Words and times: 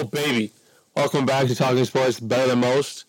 Oh, 0.00 0.04
baby. 0.04 0.50
Welcome 0.96 1.26
back 1.26 1.46
to 1.48 1.54
Talking 1.54 1.84
Sports 1.84 2.20
Better 2.20 2.48
Than 2.48 2.60
Most, 2.60 3.04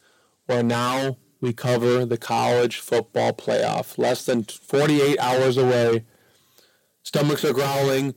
where 0.45 0.61
now 0.61 1.15
we 1.39 1.53
cover 1.53 2.05
the 2.05 2.17
college 2.17 2.79
football 2.79 3.31
playoff. 3.31 3.97
Less 3.97 4.25
than 4.25 4.43
48 4.43 5.17
hours 5.17 5.55
away. 5.55 6.03
Stomachs 7.03 7.45
are 7.45 7.53
growling. 7.53 8.13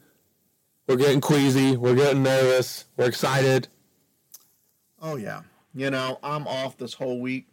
We're 0.89 0.97
getting 0.97 1.21
queasy. 1.21 1.77
We're 1.77 1.95
getting 1.95 2.25
nervous. 2.25 2.87
We're 2.97 3.07
excited. 3.07 3.69
Oh, 5.01 5.15
yeah. 5.15 5.43
You 5.73 5.91
know, 5.91 6.19
I'm 6.25 6.49
off 6.49 6.77
this 6.77 6.95
whole 6.95 7.21
week. 7.21 7.47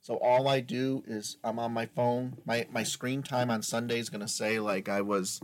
So 0.00 0.14
all 0.14 0.48
I 0.48 0.60
do 0.60 1.04
is 1.06 1.36
I'm 1.44 1.58
on 1.58 1.74
my 1.74 1.84
phone. 1.84 2.38
My, 2.46 2.66
my 2.72 2.84
screen 2.84 3.22
time 3.22 3.50
on 3.50 3.60
Sunday 3.60 3.98
is 3.98 4.08
going 4.08 4.22
to 4.22 4.28
say 4.28 4.60
like 4.60 4.88
I 4.88 5.02
was 5.02 5.42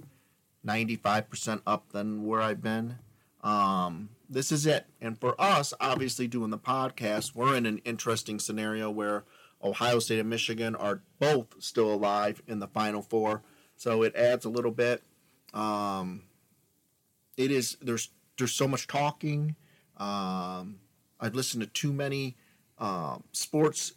95% 0.66 1.60
up 1.66 1.92
than 1.92 2.24
where 2.24 2.40
I've 2.40 2.62
been. 2.62 2.94
Um, 3.42 4.08
this 4.28 4.52
is 4.52 4.66
it. 4.66 4.86
And 5.00 5.18
for 5.18 5.40
us, 5.40 5.74
obviously 5.80 6.26
doing 6.26 6.50
the 6.50 6.58
podcast, 6.58 7.34
we're 7.34 7.56
in 7.56 7.66
an 7.66 7.78
interesting 7.84 8.38
scenario 8.38 8.90
where 8.90 9.24
Ohio 9.62 9.98
State 9.98 10.20
and 10.20 10.28
Michigan 10.28 10.74
are 10.74 11.00
both 11.18 11.54
still 11.58 11.92
alive 11.92 12.42
in 12.46 12.58
the 12.58 12.66
Final 12.66 13.02
Four. 13.02 13.42
So 13.76 14.02
it 14.02 14.14
adds 14.14 14.44
a 14.44 14.50
little 14.50 14.70
bit. 14.70 15.02
Um, 15.52 16.22
it 17.36 17.50
is 17.50 17.76
there's 17.80 18.10
there's 18.38 18.52
so 18.52 18.68
much 18.68 18.86
talking. 18.86 19.56
Um, 19.96 20.80
I've 21.20 21.34
listened 21.34 21.62
to 21.62 21.68
too 21.68 21.92
many 21.92 22.36
um, 22.78 23.24
sports 23.32 23.92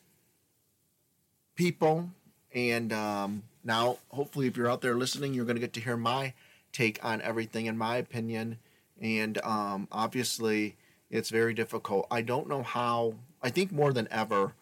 people, 1.56 2.10
and 2.54 2.94
um, 2.94 3.44
now 3.64 3.98
hopefully, 4.10 4.48
if 4.48 4.56
you're 4.56 4.70
out 4.70 4.82
there 4.82 4.96
listening, 4.96 5.34
you're 5.34 5.46
going 5.46 5.56
to 5.56 5.62
get 5.62 5.74
to 5.74 5.82
hear 5.82 5.98
my 5.98 6.34
take 6.72 7.04
on 7.04 7.22
everything, 7.22 7.66
in 7.66 7.78
my 7.78 7.98
opinion. 7.98 8.60
And 9.02 9.38
um, 9.44 9.88
obviously, 9.92 10.76
it's 11.10 11.30
very 11.30 11.54
difficult. 11.54 12.08
I 12.12 12.22
don't 12.22 12.48
know 12.48 12.64
how. 12.64 13.16
I 13.42 13.50
think 13.50 13.72
more 13.72 13.94
than 13.94 14.08
ever, 14.12 14.54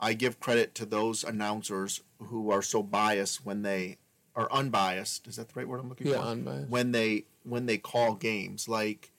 I 0.00 0.12
give 0.14 0.40
credit 0.40 0.74
to 0.76 0.84
those 0.86 1.22
announcers 1.24 2.02
who 2.18 2.50
are 2.50 2.62
so 2.62 2.82
biased 2.82 3.44
when 3.46 3.62
they 3.62 3.98
are 4.34 4.50
unbiased. 4.52 5.26
Is 5.28 5.36
that 5.36 5.48
the 5.48 5.54
right 5.54 5.68
word 5.68 5.80
I'm 5.80 5.88
looking 5.88 6.08
Yeah, 6.08 6.16
for? 6.18 6.22
unbiased. 6.26 6.68
When 6.70 6.92
they 6.92 7.24
when 7.44 7.66
they 7.66 7.78
call 7.78 8.14
games, 8.14 8.68
like 8.68 9.12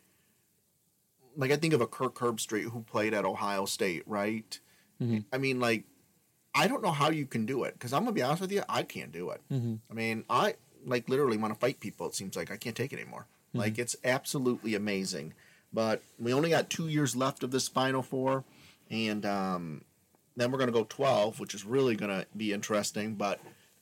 like 1.35 1.51
I 1.51 1.55
think 1.55 1.73
of 1.73 1.81
a 1.81 1.88
Kirk 1.88 2.15
Herbstreit 2.15 2.69
who 2.71 2.81
played 2.81 3.13
at 3.13 3.25
Ohio 3.25 3.65
State, 3.65 4.03
right? 4.05 4.59
Mhm. 5.01 5.23
I 5.31 5.38
mean, 5.38 5.59
like 5.59 5.85
I 6.53 6.67
don't 6.67 6.81
know 6.83 6.91
how 6.91 7.09
you 7.09 7.25
can 7.25 7.45
do 7.45 7.63
it 7.63 7.73
because 7.73 7.93
I'm 7.93 8.01
gonna 8.03 8.11
be 8.11 8.21
honest 8.23 8.41
with 8.41 8.51
you, 8.51 8.63
I 8.67 8.83
can't 8.83 9.11
do 9.11 9.29
it. 9.29 9.41
Mhm. 9.51 9.79
I 9.89 9.93
mean, 9.93 10.25
I 10.29 10.55
like 10.85 11.07
literally 11.09 11.38
want 11.38 11.53
to 11.53 11.59
fight 11.59 11.79
people. 11.79 12.07
It 12.07 12.15
seems 12.15 12.35
like 12.35 12.51
I 12.51 12.57
can't 12.57 12.75
take 12.75 12.91
it 12.93 12.99
anymore. 12.99 13.27
Like 13.53 13.78
it's 13.78 13.95
absolutely 14.03 14.76
amazing. 14.76 15.34
But 15.73 16.02
we 16.20 16.34
only 16.34 16.50
got 16.50 16.70
two 16.70 16.88
years 16.88 17.16
left 17.16 17.44
of 17.44 17.52
this 17.52 17.67
Final 17.67 18.02
Four, 18.02 18.44
and 18.90 19.26
um, 19.26 19.84
then 20.36 20.52
we're 20.52 20.59
gonna 20.59 20.72
go 20.72 20.86
12, 20.88 21.40
which 21.40 21.53
is 21.53 21.66
really 21.66 21.95
gonna 21.95 22.25
be 22.36 22.53
interesting. 22.53 23.16
But 23.16 23.40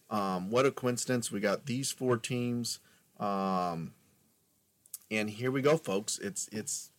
um, 0.09 0.49
what 0.49 0.65
a 0.65 0.71
coincidence! 0.71 1.31
We 1.31 1.39
got 1.39 1.65
these 1.65 1.91
four 1.91 2.17
teams, 2.17 2.79
um, 3.19 3.93
and 5.11 5.29
here 5.29 5.51
we 5.51 5.61
go, 5.61 5.77
folks. 5.77 6.17
It's 6.19 6.47
it's 6.51 6.91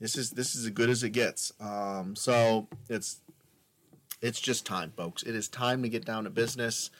this 0.00 0.16
is 0.16 0.30
this 0.30 0.54
is 0.54 0.66
as 0.66 0.70
good 0.70 0.90
as 0.90 1.02
it 1.02 1.10
gets. 1.10 1.52
Um, 1.60 2.14
so 2.14 2.68
it's 2.88 3.18
it's 4.20 4.40
just 4.40 4.66
time, 4.66 4.92
folks. 4.96 5.22
It 5.22 5.34
is 5.34 5.48
time 5.48 5.82
to 5.82 5.88
get 5.88 6.04
down 6.04 6.24
to 6.24 6.30
business. 6.30 6.90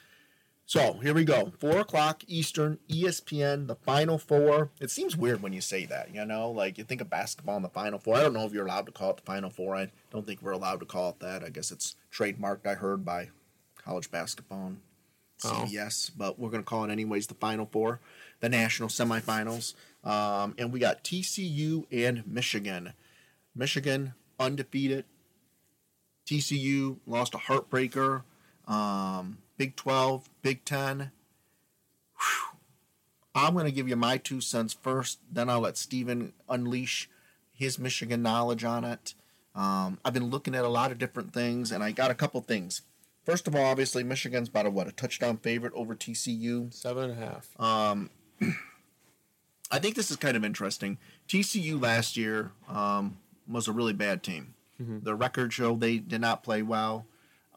So 0.68 0.92
here 1.02 1.14
we 1.14 1.24
go. 1.24 1.50
Four 1.60 1.78
o'clock 1.78 2.22
Eastern, 2.26 2.78
ESPN, 2.90 3.68
the 3.68 3.74
Final 3.74 4.18
Four. 4.18 4.68
It 4.82 4.90
seems 4.90 5.16
weird 5.16 5.40
when 5.40 5.54
you 5.54 5.62
say 5.62 5.86
that, 5.86 6.14
you 6.14 6.22
know, 6.26 6.50
like 6.50 6.76
you 6.76 6.84
think 6.84 7.00
of 7.00 7.08
basketball 7.08 7.56
in 7.56 7.62
the 7.62 7.70
Final 7.70 7.98
Four. 7.98 8.16
I 8.16 8.20
don't 8.20 8.34
know 8.34 8.44
if 8.44 8.52
you're 8.52 8.66
allowed 8.66 8.84
to 8.84 8.92
call 8.92 9.12
it 9.12 9.16
the 9.16 9.22
Final 9.22 9.48
Four. 9.48 9.74
I 9.76 9.90
don't 10.12 10.26
think 10.26 10.42
we're 10.42 10.50
allowed 10.52 10.80
to 10.80 10.86
call 10.86 11.08
it 11.08 11.20
that. 11.20 11.42
I 11.42 11.48
guess 11.48 11.72
it's 11.72 11.96
trademarked. 12.12 12.66
I 12.66 12.74
heard 12.74 13.02
by 13.02 13.30
college 13.82 14.10
basketball 14.10 14.66
and 14.66 14.76
Oh. 15.44 15.64
CBS, 15.66 16.10
but 16.14 16.38
we're 16.38 16.50
going 16.50 16.62
to 16.64 16.68
call 16.68 16.84
it 16.84 16.90
anyways 16.90 17.28
the 17.28 17.34
Final 17.34 17.64
Four, 17.64 18.00
the 18.40 18.48
national 18.50 18.90
semifinals. 18.90 19.72
Um, 20.04 20.54
and 20.58 20.70
we 20.70 20.80
got 20.80 21.02
TCU 21.02 21.86
and 21.90 22.26
Michigan. 22.26 22.92
Michigan 23.54 24.12
undefeated. 24.38 25.06
TCU 26.28 26.98
lost 27.06 27.34
a 27.34 27.38
heartbreaker. 27.38 28.22
Um, 28.68 29.38
Big 29.56 29.74
12, 29.74 30.28
Big 30.42 30.64
10. 30.64 31.10
Whew. 32.18 32.58
I'm 33.34 33.54
going 33.54 33.66
to 33.66 33.72
give 33.72 33.88
you 33.88 33.96
my 33.96 34.18
two 34.18 34.40
cents 34.40 34.72
first, 34.72 35.18
then 35.30 35.48
I'll 35.48 35.60
let 35.60 35.76
Steven 35.76 36.32
unleash 36.48 37.08
his 37.52 37.78
Michigan 37.78 38.22
knowledge 38.22 38.64
on 38.64 38.84
it. 38.84 39.14
Um, 39.54 39.98
I've 40.04 40.12
been 40.14 40.30
looking 40.30 40.54
at 40.54 40.64
a 40.64 40.68
lot 40.68 40.92
of 40.92 40.98
different 40.98 41.32
things, 41.32 41.72
and 41.72 41.82
I 41.82 41.90
got 41.92 42.10
a 42.10 42.14
couple 42.14 42.40
things. 42.40 42.82
First 43.24 43.46
of 43.48 43.54
all, 43.54 43.64
obviously, 43.64 44.02
Michigan's 44.04 44.48
about 44.48 44.66
a 44.66 44.70
what 44.70 44.86
a 44.88 44.92
touchdown 44.92 45.36
favorite 45.38 45.72
over 45.74 45.94
TCU. 45.94 46.72
Seven 46.72 47.10
and 47.10 47.12
a 47.12 47.16
half. 47.26 47.48
Um, 47.60 48.10
I 49.70 49.78
think 49.78 49.96
this 49.96 50.10
is 50.10 50.16
kind 50.16 50.36
of 50.36 50.44
interesting. 50.44 50.98
TCU 51.28 51.80
last 51.80 52.16
year 52.16 52.52
um, 52.68 53.18
was 53.46 53.68
a 53.68 53.72
really 53.72 53.92
bad 53.92 54.22
team. 54.22 54.54
Mhm. 54.80 55.02
Their 55.04 55.16
record 55.16 55.52
showed 55.52 55.80
they 55.80 55.98
did 55.98 56.20
not 56.20 56.42
play 56.42 56.62
well. 56.62 57.06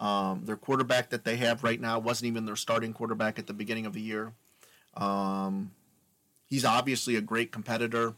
Um, 0.01 0.45
their 0.45 0.57
quarterback 0.57 1.11
that 1.11 1.23
they 1.25 1.37
have 1.37 1.63
right 1.63 1.79
now 1.79 1.99
wasn't 1.99 2.27
even 2.27 2.45
their 2.45 2.55
starting 2.55 2.91
quarterback 2.91 3.37
at 3.37 3.45
the 3.45 3.53
beginning 3.53 3.85
of 3.85 3.93
the 3.93 4.01
year. 4.01 4.33
Um, 4.97 5.71
he's 6.47 6.65
obviously 6.65 7.15
a 7.15 7.21
great 7.21 7.51
competitor. 7.51 8.15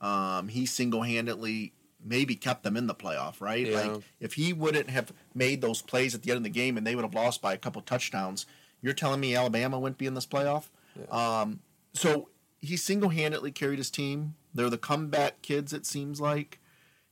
Um, 0.00 0.48
he 0.48 0.64
single 0.64 1.02
handedly 1.02 1.72
maybe 2.04 2.36
kept 2.36 2.62
them 2.62 2.76
in 2.76 2.86
the 2.86 2.94
playoff, 2.94 3.40
right? 3.40 3.66
Yeah. 3.66 3.80
Like 3.80 4.02
if 4.20 4.34
he 4.34 4.52
wouldn't 4.52 4.90
have 4.90 5.12
made 5.34 5.60
those 5.60 5.82
plays 5.82 6.14
at 6.14 6.22
the 6.22 6.30
end 6.30 6.38
of 6.38 6.44
the 6.44 6.50
game 6.50 6.76
and 6.76 6.86
they 6.86 6.94
would 6.94 7.04
have 7.04 7.14
lost 7.14 7.42
by 7.42 7.52
a 7.52 7.58
couple 7.58 7.82
touchdowns, 7.82 8.46
you're 8.80 8.92
telling 8.92 9.20
me 9.20 9.34
Alabama 9.34 9.78
wouldn't 9.78 9.98
be 9.98 10.06
in 10.06 10.14
this 10.14 10.26
playoff? 10.26 10.68
Um, 11.10 11.60
so 11.94 12.28
he 12.60 12.76
single 12.76 13.08
handedly 13.10 13.50
carried 13.50 13.78
his 13.78 13.90
team. 13.90 14.36
They're 14.54 14.70
the 14.70 14.78
comeback 14.78 15.42
kids, 15.42 15.72
it 15.72 15.84
seems 15.84 16.20
like. 16.20 16.60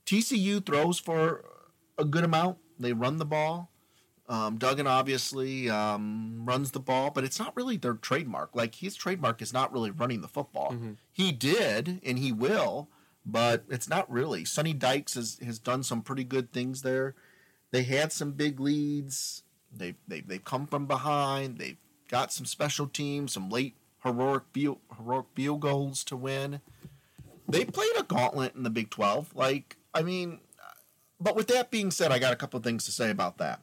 TCU 0.05 0.65
throws 0.65 0.99
for 0.99 1.43
a 1.97 2.05
good 2.05 2.23
amount. 2.23 2.57
They 2.79 2.93
run 2.93 3.17
the 3.17 3.25
ball. 3.25 3.69
Um, 4.33 4.57
Duggan 4.57 4.87
obviously 4.87 5.69
um, 5.69 6.41
runs 6.43 6.71
the 6.71 6.79
ball, 6.79 7.11
but 7.11 7.23
it's 7.23 7.37
not 7.37 7.55
really 7.55 7.77
their 7.77 7.93
trademark. 7.93 8.55
Like 8.55 8.73
his 8.75 8.95
trademark 8.95 9.43
is 9.43 9.53
not 9.53 9.71
really 9.71 9.91
running 9.91 10.21
the 10.21 10.27
football. 10.27 10.71
Mhm. 10.71 10.97
He 11.11 11.31
did, 11.31 12.01
and 12.03 12.17
he 12.17 12.31
will, 12.31 12.87
but 13.23 13.63
it's 13.69 13.87
not 13.87 14.11
really. 14.11 14.43
Sonny 14.43 14.73
Dykes 14.73 15.13
has, 15.13 15.37
has 15.45 15.59
done 15.59 15.83
some 15.83 16.01
pretty 16.01 16.23
good 16.23 16.51
things 16.51 16.81
there. 16.81 17.13
They 17.69 17.83
had 17.83 18.11
some 18.11 18.31
big 18.31 18.59
leads. 18.59 19.43
They 19.71 19.95
they 20.07 20.21
they've 20.21 20.43
come 20.43 20.65
from 20.65 20.87
behind. 20.87 21.59
They've 21.59 21.77
got 22.09 22.33
some 22.33 22.45
special 22.47 22.87
teams, 22.87 23.33
some 23.33 23.49
late 23.49 23.75
heroic 24.03 24.43
field, 24.51 24.79
heroic 24.97 25.27
field 25.35 25.61
goals 25.61 26.03
to 26.05 26.15
win. 26.17 26.59
They 27.47 27.65
played 27.65 27.95
a 27.99 28.03
gauntlet 28.03 28.55
in 28.55 28.63
the 28.63 28.69
Big 28.71 28.89
Twelve. 28.89 29.35
Like 29.35 29.77
I 29.93 30.01
mean, 30.01 30.39
but 31.19 31.35
with 31.35 31.47
that 31.49 31.69
being 31.69 31.91
said, 31.91 32.11
I 32.11 32.17
got 32.17 32.33
a 32.33 32.35
couple 32.35 32.59
things 32.61 32.85
to 32.85 32.91
say 32.91 33.11
about 33.11 33.37
that. 33.37 33.61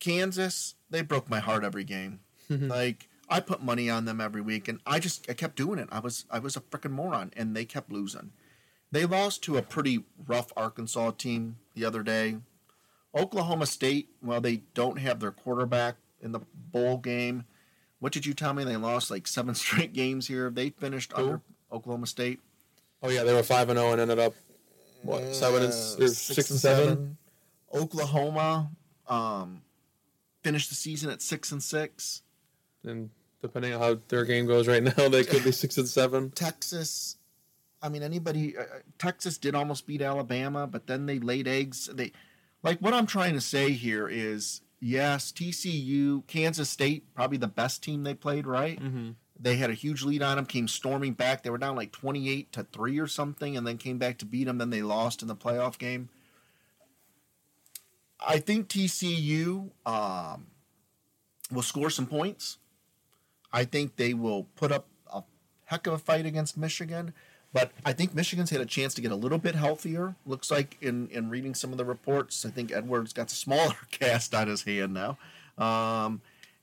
Kansas, 0.00 0.74
they 0.90 1.02
broke 1.02 1.28
my 1.30 1.40
heart 1.40 1.64
every 1.64 1.84
game. 1.84 2.20
like 2.50 3.08
I 3.28 3.40
put 3.40 3.62
money 3.62 3.88
on 3.88 4.04
them 4.04 4.20
every 4.20 4.42
week, 4.42 4.68
and 4.68 4.80
I 4.86 4.98
just 4.98 5.28
I 5.30 5.34
kept 5.34 5.56
doing 5.56 5.78
it. 5.78 5.88
I 5.90 6.00
was 6.00 6.24
I 6.30 6.38
was 6.38 6.56
a 6.56 6.60
freaking 6.60 6.90
moron, 6.92 7.32
and 7.36 7.56
they 7.56 7.64
kept 7.64 7.90
losing. 7.90 8.32
They 8.92 9.06
lost 9.06 9.42
to 9.44 9.56
a 9.56 9.62
pretty 9.62 10.04
rough 10.26 10.52
Arkansas 10.56 11.12
team 11.12 11.56
the 11.74 11.84
other 11.84 12.02
day. 12.02 12.36
Oklahoma 13.16 13.66
State, 13.66 14.08
well, 14.22 14.40
they 14.40 14.62
don't 14.74 14.98
have 14.98 15.20
their 15.20 15.30
quarterback 15.30 15.96
in 16.20 16.32
the 16.32 16.40
bowl 16.54 16.98
game. 16.98 17.44
What 18.00 18.12
did 18.12 18.26
you 18.26 18.34
tell 18.34 18.52
me? 18.52 18.64
They 18.64 18.76
lost 18.76 19.10
like 19.10 19.26
seven 19.26 19.54
straight 19.56 19.92
games 19.92 20.28
here. 20.28 20.50
They 20.50 20.70
finished 20.70 21.12
Who? 21.12 21.22
under 21.22 21.40
Oklahoma 21.72 22.06
State. 22.06 22.40
Oh 23.02 23.08
yeah, 23.10 23.22
they 23.24 23.32
were 23.34 23.42
five 23.42 23.68
and 23.68 23.78
zero 23.78 23.92
and 23.92 24.00
ended 24.00 24.18
up 24.18 24.34
what 25.02 25.34
seven 25.34 25.62
and 25.62 25.72
Uh, 25.72 26.08
six, 26.08 26.50
and 26.50 26.58
seven. 26.60 27.16
Oklahoma 27.72 28.70
um, 29.08 29.62
finished 30.44 30.68
the 30.68 30.76
season 30.76 31.10
at 31.10 31.22
six 31.22 31.50
and 31.50 31.62
six. 31.62 32.22
And 32.84 33.10
depending 33.42 33.72
on 33.72 33.80
how 33.80 33.98
their 34.08 34.24
game 34.24 34.46
goes 34.46 34.68
right 34.68 34.82
now, 34.82 35.08
they 35.08 35.24
could 35.24 35.42
be 35.42 35.50
six 35.52 35.76
and 35.78 35.88
seven. 35.88 36.30
Texas, 36.30 37.16
I 37.82 37.88
mean, 37.88 38.02
anybody. 38.02 38.56
Uh, 38.56 38.62
uh, 38.62 38.66
Texas 38.98 39.38
did 39.38 39.54
almost 39.54 39.86
beat 39.86 40.02
Alabama, 40.02 40.66
but 40.66 40.86
then 40.86 41.06
they 41.06 41.18
laid 41.18 41.48
eggs. 41.48 41.88
They 41.92 42.12
like 42.62 42.78
what 42.78 42.94
I'm 42.94 43.06
trying 43.06 43.34
to 43.34 43.40
say 43.40 43.72
here 43.72 44.06
is 44.06 44.60
yes, 44.80 45.32
TCU, 45.32 46.26
Kansas 46.26 46.68
State, 46.68 47.12
probably 47.14 47.38
the 47.38 47.48
best 47.48 47.82
team 47.82 48.04
they 48.04 48.14
played. 48.14 48.46
Right? 48.46 48.80
Mm-hmm. 48.80 49.12
They 49.40 49.56
had 49.56 49.70
a 49.70 49.74
huge 49.74 50.04
lead 50.04 50.22
on 50.22 50.36
them, 50.36 50.46
came 50.46 50.68
storming 50.68 51.14
back. 51.14 51.42
They 51.42 51.50
were 51.50 51.58
down 51.58 51.74
like 51.74 51.90
28 51.90 52.52
to 52.52 52.62
3 52.62 53.00
or 53.00 53.08
something, 53.08 53.56
and 53.56 53.66
then 53.66 53.78
came 53.78 53.98
back 53.98 54.18
to 54.18 54.24
beat 54.24 54.44
them. 54.44 54.58
Then 54.58 54.70
they 54.70 54.82
lost 54.82 55.22
in 55.22 55.28
the 55.28 55.34
playoff 55.34 55.76
game. 55.76 56.08
I 58.26 58.38
think 58.38 58.68
TCU 58.68 59.70
um, 59.86 60.46
will 61.50 61.62
score 61.62 61.90
some 61.90 62.06
points. 62.06 62.58
I 63.52 63.64
think 63.64 63.96
they 63.96 64.14
will 64.14 64.44
put 64.56 64.72
up 64.72 64.88
a 65.12 65.22
heck 65.66 65.86
of 65.86 65.94
a 65.94 65.98
fight 65.98 66.26
against 66.26 66.56
Michigan. 66.56 67.14
But 67.52 67.70
I 67.84 67.92
think 67.92 68.14
Michigan's 68.14 68.50
had 68.50 68.60
a 68.60 68.66
chance 68.66 68.94
to 68.94 69.00
get 69.00 69.12
a 69.12 69.16
little 69.16 69.38
bit 69.38 69.54
healthier. 69.54 70.16
Looks 70.26 70.50
like 70.50 70.76
in, 70.80 71.08
in 71.08 71.30
reading 71.30 71.54
some 71.54 71.70
of 71.70 71.78
the 71.78 71.84
reports, 71.84 72.44
I 72.44 72.50
think 72.50 72.72
Edwards 72.72 73.12
got 73.12 73.30
a 73.30 73.34
smaller 73.34 73.76
cast 73.92 74.34
on 74.34 74.48
his 74.48 74.62
hand 74.64 74.92
now. 74.92 75.18
Um, 75.56 76.20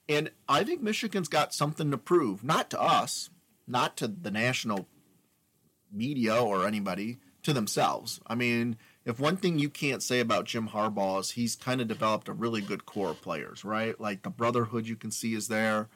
and 0.10 0.32
I 0.50 0.66
think 0.66 0.82
Michigan's 0.82 1.30
got 1.30 1.54
something 1.54 1.92
to 1.92 1.98
prove, 1.98 2.44
not 2.44 2.70
to 2.72 2.82
us, 2.82 3.30
not 3.66 3.96
to 3.98 4.08
the 4.08 4.32
national 4.32 4.86
media 5.90 6.36
or 6.36 6.68
anybody, 6.68 7.20
to 7.44 7.54
themselves. 7.54 8.20
I 8.28 8.36
mean, 8.36 8.76
if 9.06 9.20
one 9.20 9.38
thing 9.38 9.58
you 9.58 9.70
can't 9.70 10.04
say 10.04 10.20
about 10.20 10.46
Jim 10.46 10.70
Harbaugh 10.70 11.20
is 11.20 11.32
he's 11.32 11.56
kind 11.56 11.82
of 11.82 11.88
developed 11.88 12.28
a 12.28 12.34
really 12.34 12.62
good 12.62 12.86
core 12.86 13.12
of 13.12 13.22
players, 13.22 13.66
right? 13.66 14.00
Like 14.00 14.22
the 14.22 14.30
brotherhood 14.30 14.88
you 14.88 14.96
can 14.96 15.12
see 15.12 15.34
is 15.34 15.48
there. 15.48 15.90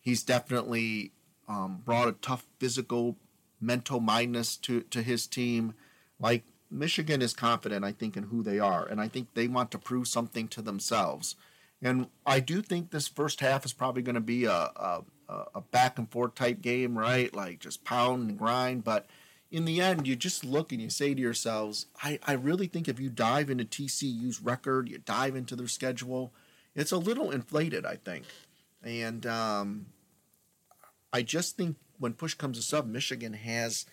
He's 0.00 0.22
definitely 0.22 1.12
um, 1.48 1.82
brought 1.84 2.08
a 2.08 2.12
tough 2.12 2.46
physical, 2.58 3.16
mental 3.60 4.00
mindness 4.00 4.56
to, 4.58 4.80
to 4.82 5.02
his 5.02 5.26
team. 5.26 5.74
Like 6.18 6.44
Michigan 6.70 7.22
is 7.22 7.34
confident, 7.34 7.84
I 7.84 7.92
think, 7.92 8.16
in 8.16 8.24
who 8.24 8.42
they 8.42 8.58
are, 8.58 8.86
and 8.86 9.00
I 9.00 9.08
think 9.08 9.34
they 9.34 9.48
want 9.48 9.70
to 9.72 9.78
prove 9.78 10.08
something 10.08 10.48
to 10.48 10.62
themselves. 10.62 11.36
And 11.82 12.08
I 12.26 12.40
do 12.40 12.62
think 12.62 12.90
this 12.90 13.08
first 13.08 13.40
half 13.40 13.64
is 13.64 13.72
probably 13.72 14.02
going 14.02 14.14
to 14.14 14.20
be 14.20 14.44
a, 14.44 14.52
a, 14.52 15.02
a 15.54 15.60
back 15.60 15.98
and 15.98 16.10
forth 16.10 16.34
type 16.34 16.60
game, 16.60 16.98
right? 16.98 17.34
Like 17.34 17.60
just 17.60 17.84
pound 17.84 18.28
and 18.28 18.38
grind, 18.38 18.84
but 18.84 19.06
in 19.50 19.64
the 19.64 19.80
end, 19.80 20.06
you 20.06 20.14
just 20.14 20.44
look 20.44 20.72
and 20.72 20.80
you 20.80 20.90
say 20.90 21.12
to 21.14 21.20
yourselves, 21.20 21.86
I, 22.02 22.18
I 22.26 22.32
really 22.32 22.66
think 22.66 22.88
if 22.88 23.00
you 23.00 23.10
dive 23.10 23.50
into 23.50 23.64
TCU's 23.64 24.40
record, 24.40 24.88
you 24.88 24.98
dive 24.98 25.34
into 25.34 25.56
their 25.56 25.68
schedule, 25.68 26.32
it's 26.74 26.92
a 26.92 26.98
little 26.98 27.30
inflated, 27.30 27.84
I 27.84 27.96
think. 27.96 28.24
And 28.82 29.26
um, 29.26 29.86
I 31.12 31.22
just 31.22 31.56
think 31.56 31.76
when 31.98 32.12
push 32.14 32.34
comes 32.34 32.58
to 32.58 32.62
shove, 32.62 32.86
Michigan 32.86 33.32
has 33.32 33.86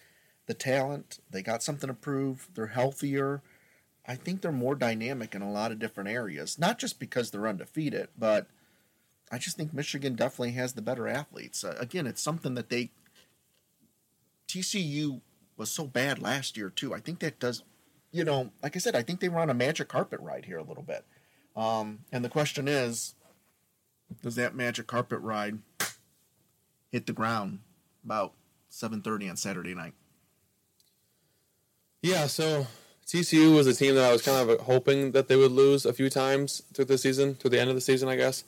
the 0.45 0.53
talent. 0.53 1.19
They 1.29 1.41
got 1.41 1.63
something 1.63 1.87
to 1.87 1.93
prove. 1.93 2.47
They're 2.53 2.67
healthier. 2.67 3.41
I 4.07 4.15
think 4.15 4.41
they're 4.41 4.51
more 4.51 4.75
dynamic 4.75 5.35
in 5.35 5.41
a 5.41 5.51
lot 5.51 5.71
of 5.71 5.79
different 5.79 6.09
areas, 6.09 6.57
not 6.57 6.79
just 6.79 6.99
because 6.99 7.31
they're 7.31 7.47
undefeated, 7.47 8.07
but 8.17 8.47
I 9.29 9.37
just 9.37 9.57
think 9.57 9.73
Michigan 9.73 10.15
definitely 10.15 10.51
has 10.51 10.73
the 10.73 10.81
better 10.81 11.07
athletes. 11.07 11.65
Uh, 11.65 11.75
again, 11.79 12.07
it's 12.07 12.21
something 12.21 12.53
that 12.53 12.69
they 12.69 12.91
TCU 14.47 15.19
was 15.57 15.71
so 15.71 15.85
bad 15.85 16.21
last 16.21 16.55
year 16.55 16.69
too. 16.69 16.93
I 16.93 16.99
think 16.99 17.19
that 17.19 17.39
does, 17.39 17.63
you 18.11 18.23
know, 18.23 18.51
like 18.61 18.75
I 18.75 18.79
said, 18.79 18.95
I 18.95 19.01
think 19.01 19.19
they 19.19 19.29
were 19.29 19.39
on 19.39 19.49
a 19.49 19.55
magic 19.55 19.87
carpet 19.87 20.19
ride 20.19 20.45
here 20.45 20.57
a 20.57 20.63
little 20.63 20.83
bit. 20.83 21.05
Um, 21.55 21.99
and 22.11 22.23
the 22.23 22.29
question 22.29 22.67
is, 22.67 23.15
does 24.21 24.35
that 24.35 24.55
magic 24.55 24.87
carpet 24.87 25.19
ride 25.19 25.59
hit 26.91 27.07
the 27.07 27.13
ground 27.13 27.59
about 28.05 28.33
7:30 28.71 29.29
on 29.29 29.37
Saturday 29.37 29.73
night? 29.73 29.93
Yeah, 32.01 32.27
so 32.27 32.67
TCU 33.05 33.55
was 33.55 33.67
a 33.67 33.73
team 33.73 33.95
that 33.95 34.07
I 34.07 34.11
was 34.11 34.21
kind 34.21 34.49
of 34.49 34.59
hoping 34.61 35.11
that 35.11 35.27
they 35.27 35.35
would 35.35 35.51
lose 35.51 35.85
a 35.85 35.93
few 35.93 36.09
times 36.09 36.61
through 36.73 36.85
the 36.85 36.97
season, 36.97 37.35
through 37.35 37.49
the 37.49 37.59
end 37.59 37.69
of 37.69 37.75
the 37.75 37.81
season, 37.81 38.07
I 38.07 38.15
guess, 38.15 38.43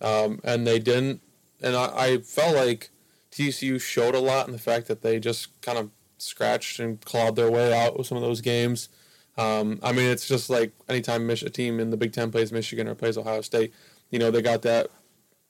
um, 0.00 0.40
and 0.44 0.66
they 0.66 0.78
didn't. 0.78 1.20
And 1.60 1.76
I, 1.76 1.90
I 1.96 2.18
felt 2.18 2.54
like 2.54 2.90
TCU 3.30 3.80
showed 3.80 4.14
a 4.14 4.20
lot 4.20 4.46
in 4.46 4.52
the 4.52 4.58
fact 4.58 4.86
that 4.88 5.02
they 5.02 5.18
just 5.18 5.60
kind 5.62 5.78
of 5.78 5.90
scratched 6.22 6.78
and 6.78 7.00
clawed 7.00 7.36
their 7.36 7.50
way 7.50 7.72
out 7.72 7.98
with 7.98 8.06
some 8.06 8.16
of 8.16 8.22
those 8.22 8.40
games. 8.40 8.88
Um, 9.36 9.80
I 9.82 9.92
mean, 9.92 10.10
it's 10.10 10.28
just 10.28 10.50
like 10.50 10.72
anytime 10.88 11.28
a 11.28 11.36
team 11.36 11.80
in 11.80 11.90
the 11.90 11.96
Big 11.96 12.12
Ten 12.12 12.30
plays 12.30 12.52
Michigan 12.52 12.88
or 12.88 12.94
plays 12.94 13.16
Ohio 13.16 13.40
State, 13.40 13.72
you 14.10 14.18
know, 14.18 14.30
they 14.30 14.42
got 14.42 14.62
that, 14.62 14.88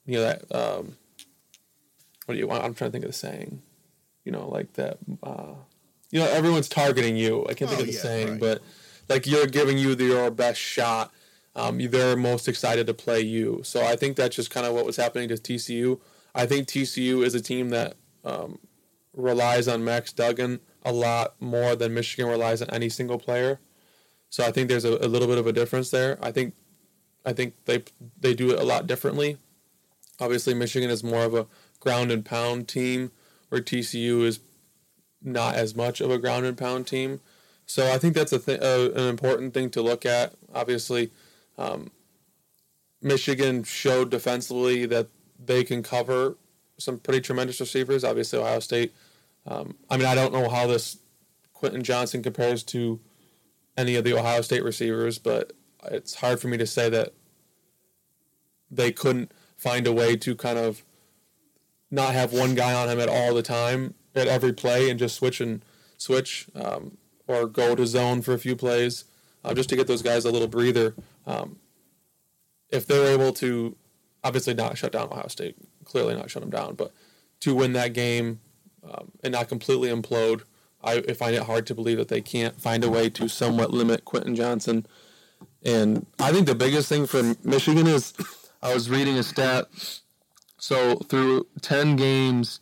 you 0.05 0.17
know, 0.17 0.23
that, 0.23 0.55
um, 0.55 0.95
what 2.25 2.35
do 2.35 2.39
you 2.39 2.47
want? 2.47 2.63
I'm 2.63 2.73
trying 2.73 2.89
to 2.89 2.91
think 2.93 3.05
of 3.05 3.11
the 3.11 3.17
saying, 3.17 3.61
you 4.23 4.31
know, 4.31 4.47
like 4.47 4.73
that, 4.73 4.97
uh, 5.21 5.55
you 6.11 6.19
know, 6.19 6.27
everyone's 6.27 6.69
targeting 6.69 7.17
you. 7.17 7.43
I 7.49 7.53
can't 7.53 7.69
think 7.69 7.79
oh, 7.79 7.81
of 7.81 7.87
the 7.87 7.93
yeah, 7.93 7.99
saying, 7.99 8.29
right. 8.31 8.39
but 8.39 8.61
like 9.09 9.27
you're 9.27 9.47
giving 9.47 9.77
you 9.77 9.95
the, 9.95 10.05
your 10.05 10.31
best 10.31 10.59
shot. 10.59 11.11
Um, 11.55 11.77
they're 11.77 12.15
most 12.15 12.47
excited 12.47 12.87
to 12.87 12.93
play 12.93 13.21
you. 13.21 13.61
So 13.63 13.85
I 13.85 13.95
think 13.95 14.15
that's 14.15 14.35
just 14.35 14.49
kind 14.49 14.65
of 14.65 14.73
what 14.73 14.85
was 14.85 14.95
happening 14.95 15.29
to 15.29 15.35
TCU. 15.35 15.99
I 16.33 16.47
think 16.47 16.67
TCU 16.67 17.23
is 17.23 17.35
a 17.35 17.41
team 17.41 17.69
that 17.69 17.95
um, 18.25 18.57
relies 19.13 19.67
on 19.67 19.83
Max 19.83 20.11
Duggan 20.11 20.59
a 20.83 20.91
lot 20.91 21.35
more 21.39 21.75
than 21.75 21.93
Michigan 21.93 22.29
relies 22.29 22.61
on 22.61 22.69
any 22.69 22.89
single 22.89 23.17
player. 23.17 23.59
So 24.29 24.43
I 24.43 24.51
think 24.51 24.67
there's 24.67 24.85
a, 24.85 24.93
a 24.93 25.07
little 25.07 25.27
bit 25.27 25.37
of 25.37 25.47
a 25.47 25.53
difference 25.53 25.91
there. 25.91 26.17
I 26.21 26.31
think 26.31 26.55
I 27.25 27.33
think 27.33 27.53
they 27.65 27.83
they 28.19 28.33
do 28.33 28.51
it 28.51 28.59
a 28.59 28.63
lot 28.63 28.87
differently. 28.87 29.37
Obviously, 30.19 30.53
Michigan 30.53 30.89
is 30.89 31.03
more 31.03 31.23
of 31.23 31.33
a 31.33 31.47
ground 31.79 32.11
and 32.11 32.25
pound 32.25 32.67
team, 32.67 33.11
where 33.49 33.61
TCU 33.61 34.23
is 34.23 34.39
not 35.21 35.55
as 35.55 35.75
much 35.75 36.01
of 36.01 36.11
a 36.11 36.17
ground 36.17 36.45
and 36.45 36.57
pound 36.57 36.87
team. 36.87 37.21
So 37.65 37.91
I 37.91 37.97
think 37.97 38.13
that's 38.13 38.33
a 38.33 38.39
th- 38.39 38.61
uh, 38.61 38.91
an 38.93 39.07
important 39.07 39.53
thing 39.53 39.69
to 39.71 39.81
look 39.81 40.05
at. 40.05 40.33
Obviously, 40.53 41.11
um, 41.57 41.91
Michigan 43.01 43.63
showed 43.63 44.09
defensively 44.09 44.85
that 44.85 45.07
they 45.43 45.63
can 45.63 45.83
cover 45.83 46.37
some 46.77 46.99
pretty 46.99 47.21
tremendous 47.21 47.59
receivers. 47.59 48.03
Obviously, 48.03 48.39
Ohio 48.39 48.59
State. 48.59 48.93
Um, 49.45 49.75
I 49.89 49.97
mean, 49.97 50.05
I 50.05 50.15
don't 50.15 50.33
know 50.33 50.49
how 50.49 50.67
this 50.67 50.97
Quentin 51.53 51.83
Johnson 51.83 52.23
compares 52.23 52.63
to 52.63 52.99
any 53.77 53.95
of 53.95 54.03
the 54.03 54.17
Ohio 54.17 54.41
State 54.41 54.63
receivers, 54.63 55.19
but 55.19 55.53
it's 55.85 56.15
hard 56.15 56.39
for 56.39 56.47
me 56.47 56.57
to 56.57 56.67
say 56.67 56.89
that 56.89 57.13
they 58.69 58.91
couldn't 58.91 59.31
find 59.57 59.87
a 59.87 59.93
way 59.93 60.15
to 60.17 60.35
kind 60.35 60.57
of 60.57 60.83
not 61.91 62.13
have 62.13 62.33
one 62.33 62.55
guy 62.55 62.73
on 62.73 62.89
him 62.89 62.99
at 62.99 63.09
all 63.09 63.33
the 63.33 63.43
time 63.43 63.93
at 64.15 64.27
every 64.27 64.53
play 64.53 64.89
and 64.89 64.99
just 64.99 65.15
switch 65.15 65.39
and 65.39 65.63
switch 65.97 66.47
um, 66.55 66.97
or 67.27 67.45
go 67.45 67.75
to 67.75 67.85
zone 67.85 68.21
for 68.21 68.33
a 68.33 68.39
few 68.39 68.55
plays 68.55 69.05
uh, 69.43 69.53
just 69.53 69.69
to 69.69 69.75
get 69.75 69.87
those 69.87 70.01
guys 70.01 70.25
a 70.25 70.31
little 70.31 70.47
breather. 70.47 70.95
Um, 71.25 71.57
if 72.69 72.87
they're 72.87 73.13
able 73.13 73.31
to, 73.33 73.75
obviously 74.23 74.53
not 74.53 74.77
shut 74.77 74.91
down 74.91 75.09
Ohio 75.11 75.27
State, 75.27 75.55
clearly 75.85 76.15
not 76.15 76.29
shut 76.29 76.41
them 76.41 76.49
down, 76.49 76.75
but 76.75 76.91
to 77.41 77.53
win 77.53 77.73
that 77.73 77.93
game 77.93 78.39
um, 78.89 79.11
and 79.23 79.33
not 79.33 79.47
completely 79.47 79.89
implode, 79.89 80.41
I, 80.83 81.01
find 81.13 81.35
it 81.35 81.43
hard 81.43 81.65
to 81.67 81.75
believe 81.75 81.97
that 81.97 82.09
they 82.09 82.21
can't 82.21 82.59
find 82.59 82.83
a 82.83 82.89
way 82.89 83.09
to 83.11 83.27
somewhat 83.29 83.71
limit 83.71 84.05
Quentin 84.05 84.35
Johnson. 84.35 84.85
And 85.63 86.05
I 86.19 86.31
think 86.31 86.45
the 86.45 86.55
biggest 86.55 86.89
thing 86.89 87.07
for 87.07 87.35
Michigan 87.43 87.87
is 87.87 88.13
I 88.61 88.73
was 88.73 88.89
reading 88.89 89.17
a 89.17 89.23
stat. 89.23 89.65
So 90.57 90.95
through 90.95 91.47
10 91.61 91.95
games 91.95 92.59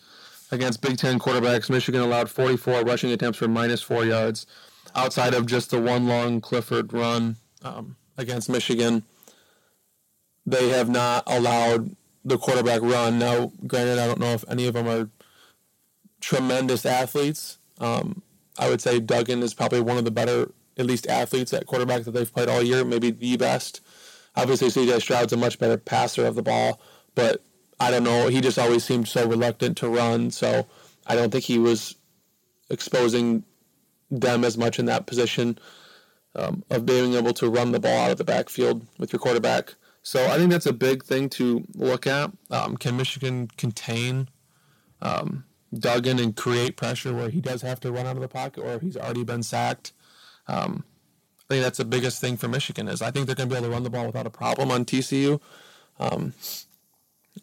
against 0.52 0.82
Big 0.82 0.98
Ten 0.98 1.20
quarterbacks, 1.20 1.70
Michigan 1.70 2.02
allowed 2.02 2.30
44 2.30 2.84
rushing 2.84 3.12
attempts 3.12 3.40
for 3.40 3.48
minus 3.48 3.82
four 3.82 4.06
yards, 4.06 4.46
outside 4.96 5.34
of 5.34 5.46
just 5.46 5.72
the 5.72 5.80
one 5.80 6.08
long 6.08 6.42
Clifford 6.42 6.94
run 6.94 7.38
um, 7.64 7.96
against 8.18 8.50
Michigan. 8.50 9.04
They 10.46 10.70
have 10.70 10.90
not 10.90 11.24
allowed 11.28 11.96
the 12.26 12.38
quarterback 12.38 12.82
run. 12.82 13.18
Now, 13.18 13.52
granted, 13.66 14.00
I 14.00 14.08
don't 14.08 14.20
know 14.20 14.34
if 14.34 14.44
any 14.50 14.68
of 14.68 14.74
them 14.74 14.88
are 14.88 15.10
tremendous 16.22 16.86
athletes. 16.86 17.58
Um, 17.80 18.22
I 18.58 18.70
would 18.70 18.82
say 18.82 19.00
Duggan 19.00 19.44
is 19.44 19.54
probably 19.54 19.82
one 19.82 19.98
of 19.98 20.06
the 20.06 20.12
better, 20.12 20.52
at 20.78 20.86
least 20.86 21.08
athletes 21.08 21.54
at 21.54 21.66
quarterback 21.66 22.04
that 22.04 22.12
they've 22.12 22.34
played 22.34 22.50
all 22.50 22.62
year, 22.62 22.86
maybe 22.86 23.12
the 23.12 23.38
best. 23.38 23.82
Obviously, 24.36 24.70
CJ 24.70 25.02
Stroud's 25.02 25.34
a 25.34 25.38
much 25.38 25.60
better 25.60 25.78
passer 25.78 26.26
of 26.26 26.36
the 26.36 26.44
ball, 26.44 26.80
but 27.16 27.44
I 27.80 27.92
don't 27.92 28.04
know. 28.04 28.28
He 28.28 28.40
just 28.40 28.60
always 28.60 28.84
seemed 28.84 29.08
so 29.08 29.28
reluctant 29.28 29.78
to 29.78 29.90
run, 29.90 30.32
so 30.32 30.68
I 31.06 31.16
don't 31.16 31.32
think 31.32 31.44
he 31.44 31.58
was 31.58 31.96
exposing 32.70 33.44
them 34.10 34.44
as 34.44 34.58
much 34.58 34.80
in 34.80 34.86
that 34.86 35.06
position 35.06 35.58
um, 36.36 36.64
of 36.70 36.86
being 36.86 37.14
able 37.14 37.34
to 37.34 37.50
run 37.50 37.72
the 37.72 37.80
ball 37.80 38.06
out 38.06 38.12
of 38.12 38.18
the 38.18 38.24
backfield 38.24 38.86
with 38.98 39.12
your 39.12 39.20
quarterback. 39.20 39.76
So 40.04 40.26
I 40.28 40.38
think 40.38 40.52
that's 40.52 40.66
a 40.66 40.74
big 40.74 41.04
thing 41.04 41.30
to 41.30 41.66
look 41.76 42.08
at. 42.08 42.32
Um, 42.50 42.78
can 42.78 42.98
Michigan 42.98 43.50
contain 43.58 44.30
um, 45.02 45.44
Duggan 45.74 46.20
and 46.20 46.36
create 46.36 46.76
pressure 46.78 47.14
where 47.14 47.30
he 47.30 47.42
does 47.42 47.62
have 47.62 47.80
to 47.82 47.92
run 47.92 48.06
out 48.06 48.16
of 48.16 48.22
the 48.22 48.28
pocket 48.28 48.62
or 48.64 48.74
if 48.74 48.82
he's 48.82 48.98
already 48.98 49.24
been 49.24 49.44
sacked? 49.44 49.94
Um, 50.48 50.84
I 51.50 51.56
think 51.56 51.64
that's 51.64 51.78
the 51.78 51.86
biggest 51.86 52.22
thing 52.22 52.38
for 52.38 52.48
Michigan 52.48 52.88
is 52.88 53.02
I 53.02 53.12
think 53.12 53.26
they're 53.26 53.36
going 53.36 53.50
to 53.50 53.56
be 53.56 53.58
able 53.58 53.68
to 53.68 53.74
run 53.74 53.84
the 53.84 53.90
ball 53.90 54.06
without 54.06 54.28
a 54.28 54.32
problem 54.32 54.72
on 54.72 54.86
TCU. 54.86 55.40
Um, 56.00 56.34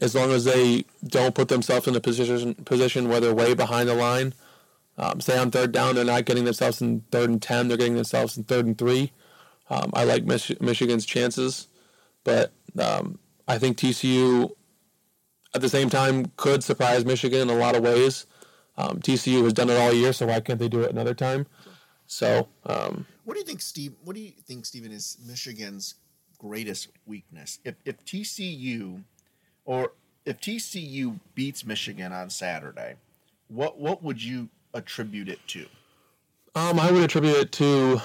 as 0.00 0.14
long 0.14 0.30
as 0.30 0.44
they 0.44 0.84
don't 1.06 1.34
put 1.34 1.48
themselves 1.48 1.86
in 1.88 1.96
a 1.96 2.00
position 2.00 2.54
position 2.54 3.08
where 3.08 3.20
they're 3.20 3.34
way 3.34 3.54
behind 3.54 3.88
the 3.88 3.94
line. 3.94 4.34
Um, 4.96 5.20
say 5.20 5.38
on 5.38 5.50
third 5.50 5.72
down, 5.72 5.94
they're 5.94 6.04
not 6.04 6.24
getting 6.24 6.44
themselves 6.44 6.82
in 6.82 7.02
third 7.10 7.30
and 7.30 7.40
ten; 7.40 7.68
they're 7.68 7.76
getting 7.76 7.94
themselves 7.94 8.36
in 8.36 8.44
third 8.44 8.66
and 8.66 8.76
three. 8.76 9.12
Um, 9.70 9.90
I 9.94 10.04
like 10.04 10.24
Mich- 10.24 10.60
Michigan's 10.60 11.06
chances. 11.06 11.68
But 12.24 12.52
um, 12.78 13.18
I 13.46 13.58
think 13.58 13.78
TCU, 13.78 14.50
at 15.58 15.62
the 15.62 15.68
same 15.68 15.90
time, 15.90 16.30
could 16.36 16.62
surprise 16.62 17.04
Michigan 17.04 17.42
in 17.42 17.50
a 17.50 17.58
lot 17.58 17.74
of 17.74 17.82
ways. 17.82 18.26
Um, 18.76 19.00
TCU 19.00 19.42
has 19.42 19.52
done 19.52 19.70
it 19.70 19.76
all 19.76 19.92
year, 19.92 20.12
so 20.12 20.26
why 20.26 20.38
can't 20.38 20.58
they 20.58 20.68
do 20.68 20.82
it 20.82 20.90
another 20.92 21.14
time? 21.14 21.46
So, 22.06 22.48
um, 22.64 23.06
what 23.24 23.34
do 23.34 23.40
you 23.40 23.44
think, 23.44 23.60
Steve? 23.60 23.92
What 24.04 24.14
do 24.14 24.22
you 24.22 24.30
think, 24.46 24.64
Stephen, 24.64 24.92
is 24.92 25.18
Michigan's 25.26 25.96
greatest 26.38 26.88
weakness? 27.06 27.58
If 27.64 27.74
if 27.84 28.02
TCU, 28.04 29.02
or 29.64 29.92
if 30.24 30.40
TCU 30.40 31.18
beats 31.34 31.66
Michigan 31.66 32.12
on 32.12 32.30
Saturday, 32.30 32.94
what 33.48 33.78
what 33.78 34.02
would 34.02 34.22
you 34.22 34.48
attribute 34.74 35.28
it 35.28 35.40
to? 35.48 35.66
Um, 36.54 36.78
I 36.78 36.92
would 36.92 37.02
attribute 37.02 37.36
it 37.36 37.52
to. 37.52 38.00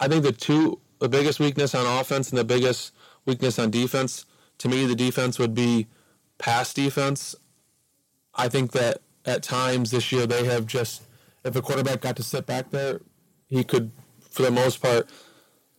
I 0.00 0.08
think 0.08 0.24
the 0.24 0.32
two, 0.32 0.80
the 0.98 1.08
biggest 1.08 1.38
weakness 1.38 1.76
on 1.76 1.86
offense 1.86 2.30
and 2.30 2.38
the 2.38 2.44
biggest 2.44 2.92
weakness 3.24 3.58
on 3.58 3.70
defense. 3.70 4.26
To 4.58 4.68
me, 4.68 4.86
the 4.86 4.94
defense 4.94 5.38
would 5.38 5.54
be 5.54 5.86
pass 6.38 6.72
defense. 6.74 7.34
I 8.34 8.48
think 8.48 8.72
that 8.72 8.98
at 9.24 9.42
times 9.42 9.90
this 9.90 10.12
year 10.12 10.26
they 10.26 10.44
have 10.44 10.66
just, 10.66 11.02
if 11.44 11.54
a 11.56 11.62
quarterback 11.62 12.00
got 12.00 12.16
to 12.16 12.22
sit 12.22 12.46
back 12.46 12.70
there, 12.70 13.00
he 13.48 13.64
could, 13.64 13.90
for 14.30 14.42
the 14.42 14.50
most 14.50 14.82
part, 14.82 15.08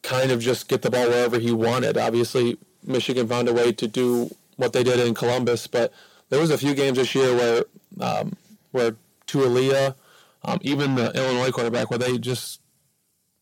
kind 0.01 0.31
of 0.31 0.39
just 0.39 0.67
get 0.67 0.81
the 0.81 0.89
ball 0.89 1.07
wherever 1.07 1.39
he 1.39 1.51
wanted. 1.51 1.97
Obviously, 1.97 2.57
Michigan 2.83 3.27
found 3.27 3.47
a 3.47 3.53
way 3.53 3.71
to 3.71 3.87
do 3.87 4.29
what 4.55 4.73
they 4.73 4.83
did 4.83 4.99
in 4.99 5.13
Columbus, 5.13 5.67
but 5.67 5.93
there 6.29 6.39
was 6.39 6.51
a 6.51 6.57
few 6.57 6.73
games 6.73 6.97
this 6.97 7.15
year 7.15 7.35
where 7.35 7.63
um, 7.99 8.33
where 8.71 8.95
Taulia, 9.27 9.95
um, 10.43 10.59
even 10.61 10.95
the 10.95 11.11
Illinois 11.11 11.51
quarterback, 11.51 11.89
where 11.89 11.99
they 11.99 12.17
just 12.17 12.61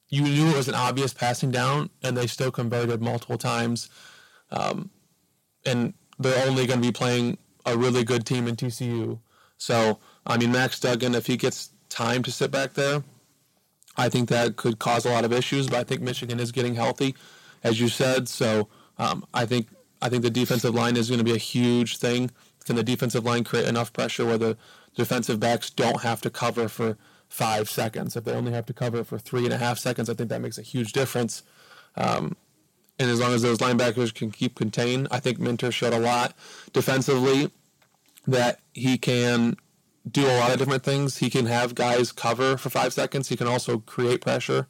you 0.09 0.21
knew 0.21 0.47
it 0.47 0.55
was 0.55 0.69
an 0.69 0.75
obvious 0.75 1.13
passing 1.13 1.51
down, 1.51 1.89
and 2.01 2.15
they 2.15 2.27
still 2.27 2.51
converted 2.51 3.01
multiple 3.01 3.37
times. 3.37 3.89
Um, 4.51 4.89
and 5.67 5.93
they're 6.17 6.47
only 6.47 6.65
going 6.65 6.81
to 6.81 6.87
be 6.87 6.91
playing 6.91 7.37
a 7.65 7.77
really 7.77 8.03
good 8.03 8.25
team 8.25 8.47
in 8.47 8.55
TCU. 8.55 9.19
So, 9.57 9.99
I 10.25 10.37
mean, 10.37 10.51
Max 10.51 10.79
Duggan, 10.79 11.13
if 11.15 11.27
he 11.27 11.37
gets 11.37 11.71
time 11.89 12.23
to 12.23 12.31
sit 12.31 12.49
back 12.51 12.73
there, 12.73 13.03
I 13.97 14.09
think 14.09 14.29
that 14.29 14.55
could 14.55 14.79
cause 14.79 15.05
a 15.05 15.09
lot 15.09 15.25
of 15.25 15.33
issues. 15.33 15.67
But 15.67 15.79
I 15.79 15.83
think 15.83 16.01
Michigan 16.01 16.39
is 16.39 16.51
getting 16.51 16.75
healthy, 16.75 17.15
as 17.63 17.79
you 17.79 17.89
said. 17.89 18.29
So, 18.29 18.67
um, 18.97 19.25
I 19.33 19.45
think 19.45 19.67
I 20.01 20.09
think 20.09 20.23
the 20.23 20.29
defensive 20.29 20.73
line 20.73 20.95
is 20.95 21.09
going 21.09 21.19
to 21.19 21.25
be 21.25 21.33
a 21.33 21.37
huge 21.37 21.97
thing. 21.97 22.31
Can 22.65 22.75
the 22.75 22.83
defensive 22.83 23.25
line 23.25 23.43
create 23.43 23.67
enough 23.67 23.93
pressure 23.93 24.25
where 24.25 24.37
the 24.37 24.57
defensive 24.95 25.39
backs 25.39 25.69
don't 25.69 26.01
have 26.01 26.21
to 26.21 26.29
cover 26.29 26.67
for 26.67 26.97
five 27.29 27.69
seconds? 27.69 28.15
If 28.15 28.25
they 28.25 28.33
only 28.33 28.51
have 28.51 28.65
to 28.67 28.73
cover 28.73 29.03
for 29.03 29.17
three 29.17 29.45
and 29.45 29.53
a 29.53 29.57
half 29.57 29.79
seconds, 29.79 30.09
I 30.09 30.13
think 30.13 30.29
that 30.29 30.41
makes 30.41 30.57
a 30.57 30.63
huge 30.63 30.91
difference. 30.93 31.43
Um, 31.95 32.35
and 32.99 33.09
as 33.09 33.19
long 33.19 33.33
as 33.33 33.41
those 33.41 33.59
linebackers 33.59 34.13
can 34.13 34.31
keep 34.31 34.55
contained, 34.55 35.07
I 35.11 35.19
think 35.19 35.39
Minter 35.39 35.71
showed 35.71 35.93
a 35.93 35.99
lot 35.99 36.35
defensively 36.73 37.51
that 38.25 38.59
he 38.73 38.97
can 38.97 39.55
do 40.09 40.25
a 40.25 40.37
lot 40.39 40.51
of 40.51 40.57
different 40.57 40.83
things. 40.83 41.17
He 41.17 41.29
can 41.29 41.45
have 41.45 41.75
guys 41.75 42.11
cover 42.11 42.57
for 42.57 42.69
five 42.69 42.93
seconds. 42.93 43.29
He 43.29 43.35
can 43.35 43.47
also 43.47 43.79
create 43.79 44.21
pressure. 44.21 44.67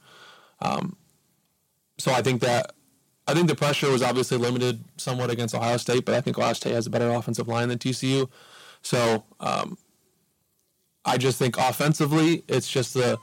Um, 0.60 0.98
so 1.98 2.12
I 2.12 2.22
think 2.22 2.42
that 2.42 2.74
I 3.28 3.34
think 3.34 3.48
the 3.48 3.56
pressure 3.56 3.92
was 3.92 4.02
obviously 4.02 4.38
limited 4.38 4.84
somewhat 4.96 5.30
against 5.30 5.54
Ohio 5.54 5.78
State, 5.78 6.06
but 6.06 6.16
I 6.16 6.22
think 6.22 6.38
Ohio 6.38 6.54
State 6.54 6.74
has 6.74 6.88
a 6.88 6.90
better 6.90 7.10
offensive 7.10 7.48
line 7.48 7.68
than 7.68 7.78
TCU. 7.78 8.30
So 8.82 9.26
um, 9.42 9.78
I 11.04 11.18
just 11.18 11.38
think 11.38 11.58
offensively, 11.58 12.44
it's 12.48 12.70
just 12.70 12.94
the 12.94 13.18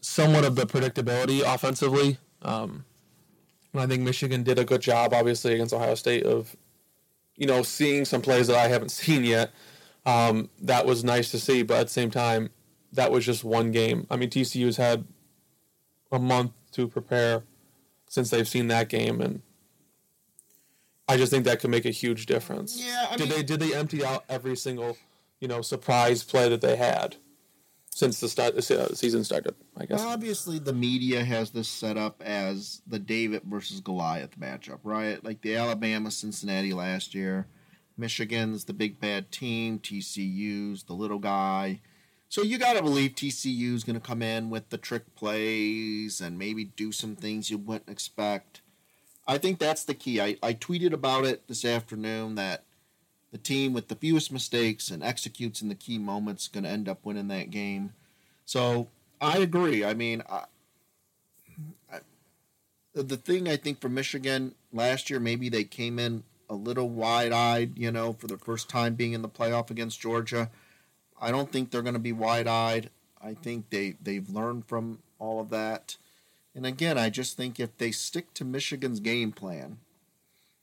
somewhat 0.00 0.44
of 0.44 0.56
the 0.56 0.66
predictability 0.66 1.42
offensively. 1.42 2.18
Um, 2.44 2.84
I 3.74 3.86
think 3.86 4.02
Michigan 4.02 4.42
did 4.44 4.58
a 4.58 4.64
good 4.64 4.80
job, 4.80 5.12
obviously, 5.12 5.54
against 5.54 5.74
Ohio 5.74 5.94
State 5.96 6.24
of, 6.24 6.54
you 7.36 7.46
know, 7.46 7.62
seeing 7.62 8.04
some 8.04 8.22
plays 8.22 8.46
that 8.46 8.56
I 8.56 8.68
haven't 8.68 8.90
seen 8.90 9.24
yet. 9.24 9.50
Um, 10.06 10.50
that 10.60 10.86
was 10.86 11.02
nice 11.02 11.30
to 11.32 11.40
see, 11.40 11.62
but 11.62 11.78
at 11.78 11.86
the 11.86 11.92
same 11.92 12.10
time, 12.10 12.50
that 12.92 13.10
was 13.10 13.24
just 13.24 13.42
one 13.42 13.72
game. 13.72 14.06
I 14.10 14.16
mean, 14.16 14.30
TCU's 14.30 14.76
had 14.76 15.04
a 16.12 16.18
month 16.18 16.52
to 16.72 16.86
prepare 16.86 17.42
since 18.08 18.30
they've 18.30 18.46
seen 18.46 18.68
that 18.68 18.88
game, 18.88 19.20
and 19.20 19.42
I 21.08 21.16
just 21.16 21.32
think 21.32 21.44
that 21.46 21.58
could 21.60 21.70
make 21.70 21.84
a 21.86 21.90
huge 21.90 22.26
difference. 22.26 22.80
Yeah, 22.80 23.06
I 23.10 23.16
did 23.16 23.28
mean- 23.28 23.36
they 23.38 23.42
did 23.42 23.60
they 23.60 23.74
empty 23.74 24.04
out 24.04 24.24
every 24.28 24.56
single 24.56 24.96
you 25.40 25.48
know 25.48 25.62
surprise 25.62 26.22
play 26.22 26.48
that 26.48 26.60
they 26.60 26.76
had 26.76 27.16
since 27.94 28.18
the 28.18 28.28
start 28.28 28.56
the 28.56 28.82
uh, 28.82 28.94
season 28.94 29.22
started? 29.22 29.54
I 29.76 29.86
guess. 29.86 30.00
Well, 30.00 30.08
Obviously, 30.08 30.58
the 30.58 30.72
media 30.72 31.24
has 31.24 31.50
this 31.50 31.68
set 31.68 31.96
up 31.96 32.20
as 32.22 32.82
the 32.86 32.98
David 32.98 33.42
versus 33.44 33.80
Goliath 33.80 34.38
matchup, 34.38 34.80
right? 34.82 35.22
Like 35.24 35.40
the 35.40 35.56
Alabama 35.56 36.10
Cincinnati 36.10 36.72
last 36.72 37.14
year. 37.14 37.46
Michigan's 37.96 38.64
the 38.64 38.72
big 38.72 39.00
bad 39.00 39.30
team. 39.30 39.78
TCU's 39.78 40.82
the 40.82 40.92
little 40.94 41.20
guy. 41.20 41.80
So 42.28 42.42
you 42.42 42.58
got 42.58 42.72
to 42.72 42.82
believe 42.82 43.12
TCU's 43.12 43.84
going 43.84 43.94
to 43.94 44.04
come 44.04 44.20
in 44.20 44.50
with 44.50 44.70
the 44.70 44.78
trick 44.78 45.14
plays 45.14 46.20
and 46.20 46.36
maybe 46.36 46.64
do 46.64 46.90
some 46.90 47.14
things 47.14 47.48
you 47.48 47.58
wouldn't 47.58 47.88
expect. 47.88 48.60
I 49.28 49.38
think 49.38 49.60
that's 49.60 49.84
the 49.84 49.94
key. 49.94 50.20
I, 50.20 50.36
I 50.42 50.52
tweeted 50.54 50.92
about 50.92 51.24
it 51.24 51.46
this 51.46 51.64
afternoon 51.64 52.34
that 52.34 52.64
the 53.34 53.38
team 53.38 53.72
with 53.72 53.88
the 53.88 53.96
fewest 53.96 54.30
mistakes 54.30 54.92
and 54.92 55.02
executes 55.02 55.60
in 55.60 55.68
the 55.68 55.74
key 55.74 55.98
moments 55.98 56.46
going 56.46 56.62
to 56.62 56.70
end 56.70 56.88
up 56.88 57.04
winning 57.04 57.26
that 57.26 57.50
game. 57.50 57.92
So 58.44 58.86
I 59.20 59.38
agree. 59.38 59.84
I 59.84 59.92
mean, 59.92 60.22
I, 60.30 60.44
I, 61.92 61.98
the 62.94 63.16
thing 63.16 63.48
I 63.48 63.56
think 63.56 63.80
for 63.80 63.88
Michigan 63.88 64.54
last 64.72 65.10
year, 65.10 65.18
maybe 65.18 65.48
they 65.48 65.64
came 65.64 65.98
in 65.98 66.22
a 66.48 66.54
little 66.54 66.88
wide 66.88 67.32
eyed, 67.32 67.76
you 67.76 67.90
know, 67.90 68.12
for 68.12 68.28
the 68.28 68.38
first 68.38 68.68
time 68.68 68.94
being 68.94 69.14
in 69.14 69.22
the 69.22 69.28
playoff 69.28 69.68
against 69.68 70.00
Georgia. 70.00 70.48
I 71.20 71.32
don't 71.32 71.50
think 71.50 71.72
they're 71.72 71.82
going 71.82 71.94
to 71.94 71.98
be 71.98 72.12
wide 72.12 72.46
eyed. 72.46 72.88
I 73.20 73.34
think 73.34 73.68
they, 73.70 73.96
they've 74.00 74.30
learned 74.30 74.66
from 74.66 75.00
all 75.18 75.40
of 75.40 75.50
that. 75.50 75.96
And 76.54 76.64
again, 76.64 76.96
I 76.96 77.10
just 77.10 77.36
think 77.36 77.58
if 77.58 77.76
they 77.78 77.90
stick 77.90 78.32
to 78.34 78.44
Michigan's 78.44 79.00
game 79.00 79.32
plan, 79.32 79.78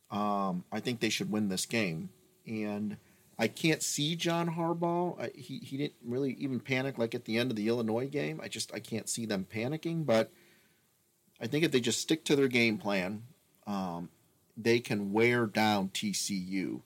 um, 0.10 0.64
I 0.72 0.80
think 0.80 1.02
they 1.02 1.10
should 1.10 1.30
win 1.30 1.50
this 1.50 1.66
game. 1.66 2.12
And 2.52 2.98
I 3.40 3.48
can't 3.48 3.82
see 3.82 4.16
John 4.16 4.56
Harbaugh. 4.56 5.20
I, 5.20 5.32
he 5.34 5.60
he 5.60 5.78
didn't 5.78 5.96
really 6.06 6.34
even 6.34 6.60
panic 6.60 6.98
like 6.98 7.16
at 7.16 7.26
the 7.26 7.38
end 7.38 7.50
of 7.50 7.56
the 7.56 7.70
Illinois 7.70 8.08
game. 8.08 8.40
I 8.44 8.48
just 8.50 8.74
I 8.74 8.80
can't 8.80 9.10
see 9.10 9.26
them 9.26 9.48
panicking. 9.52 10.06
But 10.06 10.32
I 11.40 11.48
think 11.48 11.64
if 11.64 11.72
they 11.72 11.80
just 11.80 12.02
stick 12.02 12.24
to 12.26 12.36
their 12.36 12.50
game 12.50 12.78
plan, 12.78 13.24
um, 13.66 14.10
they 14.58 14.80
can 14.80 15.14
wear 15.14 15.46
down 15.46 15.90
TCU. 15.90 16.82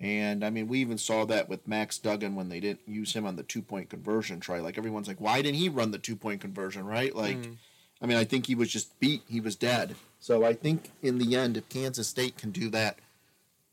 And 0.00 0.42
I 0.42 0.48
mean, 0.48 0.66
we 0.66 0.80
even 0.80 0.96
saw 0.96 1.26
that 1.26 1.48
with 1.48 1.68
Max 1.68 1.98
Duggan 1.98 2.34
when 2.34 2.48
they 2.48 2.58
didn't 2.58 2.88
use 2.88 3.12
him 3.12 3.26
on 3.26 3.36
the 3.36 3.42
two 3.42 3.60
point 3.60 3.90
conversion 3.90 4.40
try. 4.40 4.60
Like 4.60 4.78
everyone's 4.78 5.06
like, 5.06 5.20
why 5.20 5.42
didn't 5.42 5.58
he 5.58 5.68
run 5.68 5.90
the 5.90 5.98
two 5.98 6.16
point 6.16 6.40
conversion? 6.40 6.86
Right? 6.86 7.14
Like, 7.14 7.36
I 8.00 8.06
mean, 8.06 8.16
I 8.16 8.24
think 8.24 8.46
he 8.46 8.54
was 8.54 8.70
just 8.70 8.98
beat. 8.98 9.22
He 9.28 9.40
was 9.40 9.56
dead. 9.56 9.94
So 10.18 10.44
I 10.44 10.54
think 10.54 10.90
in 11.02 11.18
the 11.18 11.36
end, 11.36 11.56
if 11.58 11.68
Kansas 11.68 12.08
State 12.08 12.38
can 12.38 12.50
do 12.50 12.70
that 12.70 12.98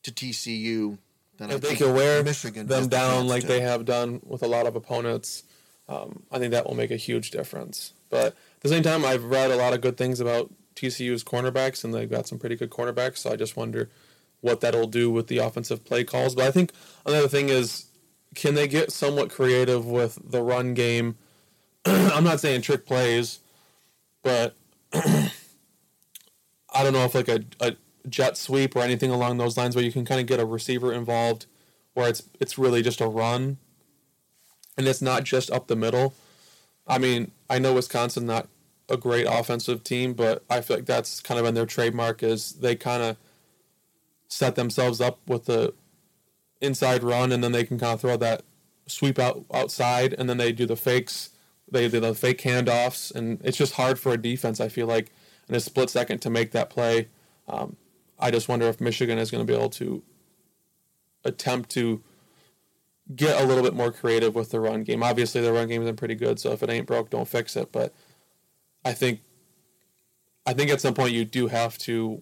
to 0.03 0.11
TCU, 0.11 0.97
then 1.37 1.51
I 1.51 1.55
if 1.55 1.61
they 1.61 1.75
can 1.75 1.93
wear 1.93 2.23
Michigan 2.23 2.67
them 2.67 2.87
down 2.87 3.27
like 3.27 3.41
to. 3.41 3.47
they 3.47 3.61
have 3.61 3.85
done 3.85 4.21
with 4.23 4.43
a 4.43 4.47
lot 4.47 4.65
of 4.65 4.75
opponents, 4.75 5.43
um, 5.87 6.23
I 6.31 6.39
think 6.39 6.51
that 6.51 6.67
will 6.67 6.75
make 6.75 6.91
a 6.91 6.97
huge 6.97 7.31
difference. 7.31 7.93
But 8.09 8.27
at 8.27 8.61
the 8.61 8.69
same 8.69 8.83
time, 8.83 9.05
I've 9.05 9.23
read 9.23 9.51
a 9.51 9.55
lot 9.55 9.73
of 9.73 9.81
good 9.81 9.97
things 9.97 10.19
about 10.19 10.51
TCU's 10.75 11.23
cornerbacks, 11.23 11.83
and 11.83 11.93
they've 11.93 12.09
got 12.09 12.27
some 12.27 12.39
pretty 12.39 12.55
good 12.55 12.69
cornerbacks. 12.69 13.17
So 13.17 13.31
I 13.31 13.35
just 13.35 13.55
wonder 13.57 13.89
what 14.41 14.61
that'll 14.61 14.87
do 14.87 15.09
with 15.09 15.27
the 15.27 15.39
offensive 15.39 15.83
play 15.83 16.03
calls. 16.03 16.35
But 16.35 16.45
I 16.45 16.51
think 16.51 16.71
another 17.05 17.27
thing 17.27 17.49
is, 17.49 17.85
can 18.35 18.53
they 18.53 18.67
get 18.67 18.91
somewhat 18.91 19.29
creative 19.29 19.85
with 19.85 20.19
the 20.23 20.41
run 20.41 20.73
game? 20.73 21.17
I'm 21.85 22.23
not 22.23 22.39
saying 22.39 22.61
trick 22.61 22.85
plays, 22.85 23.39
but 24.21 24.55
I 24.93 26.83
don't 26.83 26.93
know 26.93 27.05
if 27.05 27.15
like 27.15 27.29
a, 27.29 27.43
a 27.59 27.75
jet 28.09 28.37
sweep 28.37 28.75
or 28.75 28.79
anything 28.79 29.11
along 29.11 29.37
those 29.37 29.57
lines 29.57 29.75
where 29.75 29.85
you 29.85 29.91
can 29.91 30.05
kind 30.05 30.21
of 30.21 30.27
get 30.27 30.39
a 30.39 30.45
receiver 30.45 30.93
involved 30.93 31.45
where 31.93 32.09
it's 32.09 32.23
it's 32.39 32.57
really 32.57 32.81
just 32.81 33.01
a 33.01 33.07
run 33.07 33.57
and 34.77 34.87
it's 34.87 35.01
not 35.01 35.23
just 35.23 35.49
up 35.51 35.67
the 35.67 35.75
middle. 35.75 36.13
I 36.87 36.99
mean, 36.99 37.31
I 37.49 37.59
know 37.59 37.73
Wisconsin 37.73 38.25
not 38.25 38.47
a 38.89 38.97
great 38.97 39.25
offensive 39.27 39.83
team, 39.83 40.13
but 40.13 40.43
I 40.49 40.61
feel 40.61 40.77
like 40.77 40.85
that's 40.85 41.19
kind 41.19 41.39
of 41.39 41.45
been 41.45 41.55
their 41.55 41.65
trademark 41.65 42.23
is 42.23 42.53
they 42.53 42.75
kind 42.75 43.03
of 43.03 43.17
set 44.29 44.55
themselves 44.55 45.01
up 45.01 45.19
with 45.27 45.45
the 45.45 45.73
inside 46.61 47.03
run 47.03 47.31
and 47.31 47.43
then 47.43 47.51
they 47.51 47.63
can 47.63 47.79
kind 47.79 47.93
of 47.93 48.01
throw 48.01 48.17
that 48.17 48.43
sweep 48.87 49.19
out 49.19 49.45
outside 49.53 50.13
and 50.13 50.29
then 50.29 50.37
they 50.37 50.51
do 50.51 50.65
the 50.65 50.75
fakes 50.75 51.29
they 51.69 51.87
do 51.89 51.99
the 51.99 52.15
fake 52.15 52.41
handoffs 52.41 53.13
and 53.13 53.39
it's 53.43 53.57
just 53.57 53.73
hard 53.73 53.99
for 53.99 54.13
a 54.13 54.17
defense 54.17 54.59
i 54.59 54.67
feel 54.67 54.87
like 54.87 55.11
in 55.49 55.55
a 55.55 55.59
split 55.59 55.89
second 55.89 56.19
to 56.19 56.29
make 56.29 56.51
that 56.51 56.69
play 56.69 57.07
um, 57.47 57.75
i 58.19 58.31
just 58.31 58.47
wonder 58.47 58.67
if 58.67 58.81
michigan 58.81 59.17
is 59.17 59.31
going 59.31 59.45
to 59.45 59.51
be 59.51 59.57
able 59.57 59.69
to 59.69 60.03
attempt 61.23 61.69
to 61.69 62.01
get 63.15 63.41
a 63.41 63.45
little 63.45 63.63
bit 63.63 63.73
more 63.73 63.91
creative 63.91 64.35
with 64.35 64.51
the 64.51 64.59
run 64.59 64.83
game 64.83 65.03
obviously 65.03 65.41
the 65.41 65.53
run 65.53 65.67
game 65.67 65.81
has 65.81 65.89
been 65.89 65.95
pretty 65.95 66.15
good 66.15 66.39
so 66.39 66.51
if 66.51 66.61
it 66.61 66.69
ain't 66.69 66.87
broke 66.87 67.09
don't 67.09 67.27
fix 67.27 67.55
it 67.55 67.71
but 67.71 67.93
i 68.83 68.93
think 68.93 69.21
i 70.45 70.53
think 70.53 70.69
at 70.69 70.81
some 70.81 70.93
point 70.93 71.13
you 71.13 71.23
do 71.25 71.47
have 71.47 71.77
to 71.77 72.21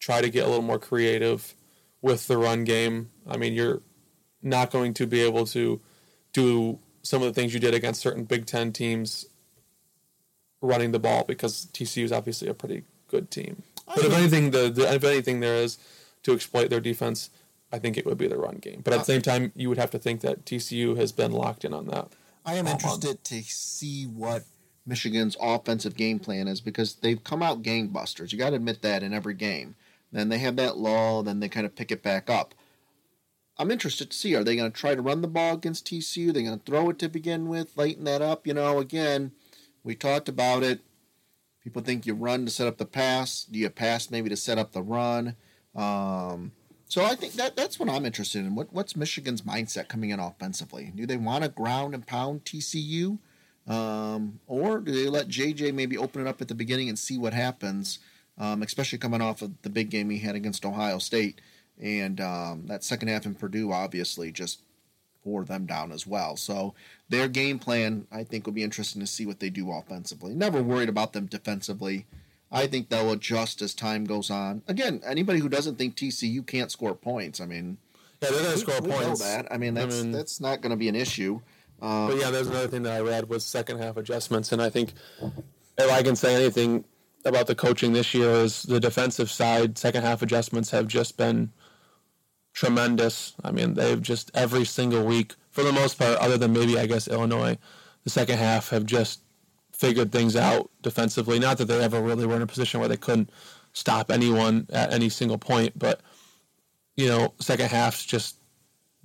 try 0.00 0.20
to 0.20 0.30
get 0.30 0.44
a 0.44 0.48
little 0.48 0.62
more 0.62 0.78
creative 0.78 1.54
with 2.02 2.26
the 2.26 2.38
run 2.38 2.64
game. 2.64 3.10
I 3.28 3.36
mean, 3.36 3.52
you're 3.52 3.82
not 4.42 4.70
going 4.70 4.94
to 4.94 5.06
be 5.06 5.20
able 5.20 5.46
to 5.46 5.80
do 6.32 6.78
some 7.02 7.22
of 7.22 7.28
the 7.28 7.38
things 7.38 7.54
you 7.54 7.60
did 7.60 7.74
against 7.74 8.00
certain 8.00 8.24
Big 8.24 8.46
Ten 8.46 8.72
teams 8.72 9.26
running 10.62 10.92
the 10.92 10.98
ball 10.98 11.24
because 11.24 11.66
TCU 11.72 12.04
is 12.04 12.12
obviously 12.12 12.48
a 12.48 12.54
pretty 12.54 12.84
good 13.08 13.30
team. 13.30 13.62
But 13.96 14.04
if 14.04 14.12
anything, 14.12 14.50
the, 14.50 14.70
the 14.70 14.92
if 14.92 15.04
anything 15.04 15.40
there 15.40 15.56
is 15.56 15.78
to 16.22 16.32
exploit 16.32 16.70
their 16.70 16.80
defense, 16.80 17.30
I 17.72 17.78
think 17.78 17.96
it 17.96 18.06
would 18.06 18.18
be 18.18 18.28
the 18.28 18.38
run 18.38 18.56
game. 18.56 18.80
But 18.84 18.94
at 18.94 19.00
the 19.00 19.04
same 19.04 19.22
time, 19.22 19.52
you 19.54 19.68
would 19.68 19.78
have 19.78 19.90
to 19.92 19.98
think 19.98 20.20
that 20.22 20.44
TCU 20.44 20.96
has 20.96 21.12
been 21.12 21.32
locked 21.32 21.64
in 21.64 21.72
on 21.72 21.86
that. 21.86 22.08
I 22.44 22.54
am 22.54 22.66
uh, 22.66 22.72
interested 22.72 23.22
to 23.24 23.42
see 23.42 24.04
what 24.04 24.44
Michigan's 24.86 25.36
offensive 25.40 25.94
game 25.96 26.18
plan 26.18 26.48
is 26.48 26.60
because 26.60 26.94
they've 26.94 27.22
come 27.22 27.42
out 27.42 27.62
gangbusters. 27.62 28.32
You 28.32 28.38
got 28.38 28.50
to 28.50 28.56
admit 28.56 28.82
that 28.82 29.02
in 29.02 29.12
every 29.12 29.34
game. 29.34 29.76
Then 30.12 30.28
they 30.28 30.38
have 30.38 30.56
that 30.56 30.76
lull, 30.76 31.22
then 31.22 31.40
they 31.40 31.48
kind 31.48 31.66
of 31.66 31.76
pick 31.76 31.92
it 31.92 32.02
back 32.02 32.28
up. 32.28 32.54
I'm 33.56 33.70
interested 33.70 34.10
to 34.10 34.16
see 34.16 34.34
are 34.34 34.42
they 34.42 34.56
going 34.56 34.72
to 34.72 34.76
try 34.76 34.94
to 34.94 35.02
run 35.02 35.20
the 35.20 35.28
ball 35.28 35.54
against 35.54 35.86
TCU? 35.86 36.30
Are 36.30 36.32
they 36.32 36.42
going 36.42 36.58
to 36.58 36.64
throw 36.64 36.90
it 36.90 36.98
to 37.00 37.08
begin 37.08 37.48
with, 37.48 37.76
lighten 37.76 38.04
that 38.04 38.22
up? 38.22 38.46
You 38.46 38.54
know, 38.54 38.78
again, 38.78 39.32
we 39.84 39.94
talked 39.94 40.28
about 40.28 40.62
it. 40.62 40.80
People 41.70 41.82
think 41.82 42.04
you 42.04 42.14
run 42.14 42.46
to 42.46 42.50
set 42.50 42.66
up 42.66 42.78
the 42.78 42.84
pass. 42.84 43.44
Do 43.44 43.56
you 43.56 43.70
pass 43.70 44.10
maybe 44.10 44.28
to 44.28 44.36
set 44.36 44.58
up 44.58 44.72
the 44.72 44.82
run? 44.82 45.36
Um, 45.76 46.50
so 46.88 47.04
I 47.04 47.14
think 47.14 47.34
that 47.34 47.54
that's 47.54 47.78
what 47.78 47.88
I'm 47.88 48.04
interested 48.04 48.40
in. 48.40 48.56
What 48.56 48.72
what's 48.72 48.96
Michigan's 48.96 49.42
mindset 49.42 49.86
coming 49.86 50.10
in 50.10 50.18
offensively? 50.18 50.90
Do 50.92 51.06
they 51.06 51.16
want 51.16 51.44
to 51.44 51.48
ground 51.48 51.94
and 51.94 52.04
pound 52.04 52.44
TCU, 52.44 53.18
um, 53.68 54.40
or 54.48 54.80
do 54.80 54.90
they 54.90 55.08
let 55.08 55.28
JJ 55.28 55.72
maybe 55.72 55.96
open 55.96 56.22
it 56.22 56.26
up 56.26 56.40
at 56.42 56.48
the 56.48 56.56
beginning 56.56 56.88
and 56.88 56.98
see 56.98 57.16
what 57.16 57.34
happens? 57.34 58.00
Um, 58.36 58.64
especially 58.64 58.98
coming 58.98 59.22
off 59.22 59.40
of 59.40 59.62
the 59.62 59.70
big 59.70 59.90
game 59.90 60.10
he 60.10 60.18
had 60.18 60.34
against 60.34 60.66
Ohio 60.66 60.98
State, 60.98 61.40
and 61.80 62.20
um, 62.20 62.64
that 62.66 62.82
second 62.82 63.06
half 63.06 63.26
in 63.26 63.36
Purdue 63.36 63.70
obviously 63.70 64.32
just 64.32 64.58
wore 65.24 65.44
them 65.44 65.66
down 65.66 65.92
as 65.92 66.06
well. 66.06 66.36
So 66.36 66.74
their 67.08 67.28
game 67.28 67.58
plan, 67.58 68.06
I 68.10 68.24
think, 68.24 68.46
will 68.46 68.52
be 68.52 68.62
interesting 68.62 69.00
to 69.00 69.06
see 69.06 69.26
what 69.26 69.40
they 69.40 69.50
do 69.50 69.70
offensively. 69.70 70.34
Never 70.34 70.62
worried 70.62 70.88
about 70.88 71.12
them 71.12 71.26
defensively. 71.26 72.06
I 72.52 72.66
think 72.66 72.88
they'll 72.88 73.12
adjust 73.12 73.62
as 73.62 73.74
time 73.74 74.04
goes 74.04 74.30
on. 74.30 74.62
Again, 74.66 75.00
anybody 75.04 75.38
who 75.38 75.48
doesn't 75.48 75.76
think 75.76 75.94
TCU 75.94 76.44
can't 76.46 76.70
score 76.70 76.94
points, 76.94 77.40
I 77.40 77.46
mean, 77.46 77.78
yeah, 78.20 78.30
they're 78.30 78.42
going 78.42 78.52
to 78.52 78.58
score 78.58 78.80
we 78.80 78.90
points. 78.90 79.20
Know 79.20 79.26
that 79.26 79.52
I 79.52 79.56
mean, 79.56 79.74
that's 79.74 80.00
I 80.00 80.02
mean, 80.02 80.12
that's 80.12 80.40
not 80.40 80.60
going 80.60 80.70
to 80.70 80.76
be 80.76 80.88
an 80.88 80.96
issue. 80.96 81.40
Um, 81.80 82.08
but 82.08 82.16
yeah, 82.18 82.30
there's 82.30 82.48
another 82.48 82.68
thing 82.68 82.82
that 82.82 82.92
I 82.92 83.00
read 83.00 83.28
was 83.28 83.44
second 83.44 83.78
half 83.78 83.96
adjustments, 83.96 84.52
and 84.52 84.60
I 84.60 84.68
think 84.68 84.92
if 85.22 85.90
I 85.90 86.02
can 86.02 86.16
say 86.16 86.34
anything 86.34 86.84
about 87.24 87.46
the 87.46 87.54
coaching 87.54 87.92
this 87.92 88.14
year 88.14 88.30
is 88.30 88.62
the 88.64 88.80
defensive 88.80 89.30
side 89.30 89.78
second 89.78 90.02
half 90.02 90.22
adjustments 90.22 90.70
have 90.70 90.88
just 90.88 91.16
been 91.16 91.50
tremendous. 92.52 93.34
I 93.42 93.50
mean, 93.50 93.74
they've 93.74 94.00
just 94.00 94.30
every 94.34 94.64
single 94.64 95.04
week, 95.04 95.34
for 95.50 95.62
the 95.62 95.72
most 95.72 95.98
part, 95.98 96.18
other 96.18 96.36
than 96.36 96.52
maybe 96.52 96.78
I 96.78 96.86
guess 96.86 97.08
Illinois, 97.08 97.58
the 98.04 98.10
second 98.10 98.38
half 98.38 98.70
have 98.70 98.86
just 98.86 99.20
figured 99.72 100.12
things 100.12 100.36
out 100.36 100.70
defensively. 100.82 101.38
Not 101.38 101.58
that 101.58 101.66
they 101.66 101.82
ever 101.82 102.00
really 102.00 102.26
were 102.26 102.36
in 102.36 102.42
a 102.42 102.46
position 102.46 102.80
where 102.80 102.88
they 102.88 102.96
couldn't 102.96 103.30
stop 103.72 104.10
anyone 104.10 104.66
at 104.70 104.92
any 104.92 105.08
single 105.08 105.38
point, 105.38 105.78
but 105.78 106.00
you 106.96 107.08
know, 107.08 107.32
second 107.38 107.68
half's 107.70 108.04
just 108.04 108.36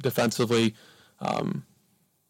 defensively. 0.02 0.76
Um, 1.20 1.66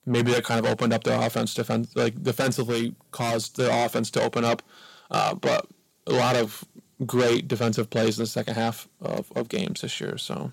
maybe 0.06 0.32
that 0.32 0.44
kind 0.44 0.64
of 0.64 0.72
opened 0.72 0.94
up 0.94 1.04
their 1.04 1.20
offense. 1.20 1.54
Defense 1.54 1.96
like 1.96 2.22
defensively 2.22 2.96
caused 3.12 3.58
their 3.58 3.86
offense 3.86 4.12
to 4.12 4.22
open 4.22 4.44
up, 4.44 4.62
uh, 5.10 5.34
but 5.34 5.66
a 6.08 6.12
lot 6.12 6.36
of 6.36 6.64
great 7.06 7.48
defensive 7.48 7.90
plays 7.90 8.18
in 8.18 8.24
the 8.24 8.28
second 8.28 8.54
half 8.54 8.88
of, 9.02 9.32
of 9.36 9.50
games 9.50 9.82
this 9.82 10.00
year. 10.00 10.18
So. 10.18 10.52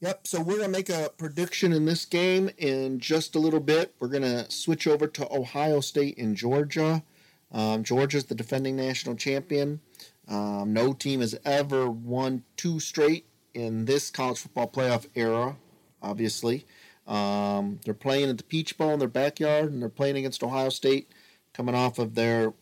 Yep. 0.00 0.28
So 0.28 0.40
we're 0.40 0.58
gonna 0.58 0.68
make 0.68 0.90
a 0.90 1.10
prediction 1.18 1.72
in 1.72 1.84
this 1.84 2.04
game 2.04 2.50
in 2.56 3.00
just 3.00 3.34
a 3.34 3.40
little 3.40 3.60
bit. 3.60 3.94
We're 3.98 4.08
gonna 4.08 4.48
switch 4.48 4.86
over 4.86 5.08
to 5.08 5.34
Ohio 5.34 5.80
State 5.80 6.18
and 6.18 6.36
Georgia. 6.36 7.02
Um, 7.50 7.82
Georgia's 7.82 8.26
the 8.26 8.34
defending 8.34 8.76
national 8.76 9.16
champion. 9.16 9.80
Um, 10.28 10.72
no 10.72 10.92
team 10.92 11.20
has 11.20 11.36
ever 11.44 11.90
won 11.90 12.44
two 12.56 12.78
straight 12.78 13.26
in 13.54 13.86
this 13.86 14.10
college 14.10 14.38
football 14.38 14.68
playoff 14.68 15.06
era. 15.16 15.56
Obviously, 16.00 16.64
um, 17.08 17.80
they're 17.84 17.94
playing 17.94 18.30
at 18.30 18.38
the 18.38 18.44
Peach 18.44 18.78
Bowl 18.78 18.92
in 18.92 19.00
their 19.00 19.08
backyard, 19.08 19.72
and 19.72 19.82
they're 19.82 19.88
playing 19.88 20.16
against 20.16 20.44
Ohio 20.44 20.68
State, 20.68 21.10
coming 21.52 21.74
off 21.74 21.98
of 21.98 22.14
their 22.14 22.52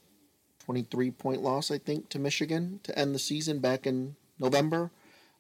23 0.61 1.11
point 1.11 1.43
loss, 1.43 1.71
I 1.71 1.77
think, 1.79 2.09
to 2.11 2.19
Michigan 2.19 2.81
to 2.85 2.99
end 2.99 3.15
the 3.15 3.19
season 3.19 3.59
back 3.59 3.87
in 3.87 4.17
November. 4.39 4.91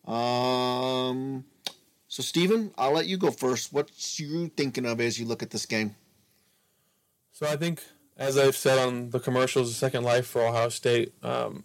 Um, 0.04 1.44
so, 2.16 2.22
Stephen, 2.22 2.72
I'll 2.78 2.92
let 2.92 3.04
you 3.04 3.18
go 3.18 3.30
first. 3.30 3.74
What's 3.74 4.18
you 4.18 4.48
thinking 4.48 4.86
of 4.86 5.02
as 5.02 5.20
you 5.20 5.26
look 5.26 5.42
at 5.42 5.50
this 5.50 5.66
game? 5.66 5.96
So, 7.32 7.46
I 7.46 7.56
think, 7.56 7.82
as 8.16 8.38
I've 8.38 8.56
said 8.56 8.78
on 8.78 9.10
the 9.10 9.20
commercials, 9.20 9.68
the 9.68 9.74
second 9.74 10.02
life 10.02 10.26
for 10.26 10.40
Ohio 10.40 10.70
State, 10.70 11.12
um, 11.22 11.64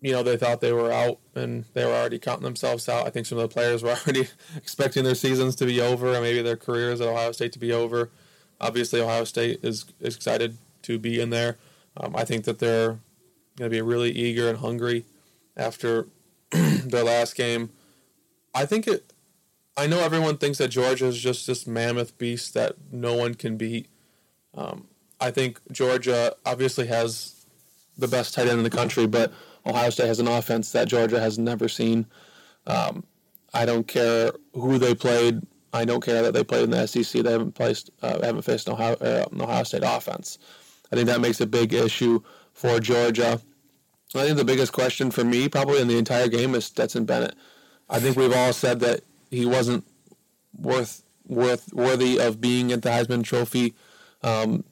you 0.00 0.12
know, 0.12 0.22
they 0.22 0.38
thought 0.38 0.62
they 0.62 0.72
were 0.72 0.90
out 0.90 1.18
and 1.34 1.66
they 1.74 1.84
were 1.84 1.92
already 1.92 2.18
counting 2.18 2.44
themselves 2.44 2.88
out. 2.88 3.06
I 3.06 3.10
think 3.10 3.26
some 3.26 3.36
of 3.36 3.42
the 3.42 3.52
players 3.52 3.82
were 3.82 3.90
already 4.06 4.28
expecting 4.56 5.04
their 5.04 5.14
seasons 5.14 5.54
to 5.56 5.66
be 5.66 5.78
over 5.78 6.14
and 6.14 6.22
maybe 6.22 6.40
their 6.40 6.56
careers 6.56 7.02
at 7.02 7.08
Ohio 7.08 7.32
State 7.32 7.52
to 7.52 7.58
be 7.58 7.74
over. 7.74 8.10
Obviously, 8.58 9.02
Ohio 9.02 9.24
State 9.24 9.60
is, 9.62 9.84
is 10.00 10.16
excited 10.16 10.56
to 10.84 10.98
be 10.98 11.20
in 11.20 11.28
there. 11.28 11.58
Um, 11.98 12.16
I 12.16 12.24
think 12.24 12.46
that 12.46 12.60
they're 12.60 12.98
going 13.58 13.68
to 13.70 13.76
be 13.76 13.82
really 13.82 14.12
eager 14.12 14.48
and 14.48 14.56
hungry 14.56 15.04
after 15.54 16.08
their 16.50 17.04
last 17.04 17.36
game. 17.36 17.68
I 18.54 18.64
think 18.64 18.88
it 18.88 19.12
I 19.76 19.86
know 19.86 20.00
everyone 20.00 20.38
thinks 20.38 20.58
that 20.58 20.68
Georgia 20.68 21.06
is 21.06 21.18
just 21.18 21.46
this 21.46 21.66
mammoth 21.66 22.16
beast 22.16 22.54
that 22.54 22.76
no 22.90 23.14
one 23.14 23.34
can 23.34 23.56
beat. 23.56 23.88
Um, 24.54 24.88
I 25.20 25.30
think 25.30 25.60
Georgia 25.70 26.34
obviously 26.46 26.86
has 26.86 27.46
the 27.98 28.08
best 28.08 28.34
tight 28.34 28.48
end 28.48 28.58
in 28.58 28.64
the 28.64 28.70
country, 28.70 29.06
but 29.06 29.32
Ohio 29.66 29.90
State 29.90 30.06
has 30.06 30.20
an 30.20 30.28
offense 30.28 30.72
that 30.72 30.88
Georgia 30.88 31.20
has 31.20 31.38
never 31.38 31.68
seen. 31.68 32.06
Um, 32.66 33.04
I 33.52 33.66
don't 33.66 33.86
care 33.86 34.32
who 34.54 34.78
they 34.78 34.94
played. 34.94 35.42
I 35.72 35.84
don't 35.84 36.02
care 36.02 36.22
that 36.22 36.32
they 36.32 36.44
played 36.44 36.64
in 36.64 36.70
the 36.70 36.86
SEC. 36.86 37.22
They 37.22 37.32
haven't 37.32 37.52
placed, 37.52 37.90
uh, 38.02 38.24
haven't 38.24 38.42
faced 38.42 38.68
an 38.68 38.74
Ohio, 38.74 38.94
uh, 38.94 39.26
an 39.30 39.40
Ohio 39.40 39.64
State 39.64 39.82
offense. 39.84 40.38
I 40.90 40.96
think 40.96 41.06
that 41.08 41.20
makes 41.20 41.40
a 41.40 41.46
big 41.46 41.74
issue 41.74 42.22
for 42.54 42.80
Georgia. 42.80 43.40
I 44.14 44.24
think 44.24 44.38
the 44.38 44.44
biggest 44.44 44.72
question 44.72 45.10
for 45.10 45.24
me, 45.24 45.48
probably 45.48 45.80
in 45.80 45.88
the 45.88 45.98
entire 45.98 46.28
game, 46.28 46.54
is 46.54 46.64
Stetson 46.64 47.04
Bennett. 47.04 47.34
I 47.90 48.00
think 48.00 48.16
we've 48.16 48.32
all 48.32 48.52
said 48.52 48.80
that 48.80 49.00
he 49.30 49.46
wasn't 49.46 49.84
worth 50.56 51.02
worth 51.26 51.72
worthy 51.72 52.18
of 52.18 52.40
being 52.40 52.72
at 52.72 52.82
the 52.82 52.90
Heisman 52.90 53.24
Trophy. 53.24 53.74
Um, 54.22 54.64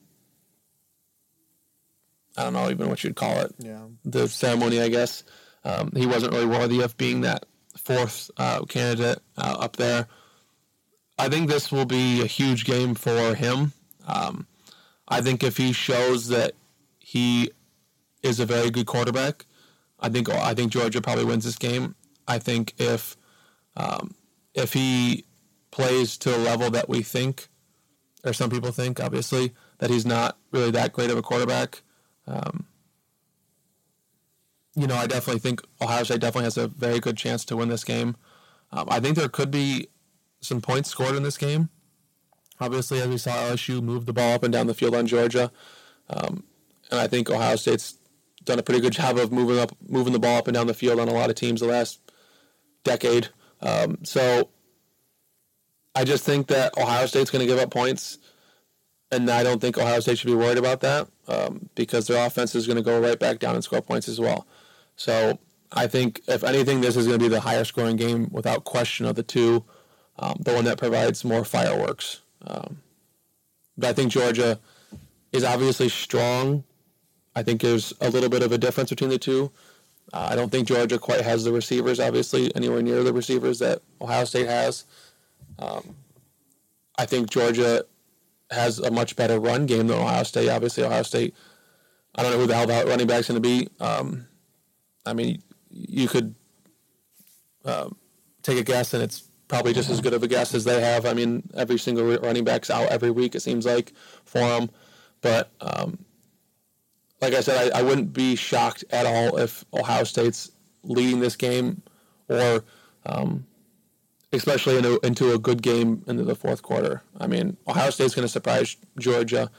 I 2.37 2.45
don't 2.45 2.53
know 2.53 2.71
even 2.71 2.89
what 2.89 3.05
you'd 3.05 3.17
call 3.17 3.41
it. 3.41 3.55
Yeah. 3.59 3.83
The 4.05 4.29
ceremony, 4.29 4.81
I 4.81 4.89
guess. 4.89 5.23
Um, 5.65 5.93
he 5.97 6.07
wasn't 6.07 6.33
really 6.33 6.47
worthy 6.47 6.81
of 6.83 6.97
being 6.97 7.23
that 7.23 7.47
fourth 7.77 8.31
uh, 8.37 8.65
candidate 8.65 9.21
uh, 9.37 9.57
up 9.61 9.77
there. 9.77 10.07
I 11.19 11.29
think 11.29 11.49
this 11.49 11.71
will 11.71 11.87
be 11.87 12.23
a 12.23 12.27
huge 12.27 12.65
game 12.65 12.95
for 12.95 13.35
him. 13.35 13.73
Um, 14.07 14.47
I 15.07 15.21
think 15.21 15.43
if 15.43 15.57
he 15.57 15.73
shows 15.73 16.29
that 16.29 16.53
he 16.99 17.51
is 18.23 18.41
a 18.41 18.47
very 18.47 18.71
good 18.71 18.87
quarterback, 18.87 19.47
I 20.01 20.09
think 20.09 20.29
I 20.29 20.55
think 20.55 20.73
Georgia 20.73 21.01
probably 21.01 21.25
wins 21.25 21.45
this 21.45 21.57
game. 21.57 21.95
I 22.27 22.39
think 22.39 22.75
if 22.79 23.17
um, 23.77 24.15
if 24.55 24.73
he 24.73 25.27
plays 25.71 26.17
to 26.19 26.35
a 26.35 26.39
level 26.39 26.71
that 26.71 26.89
we 26.89 27.03
think, 27.03 27.49
or 28.25 28.33
some 28.33 28.51
people 28.51 28.71
think, 28.71 29.01
obviously, 29.01 29.53
that 29.79 29.91
he's 29.91 30.07
not 30.07 30.39
really 30.53 30.71
that 30.71 30.93
great 30.93 31.11
of 31.11 31.19
a 31.19 31.23
quarterback. 31.23 31.83
Um, 32.27 32.67
you 34.77 34.87
know, 34.87 34.97
I 34.97 35.07
definitely 35.07 35.41
think 35.41 35.63
Ohio 35.81 36.05
State 36.05 36.21
definitely 36.21 36.45
has 36.45 36.57
a 36.57 36.69
very 36.69 37.01
good 37.01 37.17
chance 37.17 37.45
to 37.47 37.57
win 37.57 37.69
this 37.69 37.85
game. 37.85 38.17
Um, 38.73 38.87
I 38.89 39.01
think 39.01 39.17
there 39.17 39.29
could 39.29 39.51
be 39.51 39.89
some 40.41 40.61
points 40.61 40.91
scored 40.91 41.17
in 41.17 41.23
this 41.23 41.39
game. 41.39 41.69
Obviously, 42.61 43.01
as 43.01 43.09
we 43.09 43.19
saw, 43.19 43.33
LSU 43.33 43.83
move 43.83 44.07
the 44.07 44.13
ball 44.13 44.35
up 44.35 44.43
and 44.43 44.53
down 44.53 44.67
the 44.67 44.75
field 44.75 44.95
on 44.95 45.07
Georgia, 45.07 45.51
um, 46.09 46.45
and 46.91 47.01
I 47.01 47.09
think 47.09 47.31
Ohio 47.31 47.57
State's 47.57 47.99
done 48.45 48.59
a 48.59 48.63
pretty 48.63 48.81
good 48.81 48.93
job 48.93 49.19
of 49.19 49.33
moving 49.33 49.59
up, 49.59 49.73
moving 49.89 50.13
the 50.13 50.19
ball 50.19 50.39
up 50.39 50.47
and 50.47 50.55
down 50.55 50.67
the 50.67 50.75
field 50.75 51.01
on 51.01 51.09
a 51.09 51.13
lot 51.13 51.31
of 51.31 51.37
teams 51.37 51.61
the 51.61 51.67
last 51.67 52.01
decade. 52.85 53.29
Um, 53.61 53.99
so 54.05 54.49
I 55.95 56.05
just 56.05 56.25
think 56.25 56.49
that 56.49 56.77
Ohio 56.77 57.07
State's 57.07 57.31
going 57.31 57.41
to 57.41 57.47
give 57.47 57.59
up 57.59 57.71
points, 57.71 58.19
and 59.11 59.31
I 59.31 59.43
don't 59.43 59.61
think 59.61 59.79
Ohio 59.79 60.01
State 60.01 60.19
should 60.19 60.27
be 60.27 60.35
worried 60.35 60.59
about 60.59 60.81
that 60.81 61.09
um, 61.29 61.69
because 61.75 62.07
their 62.07 62.27
offense 62.27 62.55
is 62.55 62.67
going 62.67 62.77
to 62.77 62.83
go 62.83 63.01
right 63.01 63.19
back 63.19 63.39
down 63.39 63.55
and 63.55 63.65
score 63.65 63.81
points 63.81 64.09
as 64.09 64.21
well. 64.21 64.47
So 64.97 65.39
I 65.73 65.87
think, 65.87 66.21
if 66.27 66.45
anything, 66.45 66.81
this 66.81 66.97
is 66.97 67.07
going 67.07 67.19
to 67.19 67.25
be 67.25 67.29
the 67.29 67.41
higher 67.41 67.65
scoring 67.65 67.97
game 67.97 68.29
without 68.31 68.65
question 68.65 69.07
of 69.07 69.15
the 69.17 69.23
two, 69.23 69.65
um, 70.19 70.37
the 70.41 70.53
one 70.53 70.65
that 70.65 70.79
provides 70.79 71.25
more 71.25 71.45
fireworks. 71.45 72.21
Um, 72.47 72.83
but 73.77 73.89
I 73.89 73.93
think 73.93 74.13
Georgia 74.13 74.61
is 75.33 75.43
obviously 75.45 75.89
strong. 75.89 76.65
I 77.35 77.43
think 77.43 77.61
there's 77.61 77.93
a 78.01 78.11
little 78.11 78.29
bit 78.29 78.43
of 78.43 78.53
a 78.53 78.59
difference 78.59 78.91
between 78.91 79.11
the 79.11 79.19
two. 79.19 79.51
Uh, 80.13 80.29
I 80.31 80.37
don't 80.37 80.51
think 80.51 80.69
Georgia 80.69 80.99
quite 80.99 81.23
has 81.23 81.45
the 81.45 81.53
receivers, 81.53 81.99
obviously, 81.99 82.55
anywhere 82.55 82.83
near 82.83 83.03
the 83.03 83.13
receivers 83.13 83.59
that 83.61 83.83
Ohio 84.01 84.25
State 84.25 84.47
has. 84.47 84.85
Um, 85.59 85.97
I 86.97 87.07
think 87.07 87.31
Georgia 87.31 87.85
has 88.51 88.79
a 88.79 88.91
much 88.91 89.17
better 89.17 89.41
run 89.41 89.67
game 89.67 89.87
than 89.87 89.99
Ohio 89.99 90.23
State. 90.23 90.49
Obviously, 90.49 90.85
Ohio 90.85 91.03
State, 91.03 91.35
I 92.15 92.23
don't 92.23 92.33
know 92.33 92.39
who 92.39 92.47
the 92.47 92.55
hell 92.55 92.67
that 92.67 92.87
running 92.87 93.07
back's 93.07 93.29
going 93.29 93.43
to 93.43 93.49
be. 93.49 93.69
Um, 93.81 94.27
I 95.07 95.15
mean, 95.15 95.43
you 95.71 96.07
could 96.07 96.35
um, 97.65 97.97
take 98.43 98.59
a 98.59 98.63
guess, 98.63 98.95
and 98.95 99.03
it's 99.03 99.25
probably 99.49 99.73
just 99.73 99.91
as 99.91 100.01
good 100.01 100.15
of 100.15 100.23
a 100.23 100.29
guess 100.29 100.55
as 100.55 100.65
they 100.65 100.81
have. 100.81 101.07
I 101.07 101.15
mean, 101.15 101.43
every 101.55 101.79
single 101.79 102.05
running 102.19 102.45
back's 102.45 102.71
out 102.71 102.89
every 102.89 103.11
week. 103.11 103.35
It 103.35 103.41
seems 103.41 103.67
like 103.67 103.93
for 104.25 104.41
them, 104.41 104.71
but 105.21 105.51
um, 105.61 105.99
like 107.21 107.35
I 107.35 107.41
said, 107.41 107.73
I, 107.73 107.81
I, 107.81 107.83
wouldn't 107.83 108.13
be 108.13 108.37
shocked 108.37 108.85
at 108.91 109.07
all 109.07 109.39
if 109.39 109.65
Ohio 109.73 110.05
State's 110.05 110.51
leading 110.83 111.21
this 111.21 111.37
game, 111.37 111.83
or 112.29 112.65
um, 113.07 113.47
especially 114.33 114.77
into, 114.77 114.99
into 115.03 115.33
a 115.33 115.39
good 115.39 115.63
game 115.63 116.03
into 116.07 116.25
the 116.25 116.35
fourth 116.35 116.63
quarter. 116.63 117.03
I 117.19 117.27
mean, 117.27 117.57
Ohio 117.67 117.91
State's 117.91 118.15
going 118.15 118.27
to 118.27 118.33
surprise 118.33 118.77
Georgia. 118.99 119.51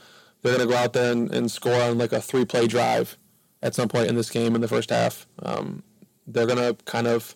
They're 0.42 0.56
going 0.56 0.68
to 0.68 0.72
go 0.72 0.78
out 0.78 0.92
there 0.92 1.12
and, 1.12 1.32
and, 1.32 1.50
score 1.50 1.80
on 1.80 1.98
like 1.98 2.12
a 2.12 2.20
three 2.20 2.44
play 2.44 2.66
drive 2.66 3.16
at 3.62 3.74
some 3.74 3.88
point 3.88 4.08
in 4.08 4.14
this 4.14 4.30
game 4.30 4.54
in 4.54 4.60
the 4.60 4.68
first 4.68 4.90
half. 4.90 5.26
Um, 5.42 5.82
they're 6.26 6.46
going 6.46 6.58
to 6.58 6.82
kind 6.84 7.06
of 7.06 7.34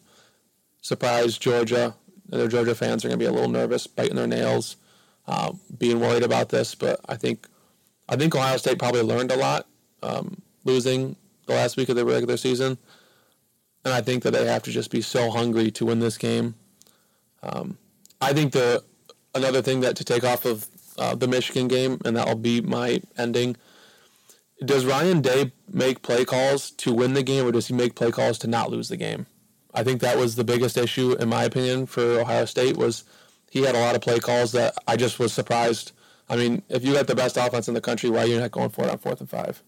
surprise 0.80 1.38
Georgia. 1.38 1.94
Their 2.28 2.48
Georgia 2.48 2.74
fans 2.74 3.04
are 3.04 3.09
going 3.09 3.18
to 3.18 3.24
be 3.24 3.28
a 3.28 3.33
little 3.33 3.50
nervous, 3.50 3.87
biting 3.87 4.16
their 4.16 4.26
nails, 4.26 4.76
uh, 5.26 5.52
being 5.76 5.98
worried 5.98 6.22
about 6.22 6.50
this. 6.50 6.74
But 6.74 7.00
I 7.09 7.16
think 7.16 7.48
I 8.09 8.16
think 8.16 8.35
Ohio 8.35 8.56
State 8.56 8.78
probably 8.78 9.02
learned 9.02 9.33
a 9.33 9.37
lot 9.37 9.66
um, 10.02 10.40
losing 10.64 11.16
the 11.46 11.54
last 11.54 11.76
week 11.76 11.88
of 11.88 11.96
the 11.96 12.04
regular 12.04 12.36
season, 12.36 12.78
and 13.84 13.94
I 13.94 14.00
think 14.00 14.22
that 14.22 14.32
they 14.32 14.46
have 14.46 14.62
to 14.64 14.70
just 14.70 14.90
be 14.90 15.00
so 15.00 15.30
hungry 15.30 15.70
to 15.72 15.86
win 15.86 16.00
this 16.00 16.18
game. 16.18 16.54
Um, 17.42 17.78
I 18.20 18.32
think 18.32 18.52
the 18.52 18.82
another 19.34 19.62
thing 19.62 19.80
that 19.80 19.96
to 19.96 20.04
take 20.04 20.24
off 20.24 20.44
of 20.44 20.66
uh, 20.98 21.14
the 21.14 21.28
Michigan 21.28 21.68
game, 21.68 22.00
and 22.04 22.16
that 22.16 22.26
will 22.26 22.34
be 22.34 22.60
my 22.60 23.00
ending. 23.16 23.56
Does 24.62 24.84
Ryan 24.84 25.22
Day 25.22 25.52
make 25.72 26.02
play 26.02 26.26
calls 26.26 26.70
to 26.72 26.92
win 26.92 27.14
the 27.14 27.22
game, 27.22 27.46
or 27.46 27.52
does 27.52 27.68
he 27.68 27.74
make 27.74 27.94
play 27.94 28.10
calls 28.10 28.38
to 28.40 28.46
not 28.46 28.70
lose 28.70 28.88
the 28.88 28.96
game? 28.98 29.26
I 29.72 29.82
think 29.82 30.00
that 30.00 30.18
was 30.18 30.36
the 30.36 30.44
biggest 30.44 30.76
issue, 30.76 31.14
in 31.14 31.28
my 31.28 31.44
opinion, 31.44 31.86
for 31.86 32.20
Ohio 32.20 32.44
State 32.44 32.76
was 32.76 33.04
he 33.50 33.62
had 33.62 33.74
a 33.74 33.80
lot 33.80 33.94
of 33.94 34.02
play 34.02 34.18
calls 34.18 34.52
that 34.52 34.74
I 34.86 34.96
just 34.96 35.18
was 35.18 35.32
surprised. 35.32 35.92
I 36.28 36.36
mean, 36.36 36.62
if 36.68 36.84
you 36.84 36.92
got 36.92 37.06
the 37.06 37.14
best 37.14 37.36
offense 37.36 37.68
in 37.68 37.74
the 37.74 37.80
country, 37.80 38.10
why 38.10 38.20
are 38.20 38.26
you 38.26 38.38
not 38.38 38.50
going 38.50 38.70
for 38.70 38.84
it 38.84 38.90
on 38.90 38.98
fourth 38.98 39.20
and 39.20 39.30
five? 39.30 39.62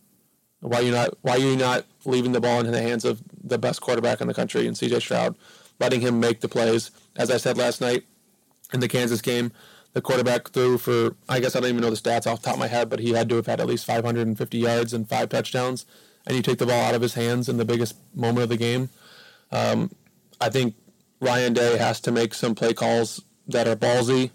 Why 0.63 0.81
you 0.81 0.93
not 0.93 1.19
Why 1.23 1.37
you 1.37 1.57
not 1.57 1.85
leaving 2.05 2.33
the 2.33 2.41
ball 2.41 2.61
in 2.61 2.71
the 2.71 2.81
hands 2.81 3.05
of 3.05 3.21
the 3.43 3.59
best 3.59 3.81
quarterback 3.81 4.21
in 4.21 4.29
the 4.29 4.35
country 4.35 4.67
and 4.67 4.77
C.J. 4.77 5.01
Stroud, 5.01 5.37
letting 5.81 6.01
him 6.01 6.21
make 6.21 6.41
the 6.41 6.49
plays? 6.49 6.93
As 7.17 7.31
I 7.31 7.37
said 7.37 7.59
last 7.59 7.81
night 7.81 8.05
in 8.73 8.81
the 8.81 8.89
Kansas 8.89 9.21
game, 9.21 9.53
the 9.93 10.01
quarterback 10.01 10.51
threw 10.51 10.79
for 10.79 11.17
I 11.29 11.41
guess 11.41 11.57
I 11.57 11.61
don't 11.61 11.71
even 11.71 11.83
know 11.83 11.91
the 11.91 11.97
stats 11.97 12.27
off 12.27 12.41
the 12.41 12.47
top 12.47 12.55
of 12.55 12.61
my 12.61 12.69
head, 12.69 12.89
but 12.89 13.01
he 13.01 13.11
had 13.11 13.29
to 13.31 13.37
have 13.37 13.47
had 13.47 13.61
at 13.61 13.67
least 13.67 13.85
550 13.87 14.57
yards 14.57 14.95
and 14.95 15.09
five 15.09 15.29
touchdowns. 15.29 15.85
And 16.25 16.37
you 16.37 16.43
take 16.43 16.59
the 16.59 16.67
ball 16.67 16.81
out 16.85 16.95
of 16.95 17.03
his 17.03 17.15
hands 17.15 17.49
in 17.49 17.57
the 17.57 17.65
biggest 17.65 17.97
moment 18.15 18.45
of 18.45 18.49
the 18.49 18.57
game. 18.57 18.91
Um, 19.51 19.91
I 20.41 20.49
think 20.49 20.77
Ryan 21.21 21.53
Day 21.53 21.77
has 21.77 22.01
to 22.03 22.13
make 22.13 22.35
some 22.35 22.55
play 22.55 22.73
calls 22.73 23.23
that 23.49 23.67
are 23.67 23.75
ballsy, 23.75 24.31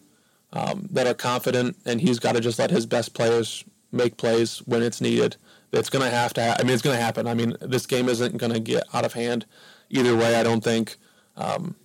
um, 0.51 0.89
that 0.91 1.07
are 1.07 1.13
confident, 1.13 1.77
and 1.85 2.01
he's 2.01 2.19
got 2.19 2.33
to 2.33 2.41
just 2.41 2.59
let 2.59 2.71
his 2.71 2.85
best 2.85 3.13
players 3.13 3.63
make 3.93 4.17
plays 4.17 4.59
when 4.59 4.83
it's 4.83 4.99
needed. 4.99 5.37
It's 5.71 5.89
going 5.89 6.03
to 6.03 6.15
have 6.15 6.34
to. 6.36 6.43
Ha- 6.43 6.56
I 6.60 6.63
mean, 6.63 6.73
it's 6.73 6.82
going 6.82 6.95
to 6.97 7.01
happen. 7.01 7.27
I 7.27 7.34
mean, 7.34 7.56
this 7.62 7.86
game 7.86 8.10
isn't 8.10 8.38
going 8.38 8.53
to 8.53 8.60
get 8.60 8.84
out 8.93 9.06
of 9.06 9.13
hand 9.13 9.45
either 9.89 10.15
way. 10.15 10.36
I 10.36 10.43
don't 10.43 10.63
think. 10.63 10.97
Um, 11.36 11.75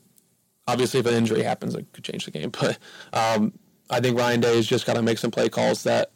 obviously, 0.67 1.01
if 1.01 1.07
an 1.07 1.15
injury 1.15 1.43
happens, 1.43 1.75
it 1.75 1.87
could 1.93 2.05
change 2.05 2.25
the 2.25 2.31
game. 2.31 2.51
But 2.61 2.79
um, 3.13 3.53
I 3.91 4.01
think 4.01 4.19
Ryan 4.19 4.41
Day 4.41 4.57
has 4.57 4.67
just 4.67 4.87
got 4.87 4.95
to 4.95 5.03
make 5.03 5.19
some 5.19 5.31
play 5.31 5.49
calls 5.49 5.83
that 5.83 6.13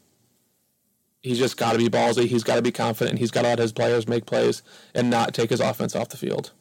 he's 1.21 1.39
just 1.39 1.57
got 1.57 1.73
to 1.73 1.79
be 1.79 1.89
ballsy. 1.89 2.27
He's 2.27 2.45
got 2.45 2.57
to 2.57 2.63
be 2.63 2.73
confident. 2.73 3.19
He's 3.19 3.31
got 3.31 3.43
to 3.43 3.49
let 3.49 3.59
his 3.59 3.73
players 3.73 4.09
make 4.09 4.27
plays 4.27 4.63
and 4.95 5.11
not 5.11 5.35
take 5.35 5.51
his 5.51 5.61
offense 5.61 5.97
off 5.97 6.09
the 6.09 6.17
field 6.17 6.53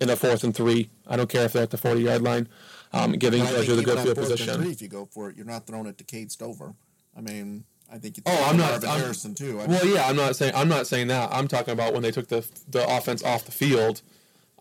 in 0.00 0.10
a 0.10 0.16
fourth 0.16 0.44
and 0.44 0.54
three. 0.54 0.90
I 1.06 1.16
don't 1.16 1.28
care 1.28 1.44
if 1.44 1.52
they're 1.52 1.62
at 1.62 1.70
the 1.70 1.78
forty 1.78 2.02
yard 2.02 2.22
line, 2.22 2.48
um, 2.92 3.12
giving 3.12 3.44
Georgia 3.46 3.74
the 3.74 3.82
good 3.82 3.98
field 4.00 4.16
position. 4.16 4.62
Three, 4.62 4.72
if 4.72 4.82
you 4.82 4.88
go 4.88 5.06
for 5.06 5.30
it, 5.30 5.36
you're 5.36 5.46
not 5.46 5.66
throwing 5.66 5.86
it 5.86 5.98
to 5.98 6.04
Cade 6.04 6.30
Stover. 6.30 6.74
I 7.16 7.20
mean, 7.20 7.64
I 7.92 7.98
think 7.98 8.18
you. 8.18 8.22
Oh, 8.26 8.48
I'm 8.48 8.56
not. 8.56 8.84
I'm, 8.84 9.00
Harrison 9.00 9.34
too. 9.34 9.60
I 9.60 9.66
well, 9.66 9.86
yeah, 9.86 10.06
I'm 10.06 10.16
not 10.16 10.36
saying. 10.36 10.54
I'm 10.54 10.68
not 10.68 10.86
saying 10.86 11.08
that. 11.08 11.30
I'm 11.32 11.48
talking 11.48 11.72
about 11.72 11.92
when 11.92 12.02
they 12.02 12.10
took 12.10 12.28
the 12.28 12.46
the 12.68 12.86
offense 12.88 13.22
off 13.22 13.44
the 13.44 13.52
field. 13.52 14.02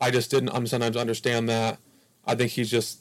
I 0.01 0.11
just 0.11 0.31
didn't 0.31 0.49
I'm 0.49 0.65
sometimes 0.65 0.97
understand 0.97 1.49
that. 1.49 1.79
I 2.25 2.35
think 2.35 2.51
he's 2.51 2.71
just 2.71 2.99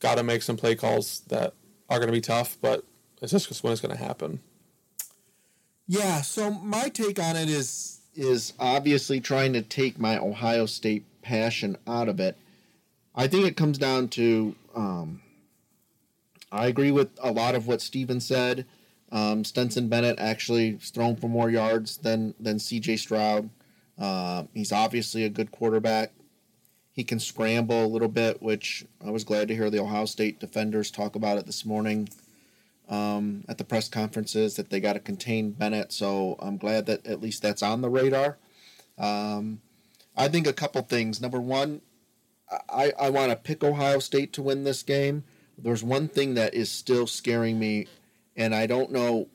got 0.00 0.16
to 0.16 0.22
make 0.22 0.42
some 0.42 0.56
play 0.56 0.74
calls 0.74 1.20
that 1.28 1.54
are 1.88 1.98
going 1.98 2.08
to 2.08 2.12
be 2.12 2.20
tough, 2.20 2.56
but 2.60 2.84
it's 3.20 3.32
just 3.32 3.62
when 3.62 3.72
it's 3.72 3.82
going 3.82 3.96
to 3.96 4.02
happen. 4.02 4.40
Yeah. 5.86 6.22
So 6.22 6.50
my 6.50 6.88
take 6.88 7.18
on 7.18 7.36
it 7.36 7.48
is 7.48 8.00
is 8.14 8.54
obviously 8.58 9.20
trying 9.20 9.52
to 9.52 9.62
take 9.62 9.98
my 9.98 10.18
Ohio 10.18 10.66
State 10.66 11.04
passion 11.20 11.76
out 11.86 12.08
of 12.08 12.18
it. 12.18 12.36
I 13.14 13.26
think 13.26 13.46
it 13.46 13.56
comes 13.56 13.78
down 13.78 14.08
to. 14.08 14.54
Um, 14.74 15.22
I 16.52 16.66
agree 16.66 16.92
with 16.92 17.10
a 17.22 17.32
lot 17.32 17.54
of 17.54 17.66
what 17.66 17.82
Steven 17.82 18.20
said. 18.20 18.64
Um, 19.12 19.44
Stetson 19.44 19.88
Bennett 19.88 20.18
actually 20.18 20.72
has 20.72 20.90
thrown 20.90 21.16
for 21.16 21.28
more 21.28 21.50
yards 21.50 21.98
than 21.98 22.34
than 22.40 22.58
C.J. 22.58 22.96
Stroud. 22.96 23.50
Uh, 23.98 24.44
he's 24.52 24.72
obviously 24.72 25.24
a 25.24 25.28
good 25.28 25.50
quarterback. 25.50 26.12
He 26.92 27.04
can 27.04 27.20
scramble 27.20 27.84
a 27.84 27.86
little 27.86 28.08
bit, 28.08 28.42
which 28.42 28.84
I 29.04 29.10
was 29.10 29.24
glad 29.24 29.48
to 29.48 29.54
hear 29.54 29.70
the 29.70 29.80
Ohio 29.80 30.06
State 30.06 30.40
defenders 30.40 30.90
talk 30.90 31.14
about 31.14 31.38
it 31.38 31.46
this 31.46 31.64
morning 31.64 32.08
um, 32.88 33.44
at 33.48 33.58
the 33.58 33.64
press 33.64 33.88
conferences 33.88 34.56
that 34.56 34.70
they 34.70 34.80
got 34.80 34.94
to 34.94 35.00
contain 35.00 35.50
Bennett. 35.50 35.92
So 35.92 36.36
I'm 36.38 36.56
glad 36.56 36.86
that 36.86 37.06
at 37.06 37.20
least 37.20 37.42
that's 37.42 37.62
on 37.62 37.82
the 37.82 37.90
radar. 37.90 38.38
Um, 38.98 39.60
I 40.16 40.28
think 40.28 40.46
a 40.46 40.52
couple 40.52 40.80
things. 40.82 41.20
Number 41.20 41.40
one, 41.40 41.82
I, 42.68 42.92
I 42.98 43.10
want 43.10 43.30
to 43.30 43.36
pick 43.36 43.62
Ohio 43.62 43.98
State 43.98 44.32
to 44.34 44.42
win 44.42 44.64
this 44.64 44.82
game. 44.82 45.24
There's 45.58 45.84
one 45.84 46.08
thing 46.08 46.34
that 46.34 46.54
is 46.54 46.70
still 46.70 47.06
scaring 47.06 47.58
me 47.58 47.86
and 48.36 48.54
I 48.54 48.66
don't 48.66 48.92
know, 48.92 49.28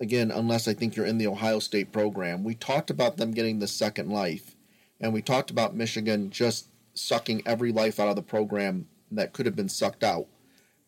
again, 0.00 0.30
unless 0.30 0.66
I 0.66 0.74
think 0.74 0.96
you're 0.96 1.06
in 1.06 1.18
the 1.18 1.26
Ohio 1.26 1.58
State 1.58 1.92
program. 1.92 2.44
We 2.44 2.54
talked 2.54 2.90
about 2.90 3.16
them 3.16 3.32
getting 3.32 3.58
the 3.58 3.66
second 3.66 4.10
life, 4.10 4.56
and 5.00 5.12
we 5.12 5.22
talked 5.22 5.50
about 5.50 5.76
Michigan 5.76 6.30
just 6.30 6.68
sucking 6.94 7.42
every 7.46 7.72
life 7.72 8.00
out 8.00 8.08
of 8.08 8.16
the 8.16 8.22
program 8.22 8.86
that 9.10 9.32
could 9.32 9.46
have 9.46 9.56
been 9.56 9.68
sucked 9.68 10.02
out 10.02 10.26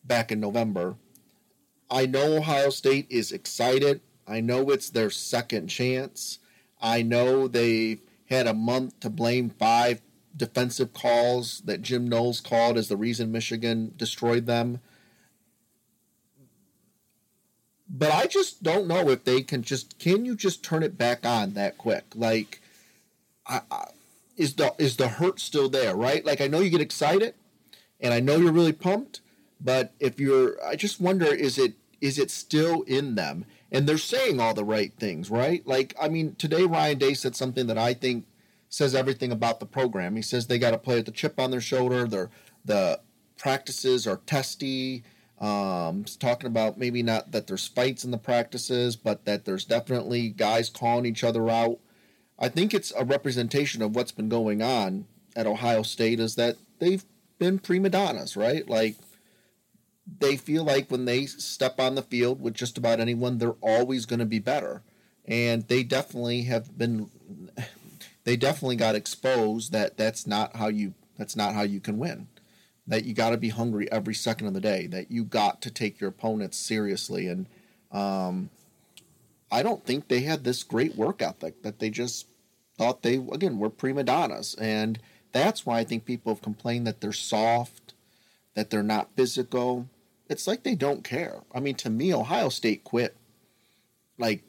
back 0.03 0.31
in 0.31 0.39
November. 0.39 0.95
I 1.89 2.05
know 2.05 2.37
Ohio 2.37 2.69
State 2.69 3.07
is 3.09 3.31
excited. 3.31 4.01
I 4.27 4.41
know 4.41 4.71
it's 4.71 4.89
their 4.89 5.09
second 5.09 5.67
chance. 5.67 6.39
I 6.81 7.03
know 7.03 7.47
they've 7.47 8.01
had 8.29 8.47
a 8.47 8.53
month 8.53 8.99
to 9.01 9.09
blame 9.09 9.49
five 9.51 10.01
defensive 10.35 10.93
calls 10.93 11.61
that 11.65 11.81
Jim 11.81 12.07
Knowles 12.07 12.41
called 12.41 12.77
as 12.77 12.89
the 12.89 12.97
reason 12.97 13.31
Michigan 13.31 13.93
destroyed 13.95 14.47
them 14.47 14.79
but 17.89 18.11
I 18.11 18.25
just 18.25 18.63
don't 18.63 18.87
know 18.87 19.09
if 19.09 19.23
they 19.23 19.41
can 19.41 19.61
just 19.61 19.99
can 19.99 20.25
you 20.25 20.35
just 20.35 20.63
turn 20.63 20.83
it 20.83 20.97
back 20.97 21.25
on 21.25 21.53
that 21.53 21.77
quick? 21.77 22.05
Like, 22.15 22.61
I, 23.47 23.61
I, 23.69 23.85
is 24.37 24.55
the 24.55 24.73
is 24.77 24.97
the 24.97 25.07
hurt 25.07 25.39
still 25.39 25.69
there? 25.69 25.95
Right? 25.95 26.25
Like 26.25 26.41
I 26.41 26.47
know 26.47 26.59
you 26.59 26.69
get 26.69 26.81
excited, 26.81 27.35
and 27.99 28.13
I 28.13 28.19
know 28.19 28.37
you're 28.37 28.51
really 28.51 28.73
pumped, 28.73 29.21
but 29.61 29.93
if 29.99 30.19
you're, 30.19 30.63
I 30.65 30.75
just 30.75 30.99
wonder 30.99 31.25
is 31.25 31.57
it 31.57 31.73
is 32.01 32.17
it 32.17 32.31
still 32.31 32.81
in 32.83 33.15
them? 33.15 33.45
And 33.71 33.87
they're 33.87 33.97
saying 33.97 34.39
all 34.39 34.53
the 34.53 34.63
right 34.63 34.93
things, 34.93 35.29
right? 35.29 35.65
Like 35.67 35.95
I 35.99 36.07
mean, 36.07 36.35
today 36.35 36.63
Ryan 36.63 36.97
Day 36.97 37.13
said 37.13 37.35
something 37.35 37.67
that 37.67 37.77
I 37.77 37.93
think 37.93 38.25
says 38.67 38.95
everything 38.95 39.31
about 39.31 39.59
the 39.59 39.65
program. 39.65 40.15
He 40.15 40.21
says 40.21 40.47
they 40.47 40.59
got 40.59 40.71
to 40.71 40.77
play 40.77 40.95
with 40.95 41.05
the 41.05 41.11
chip 41.11 41.39
on 41.39 41.51
their 41.51 41.61
shoulder. 41.61 42.07
Their 42.07 42.29
the 42.63 42.99
practices 43.37 44.07
are 44.07 44.21
testy 44.25 45.03
um, 45.39 46.05
talking 46.19 46.47
about 46.47 46.77
maybe 46.77 47.03
not 47.03 47.31
that 47.31 47.47
there's 47.47 47.67
fights 47.67 48.03
in 48.03 48.11
the 48.11 48.17
practices, 48.17 48.95
but 48.95 49.25
that 49.25 49.45
there's 49.45 49.65
definitely 49.65 50.29
guys 50.29 50.69
calling 50.69 51.05
each 51.05 51.23
other 51.23 51.49
out. 51.49 51.79
I 52.39 52.49
think 52.49 52.73
it's 52.73 52.93
a 52.97 53.05
representation 53.05 53.81
of 53.81 53.95
what's 53.95 54.11
been 54.11 54.29
going 54.29 54.61
on 54.61 55.05
at 55.35 55.47
Ohio 55.47 55.83
State 55.83 56.19
is 56.19 56.35
that 56.35 56.57
they've 56.79 57.03
been 57.37 57.59
prima 57.59 57.89
donnas, 57.89 58.37
right? 58.37 58.67
Like 58.67 58.95
they 60.19 60.37
feel 60.37 60.63
like 60.63 60.89
when 60.89 61.05
they 61.05 61.25
step 61.25 61.79
on 61.79 61.95
the 61.95 62.01
field 62.01 62.41
with 62.41 62.53
just 62.53 62.77
about 62.77 62.99
anyone, 62.99 63.37
they're 63.37 63.55
always 63.61 64.05
going 64.05 64.19
to 64.19 64.25
be 64.25 64.39
better. 64.39 64.83
And 65.25 65.67
they 65.67 65.83
definitely 65.83 66.43
have 66.43 66.77
been 66.77 67.09
they 68.23 68.35
definitely 68.35 68.75
got 68.75 68.95
exposed 68.95 69.71
that 69.71 69.97
that's 69.97 70.27
not 70.27 70.55
how 70.55 70.67
you 70.67 70.93
that's 71.17 71.35
not 71.35 71.55
how 71.55 71.63
you 71.63 71.79
can 71.79 71.97
win 71.97 72.27
that 72.87 73.05
you 73.05 73.13
got 73.13 73.31
to 73.31 73.37
be 73.37 73.49
hungry 73.49 73.91
every 73.91 74.13
second 74.13 74.47
of 74.47 74.53
the 74.53 74.61
day, 74.61 74.87
that 74.87 75.09
you 75.09 75.23
got 75.23 75.61
to 75.61 75.71
take 75.71 75.99
your 75.99 76.09
opponents 76.09 76.57
seriously. 76.57 77.27
And 77.27 77.47
um, 77.91 78.49
I 79.51 79.63
don't 79.63 79.83
think 79.85 80.07
they 80.07 80.21
had 80.21 80.43
this 80.43 80.63
great 80.63 80.95
work 80.95 81.21
ethic, 81.21 81.63
that 81.63 81.79
they 81.79 81.89
just 81.89 82.27
thought 82.77 83.01
they, 83.01 83.15
again, 83.15 83.57
were 83.57 83.69
prima 83.69 84.03
donnas. 84.03 84.55
And 84.55 84.99
that's 85.31 85.65
why 85.65 85.79
I 85.79 85.83
think 85.83 86.05
people 86.05 86.33
have 86.33 86.43
complained 86.43 86.85
that 86.85 87.01
they're 87.01 87.11
soft, 87.11 87.93
that 88.53 88.69
they're 88.69 88.83
not 88.83 89.15
physical. 89.15 89.87
It's 90.29 90.45
like 90.45 90.63
they 90.63 90.75
don't 90.75 91.03
care. 91.03 91.41
I 91.53 91.59
mean, 91.59 91.75
to 91.75 91.89
me, 91.89 92.13
Ohio 92.13 92.49
State 92.49 92.83
quit. 92.83 93.15
Like, 94.17 94.43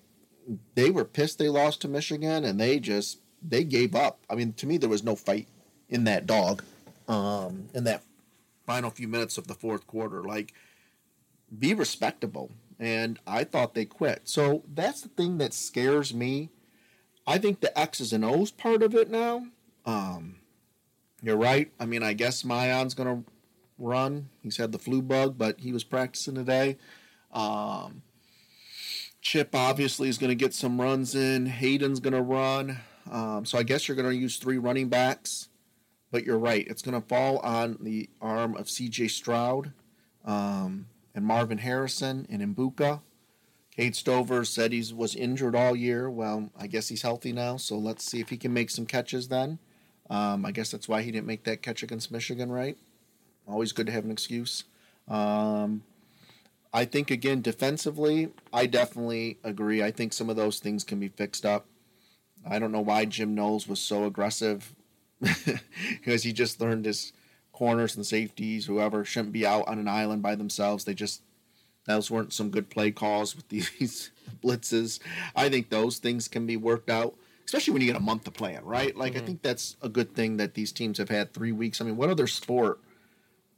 they 0.75 0.91
were 0.91 1.05
pissed 1.05 1.39
they 1.39 1.49
lost 1.49 1.81
to 1.81 1.89
Michigan 1.89 2.45
and 2.45 2.61
they 2.61 2.79
just, 2.79 3.19
they 3.43 3.65
gave 3.65 3.95
up. 3.95 4.21
I 4.31 4.35
mean, 4.35 4.53
to 4.55 4.67
me, 4.67 4.77
there 4.77 4.89
was 4.89 5.03
no 5.03 5.17
fight 5.17 5.49
in 5.89 6.05
that 6.05 6.27
dog, 6.27 6.63
um, 7.09 7.69
in 7.75 7.85
that 7.85 8.03
final 8.67 8.91
few 8.91 9.09
minutes 9.09 9.39
of 9.39 9.47
the 9.47 9.55
fourth 9.55 9.87
quarter. 9.87 10.23
Like, 10.23 10.53
be 11.57 11.75
respectable. 11.75 12.51
And 12.79 13.19
I 13.27 13.45
thought 13.45 13.75
they 13.75 13.87
quit. 13.87 14.23
So 14.25 14.63
that's 14.73 15.01
the 15.01 15.09
thing 15.09 15.39
that 15.39 15.55
scares 15.55 16.13
me. 16.13 16.51
I 17.27 17.39
think 17.39 17.61
the 17.61 17.77
X's 17.79 18.13
and 18.13 18.25
O's 18.25 18.51
part 18.51 18.83
of 18.83 18.95
it 18.95 19.11
now. 19.11 19.47
Um, 19.85 20.37
you're 21.23 21.37
right. 21.37 21.73
I 21.81 21.87
mean, 21.87 22.03
I 22.03 22.13
guess 22.13 22.43
Miyan's 22.43 22.95
going 22.95 23.25
to 23.25 23.31
run. 23.79 24.29
He's 24.43 24.59
had 24.59 24.73
the 24.73 24.79
flu 24.79 25.03
bug, 25.03 25.39
but 25.39 25.61
he 25.61 25.73
was 25.73 25.85
practicing 25.85 26.35
today. 26.35 26.77
Um, 27.33 28.03
Chip 29.21 29.55
obviously 29.55 30.09
is 30.09 30.19
going 30.19 30.29
to 30.29 30.37
get 30.37 30.55
some 30.55 30.81
runs 30.81 31.15
in. 31.15 31.47
Hayden's 31.47 32.01
going 32.01 32.15
to 32.15 32.23
run. 32.23 32.79
Um, 33.11 33.45
so 33.45 33.59
I 33.59 33.63
guess 33.63 33.89
you're 33.89 33.97
going 33.97 34.09
to 34.09 34.15
use 34.15 34.37
three 34.37 34.59
running 34.59 34.89
backs. 34.89 35.49
But 36.11 36.25
you're 36.25 36.39
right. 36.39 36.67
It's 36.69 36.83
going 36.83 37.01
to 37.01 37.07
fall 37.07 37.39
on 37.39 37.79
the 37.81 38.09
arm 38.21 38.57
of 38.57 38.71
C.J. 38.71 39.09
Stroud 39.09 39.73
um, 40.25 40.87
and 41.15 41.25
Marvin 41.25 41.59
Harrison 41.59 42.27
and 42.31 42.43
Egbuka. 42.43 43.01
Cade 43.77 43.95
Stover 43.95 44.45
said 44.45 44.73
he 44.73 44.83
was 44.95 45.15
injured 45.15 45.55
all 45.55 45.77
year. 45.77 46.09
Well, 46.09 46.51
I 46.57 46.67
guess 46.67 46.89
he's 46.89 47.03
healthy 47.03 47.33
now. 47.33 47.59
So 47.59 47.77
let's 47.77 48.05
see 48.05 48.21
if 48.21 48.31
he 48.31 48.39
can 48.39 48.53
make 48.53 48.71
some 48.71 48.87
catches 48.87 49.29
then. 49.29 49.59
Um, 50.09 50.47
I 50.47 50.53
guess 50.53 50.71
that's 50.71 50.89
why 50.89 51.03
he 51.03 51.11
didn't 51.11 51.27
make 51.27 51.45
that 51.45 51.63
catch 51.63 51.83
against 51.83 52.11
Michigan, 52.11 52.51
right? 52.51 52.79
Always 53.47 53.73
good 53.73 53.87
to 53.87 53.93
have 53.93 54.05
an 54.05 54.11
excuse. 54.11 54.65
Um, 55.09 55.83
I 56.73 56.85
think 56.85 57.11
again 57.11 57.43
defensively, 57.43 58.31
I 58.53 58.67
definitely 58.67 59.39
agree. 59.45 59.83
I 59.83 59.91
think 59.91 60.13
some 60.13 60.31
of 60.31 60.37
those 60.37 60.59
things 60.59 60.85
can 60.85 60.99
be 60.99 61.09
fixed 61.09 61.45
up. 61.45 61.67
I 62.49 62.59
don't 62.59 62.73
know 62.73 62.81
why 62.81 63.05
Jim 63.05 63.35
Knowles 63.35 63.69
was 63.69 63.81
so 63.81 64.05
aggressive 64.05 64.75
because 65.91 66.23
he 66.23 66.33
just 66.33 66.61
learned 66.61 66.85
his 66.85 67.13
corners 67.53 67.97
and 67.97 68.07
safeties, 68.07 68.67
whoever 68.67 69.05
shouldn't 69.05 69.33
be 69.33 69.47
out 69.47 69.67
on 69.67 69.79
an 69.79 69.89
island 69.89 70.23
by 70.23 70.35
themselves. 70.35 70.85
They 70.85 70.95
just 70.95 71.23
those 71.87 72.11
weren't 72.11 72.33
some 72.33 72.51
good 72.51 72.69
play 72.69 72.91
calls 72.91 73.35
with 73.35 73.49
these 73.51 74.11
blitzes. 74.45 75.01
I 75.35 75.49
think 75.49 75.71
those 75.71 75.99
things 75.99 76.29
can 76.29 76.47
be 76.47 76.57
worked 76.57 76.91
out, 76.91 77.15
especially 77.45 77.73
when 77.73 77.83
you 77.83 77.89
get 77.89 77.97
a 77.97 78.05
month 78.05 78.25
to 78.25 78.31
plan, 78.31 78.65
right? 78.65 78.97
Like 78.97 79.15
mm-hmm. 79.15 79.23
I 79.23 79.27
think 79.27 79.43
that's 79.43 79.77
a 79.83 79.89
good 79.89 80.15
thing 80.15 80.37
that 80.37 80.55
these 80.55 80.73
teams 80.73 80.99
have 80.99 81.09
had 81.09 81.33
three 81.33 81.53
weeks. 81.53 81.81
I 81.81 81.85
mean, 81.85 81.97
what 81.97 82.11
other 82.11 82.27
sport 82.27 82.81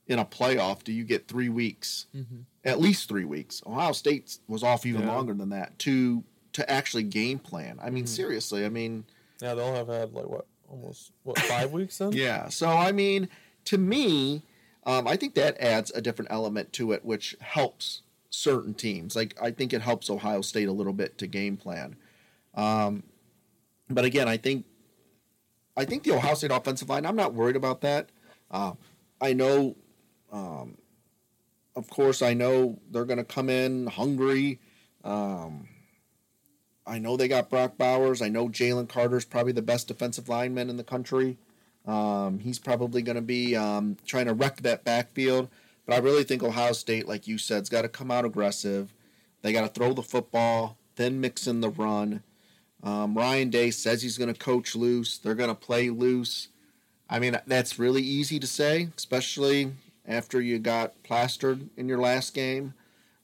in 0.07 0.18
a 0.18 0.25
playoff 0.25 0.85
do 0.85 0.92
you 0.92 1.05
get 1.05 1.29
three 1.29 1.49
weeks? 1.49 2.07
Mm-hmm. 2.14 2.40
At 2.64 2.81
least 2.81 3.09
three 3.09 3.25
weeks. 3.25 3.62
Ohio 3.66 3.92
State 3.92 4.38
was 4.47 4.62
off 4.62 4.87
even 4.87 5.03
yeah. 5.03 5.12
longer 5.12 5.35
than 5.35 5.51
that 5.51 5.79
to 5.81 6.23
to 6.53 6.71
actually 6.71 7.05
game 7.05 7.38
plan. 7.38 7.79
I 7.83 7.90
mean, 7.90 8.05
mm-hmm. 8.05 8.14
seriously. 8.14 8.64
I 8.64 8.68
mean, 8.68 9.05
yeah, 9.40 9.55
they'll 9.55 9.75
have 9.75 9.88
had 9.88 10.12
like 10.12 10.27
what 10.27 10.47
almost 10.69 11.13
what 11.23 11.39
five 11.39 11.73
weeks 11.73 11.99
then? 11.99 12.13
Yeah. 12.13 12.49
So 12.49 12.69
I 12.69 12.93
mean, 12.93 13.29
to 13.67 13.79
me, 13.79 14.43
um, 14.85 15.07
I 15.07 15.17
think 15.17 15.35
that 15.35 15.61
adds 15.61 15.91
a 15.91 16.01
different 16.01 16.31
element 16.31 16.73
to 16.75 16.93
it, 16.93 17.05
which 17.05 17.37
helps 17.41 18.03
certain 18.31 18.75
teams. 18.75 19.17
Like 19.17 19.37
I 19.41 19.51
think 19.51 19.73
it 19.73 19.83
helps 19.83 20.11
Ohio 20.11 20.43
State 20.43 20.69
a 20.69 20.73
little 20.73 20.93
bit 20.93 21.19
to 21.19 21.27
game 21.27 21.57
plan. 21.57 21.97
Um, 22.55 23.03
but 23.89 24.05
again, 24.05 24.29
I 24.29 24.37
think 24.37 24.65
I 25.77 25.85
think 25.85 26.03
the 26.03 26.13
Ohio 26.13 26.35
State 26.35 26.51
offensive 26.51 26.89
line. 26.89 27.07
I'm 27.07 27.17
not 27.17 27.35
worried 27.35 27.57
about 27.57 27.83
that. 27.83 28.09
Uh, 28.51 28.73
I 29.21 29.33
know, 29.33 29.77
um, 30.33 30.77
of 31.77 31.89
course, 31.89 32.23
I 32.23 32.35
know 32.35 32.79
they're 32.91 33.05
going 33.05 33.19
to 33.19 33.25
come 33.25 33.49
in 33.49 33.87
hungry. 33.87 34.61
Um, 35.05 35.69
I 36.88 36.98
know 36.98 37.16
they 37.16 37.29
got 37.29 37.51
Brock 37.51 37.77
Bowers. 37.77 38.22
I 38.22 38.29
know 38.29 38.48
Jalen 38.48 38.88
Carter's 38.88 39.24
probably 39.24 39.53
the 39.53 39.62
best 39.62 39.88
defensive 39.88 40.29
lineman 40.29 40.70
in 40.70 40.79
the 40.79 40.85
country. 40.85 41.37
Um, 41.87 42.40
he's 42.40 42.59
probably 42.59 43.03
going 43.03 43.16
to 43.16 43.22
be 43.22 43.55
um, 43.55 43.96
trying 44.07 44.27
to 44.27 44.35
wreck 44.35 44.62
that 44.62 44.85
backfield. 44.85 45.48
But 45.87 45.94
I 45.94 45.98
really 45.98 46.24
think 46.24 46.42
Ohio 46.42 46.72
State, 46.72 47.07
like 47.07 47.27
you 47.27 47.38
said, 47.38 47.61
has 47.61 47.68
got 47.68 47.83
to 47.83 47.88
come 47.88 48.11
out 48.11 48.24
aggressive. 48.24 48.92
They 49.42 49.53
got 49.53 49.62
to 49.62 49.68
throw 49.68 49.92
the 49.92 50.03
football, 50.03 50.77
then 50.96 51.20
mix 51.20 51.46
in 51.46 51.61
the 51.61 51.70
run. 51.70 52.22
Um, 52.83 53.16
Ryan 53.16 53.51
Day 53.51 53.70
says 53.70 54.03
he's 54.03 54.18
going 54.18 54.33
to 54.33 54.38
coach 54.38 54.74
loose. 54.74 55.18
They're 55.18 55.35
going 55.35 55.48
to 55.48 55.55
play 55.55 55.90
loose. 55.90 56.48
I 57.09 57.18
mean, 57.18 57.38
that's 57.46 57.79
really 57.79 58.03
easy 58.03 58.38
to 58.38 58.46
say, 58.46 58.88
especially 58.96 59.72
after 60.07 60.40
you 60.40 60.59
got 60.59 61.03
plastered 61.03 61.68
in 61.77 61.88
your 61.88 61.98
last 61.98 62.35
game. 62.35 62.74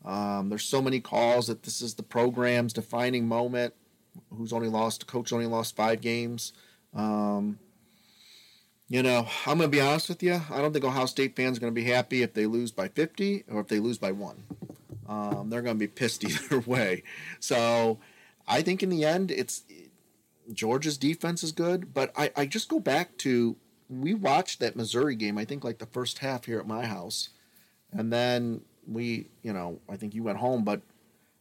Um, 0.05 0.51
there's 0.51 0.65
so 0.65 0.83
many 0.83 1.01
calls 1.01 1.47
that 1.47 1.63
this 1.63 1.81
is 1.81 1.95
the 1.95 2.03
program's 2.03 2.73
defining 2.73 3.27
moment. 3.27 3.75
Who's 4.31 4.53
only 4.53 4.69
lost? 4.69 5.07
Coach 5.07 5.33
only 5.33 5.47
lost 5.47 5.77
five 5.77 6.01
games. 6.01 6.53
Um, 6.93 7.59
you 8.89 9.03
know, 9.03 9.27
I'm 9.47 9.59
going 9.59 9.71
to 9.71 9.77
be 9.77 9.81
honest 9.81 10.09
with 10.09 10.23
you. 10.23 10.41
I 10.51 10.59
don't 10.59 10.73
think 10.73 10.85
Ohio 10.85 11.07
State 11.07 11.35
fans 11.35 11.57
are 11.57 11.61
going 11.61 11.75
to 11.75 11.81
be 11.81 11.89
happy 11.89 12.23
if 12.23 12.35
they 12.35 12.47
lose 12.47 12.71
by 12.71 12.89
50 12.89 13.45
or 13.51 13.61
if 13.61 13.69
they 13.69 13.81
lose 13.81 13.99
by 13.99 14.13
one. 14.13 14.45
Um, 15.09 15.49
they're 15.51 15.63
going 15.63 15.77
to 15.77 15.81
be 15.81 15.87
pissed 15.87 16.25
either 16.29 16.61
way. 16.61 17.03
So 17.41 17.99
I 18.47 18.63
think 18.63 18.83
in 18.83 18.91
the 18.91 19.05
end, 19.05 19.31
it's 19.31 19.63
Georgia's 20.53 20.99
defense 20.99 21.43
is 21.43 21.53
good, 21.53 21.95
but 21.95 22.13
I, 22.17 22.31
I 22.37 22.47
just 22.47 22.69
go 22.69 22.79
back 22.79 23.17
to 23.19 23.57
we 23.89 24.15
watched 24.15 24.61
that 24.61 24.77
Missouri 24.77 25.15
game. 25.17 25.39
I 25.39 25.45
think 25.45 25.65
like 25.65 25.79
the 25.79 25.87
first 25.87 26.19
half 26.19 26.45
here 26.45 26.59
at 26.59 26.67
my 26.67 26.87
house, 26.87 27.31
and 27.93 28.13
then 28.13 28.63
we, 28.87 29.29
you 29.43 29.53
know, 29.53 29.81
I 29.89 29.97
think 29.97 30.15
you 30.15 30.23
went 30.23 30.39
home, 30.39 30.65
but 30.65 30.81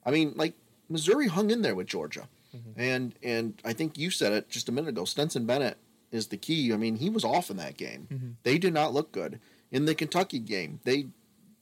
I 0.06 0.12
mean, 0.12 0.34
like 0.36 0.54
Missouri 0.90 1.28
hung 1.28 1.50
in 1.50 1.62
there 1.62 1.76
with 1.76 1.88
Georgia, 1.88 2.28
mm-hmm. 2.56 2.80
and 2.80 3.16
and 3.24 3.62
I 3.64 3.74
think 3.74 3.98
you 3.98 4.10
said 4.12 4.34
it 4.34 4.50
just 4.50 4.70
a 4.70 4.72
minute 4.72 4.90
ago. 4.90 5.06
Stetson 5.06 5.46
Bennett 5.46 5.78
is 6.12 6.28
the 6.28 6.38
key. 6.38 6.72
I 6.74 6.78
mean, 6.78 6.98
he 6.98 7.10
was 7.10 7.24
off 7.24 7.50
in 7.50 7.58
that 7.58 7.78
game. 7.78 8.08
Mm-hmm. 8.12 8.30
They 8.44 8.58
did 8.58 8.74
not 8.74 8.94
look 8.94 9.12
good 9.12 9.40
in 9.72 9.86
the 9.86 9.96
Kentucky 9.96 10.40
game. 10.40 10.80
They 10.84 11.08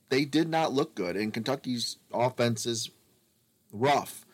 they 0.09 0.25
did 0.25 0.49
not 0.49 0.73
look 0.73 0.95
good, 0.95 1.15
and 1.15 1.33
Kentucky's 1.33 1.97
offense 2.13 2.65
is 2.65 2.89
rough. 3.71 4.25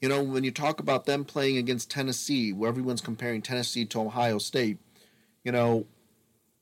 You 0.00 0.08
know, 0.08 0.22
when 0.22 0.44
you 0.44 0.50
talk 0.50 0.80
about 0.80 1.06
them 1.06 1.24
playing 1.24 1.56
against 1.56 1.90
Tennessee, 1.90 2.52
where 2.52 2.68
everyone's 2.68 3.00
comparing 3.00 3.42
Tennessee 3.42 3.84
to 3.86 4.00
Ohio 4.00 4.38
State, 4.38 4.78
you 5.44 5.52
know, 5.52 5.86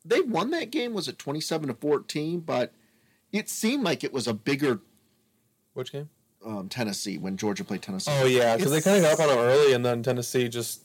they 0.05 0.21
won 0.21 0.51
that 0.51 0.71
game. 0.71 0.93
Was 0.93 1.09
it 1.09 1.19
twenty-seven 1.19 1.69
to 1.69 1.75
fourteen? 1.75 2.41
But 2.41 2.73
it 3.33 3.49
seemed 3.49 3.85
like 3.85 4.05
it 4.05 4.13
was 4.13 4.27
a 4.27 4.35
bigger. 4.35 4.81
Which 5.75 5.93
game? 5.93 6.09
Um, 6.45 6.69
Tennessee 6.69 7.19
when 7.19 7.37
Georgia 7.37 7.65
played 7.65 7.83
Tennessee. 7.83 8.11
Oh 8.15 8.27
yeah, 8.27 8.57
because 8.57 8.73
they 8.73 8.81
kind 8.81 8.97
of 8.97 9.03
got 9.03 9.15
up 9.15 9.21
on 9.21 9.29
them 9.29 9.39
early, 9.39 9.73
and 9.73 9.85
then 9.85 10.03
Tennessee 10.03 10.49
just 10.49 10.83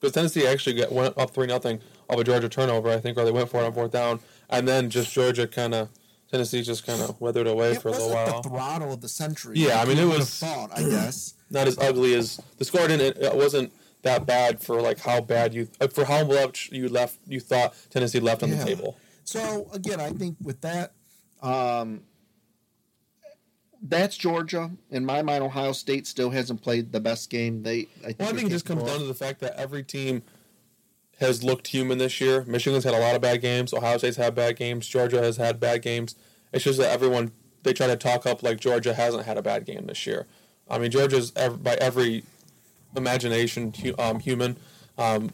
because 0.00 0.12
Tennessee 0.12 0.46
actually 0.46 0.74
got, 0.74 0.92
went 0.92 1.16
up 1.16 1.30
three 1.30 1.46
nothing 1.46 1.80
of 2.08 2.18
a 2.18 2.24
Georgia 2.24 2.48
turnover, 2.48 2.90
I 2.90 2.98
think, 2.98 3.16
or 3.16 3.24
they 3.24 3.30
went 3.30 3.48
for 3.48 3.62
it 3.62 3.64
on 3.64 3.72
fourth 3.72 3.92
down, 3.92 4.20
and 4.50 4.68
then 4.68 4.90
just 4.90 5.12
Georgia 5.12 5.46
kind 5.46 5.74
of 5.74 5.88
Tennessee 6.30 6.62
just 6.62 6.86
kind 6.86 7.00
of 7.02 7.20
weathered 7.20 7.46
away 7.46 7.72
it 7.72 7.82
for 7.82 7.88
a 7.88 7.92
little 7.92 8.10
while. 8.10 8.42
The 8.42 8.48
throttle 8.48 8.92
of 8.92 9.00
the 9.00 9.08
century. 9.08 9.58
Yeah, 9.58 9.80
I 9.80 9.84
mean 9.84 9.98
it 9.98 10.06
was 10.06 10.38
thought, 10.38 10.70
I 10.74 10.82
guess 10.82 11.34
not 11.50 11.66
as 11.66 11.78
ugly 11.78 12.14
as 12.14 12.40
the 12.58 12.64
score 12.64 12.88
didn't. 12.88 13.16
It 13.22 13.34
wasn't 13.34 13.72
that 14.02 14.26
bad 14.26 14.60
for 14.60 14.80
like 14.80 14.98
how 14.98 15.20
bad 15.20 15.54
you 15.54 15.68
uh, 15.80 15.88
for 15.88 16.04
how 16.04 16.24
much 16.24 16.70
you 16.72 16.88
left 16.88 17.18
you 17.26 17.40
thought 17.40 17.74
Tennessee 17.90 18.20
left 18.20 18.42
on 18.42 18.50
yeah. 18.50 18.56
the 18.56 18.64
table. 18.64 18.96
So 19.24 19.68
again, 19.72 20.00
I 20.00 20.10
think 20.10 20.36
with 20.42 20.60
that, 20.62 20.92
um, 21.42 22.02
that's 23.82 24.16
Georgia. 24.16 24.70
In 24.90 25.04
my 25.04 25.22
mind, 25.22 25.42
Ohio 25.42 25.72
State 25.72 26.06
still 26.06 26.30
hasn't 26.30 26.62
played 26.62 26.92
the 26.92 27.00
best 27.00 27.30
game. 27.30 27.62
They, 27.62 27.88
I 28.02 28.06
think, 28.06 28.18
well, 28.20 28.28
I 28.28 28.32
think 28.32 28.48
it 28.48 28.52
just 28.52 28.64
comes 28.66 28.84
down 28.84 29.00
to 29.00 29.06
the 29.06 29.14
fact 29.14 29.40
that 29.40 29.54
every 29.58 29.82
team 29.82 30.22
has 31.18 31.42
looked 31.42 31.68
human 31.68 31.98
this 31.98 32.20
year. 32.20 32.44
Michigan's 32.46 32.84
had 32.84 32.94
a 32.94 33.00
lot 33.00 33.14
of 33.14 33.20
bad 33.20 33.40
games. 33.40 33.74
Ohio 33.74 33.98
State's 33.98 34.16
had 34.16 34.34
bad 34.34 34.56
games. 34.56 34.86
Georgia 34.86 35.20
has 35.20 35.36
had 35.36 35.58
bad 35.58 35.82
games. 35.82 36.14
It's 36.52 36.64
just 36.64 36.78
that 36.78 36.90
everyone 36.90 37.32
they 37.62 37.72
try 37.72 37.86
to 37.86 37.96
talk 37.96 38.26
up 38.26 38.42
like 38.42 38.60
Georgia 38.60 38.94
hasn't 38.94 39.24
had 39.24 39.36
a 39.36 39.42
bad 39.42 39.64
game 39.64 39.86
this 39.86 40.06
year. 40.06 40.26
I 40.68 40.78
mean, 40.78 40.90
Georgia's 40.90 41.30
by 41.30 41.74
every 41.80 42.24
imagination 42.96 43.72
um, 43.98 44.20
human. 44.20 44.56
Um, 44.98 45.30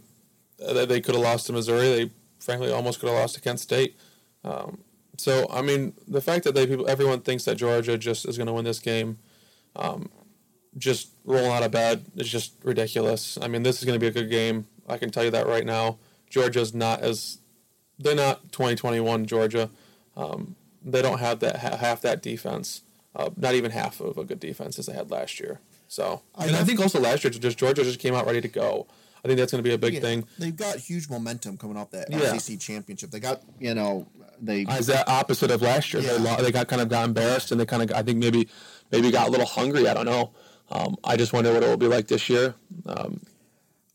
they 0.59 1.01
could 1.01 1.15
have 1.15 1.25
lost 1.25 1.47
to 1.47 1.53
Missouri. 1.53 1.89
They 1.89 2.11
frankly 2.39 2.71
almost 2.71 3.01
could 3.01 3.09
have 3.09 3.19
lost 3.19 3.35
to 3.37 3.41
Kent 3.41 3.61
State. 3.61 3.97
Um, 4.45 4.79
so 5.19 5.47
I 5.51 5.63
mean, 5.63 5.93
the 6.07 6.21
fact 6.21 6.45
that 6.45 6.55
they 6.55 6.67
people 6.67 6.89
everyone 6.89 7.21
thinks 7.21 7.45
that 7.45 7.57
Georgia 7.57 7.99
just 7.99 8.27
is 8.27 8.39
going 8.39 8.47
to 8.47 8.53
win 8.53 8.65
this 8.65 8.79
game, 8.79 9.19
um, 9.77 10.09
just 10.79 11.09
rolling 11.25 11.51
out 11.51 11.63
of 11.63 11.73
bed 11.73 12.07
is 12.17 12.29
just 12.29 12.55
ridiculous. 12.63 13.37
I 13.43 13.49
mean, 13.49 13.65
this 13.65 13.79
is 13.79 13.85
going 13.85 13.99
to 13.99 14.01
be 14.01 14.07
a 14.07 14.13
good 14.13 14.31
game. 14.31 14.67
I 14.89 14.97
can 14.97 15.11
tell 15.11 15.25
you 15.25 15.31
that 15.33 15.47
right 15.47 15.67
now. 15.67 15.99
Georgia's 16.31 16.73
not 16.73 17.01
as 17.01 17.39
they're 17.99 18.15
not 18.15 18.53
2021 18.53 19.27
Georgia. 19.27 19.71
Um, 20.17 20.55
they 20.85 21.03
don't 21.03 21.19
have 21.19 21.41
that 21.41 21.57
half 21.57 22.01
that 22.03 22.23
defense. 22.23 22.83
Uh, 23.17 23.31
not 23.37 23.55
even 23.55 23.73
half 23.73 24.01
of 24.01 24.17
a 24.19 24.25
good 24.25 24.39
defense 24.39 24.79
as 24.79 24.87
they 24.87 24.93
had 24.93 25.11
last 25.11 25.41
year. 25.41 25.61
So, 25.89 26.23
and 26.39 26.55
I 26.55 26.63
think 26.63 26.79
also 26.81 27.01
last 27.01 27.25
year, 27.25 27.31
just 27.31 27.59
Georgia 27.59 27.83
just 27.83 27.99
came 27.99 28.15
out 28.15 28.27
ready 28.27 28.41
to 28.41 28.49
go. 28.49 28.87
I 29.25 29.29
think 29.29 29.39
that's 29.39 29.53
going 29.53 29.63
to 29.63 29.69
be 29.69 29.75
a 29.75 29.79
big 29.79 29.95
yeah, 29.95 30.01
thing. 30.01 30.25
They've 30.39 30.57
got 30.57 30.77
huge 30.77 31.09
momentum 31.09 31.57
coming 31.57 31.77
off 31.77 31.91
that 31.91 32.11
yeah. 32.11 32.37
SEC 32.37 32.59
championship. 32.59 33.11
They 33.11 33.21
got 33.21 33.43
you 33.59 33.75
know 33.75 34.07
they 34.41 34.67
as 34.69 34.87
that 34.87 35.09
opposite 35.09 35.51
of 35.51 35.63
last 35.63 35.93
year. 35.93 36.03
Yeah. 36.03 36.37
They, 36.37 36.45
they 36.45 36.53
got 36.53 36.69
kind 36.69 36.83
of 36.83 36.89
got 36.89 37.05
embarrassed 37.05 37.51
and 37.53 37.61
they 37.61 37.67
kind 37.67 37.83
of 37.83 37.97
I 37.97 38.03
think 38.03 38.19
maybe 38.19 38.49
maybe 38.91 39.11
got 39.11 39.29
a 39.29 39.31
little 39.31 39.47
hungry. 39.47 39.89
I 39.89 39.95
don't 39.95 40.07
know. 40.07 40.33
Um, 40.71 40.97
I 41.03 41.17
just 41.17 41.33
wonder 41.33 41.53
what 41.53 41.63
it 41.63 41.67
will 41.67 41.77
be 41.77 41.89
like 41.89 42.09
this 42.09 42.29
year. 42.29 42.55
Um, 42.87 43.23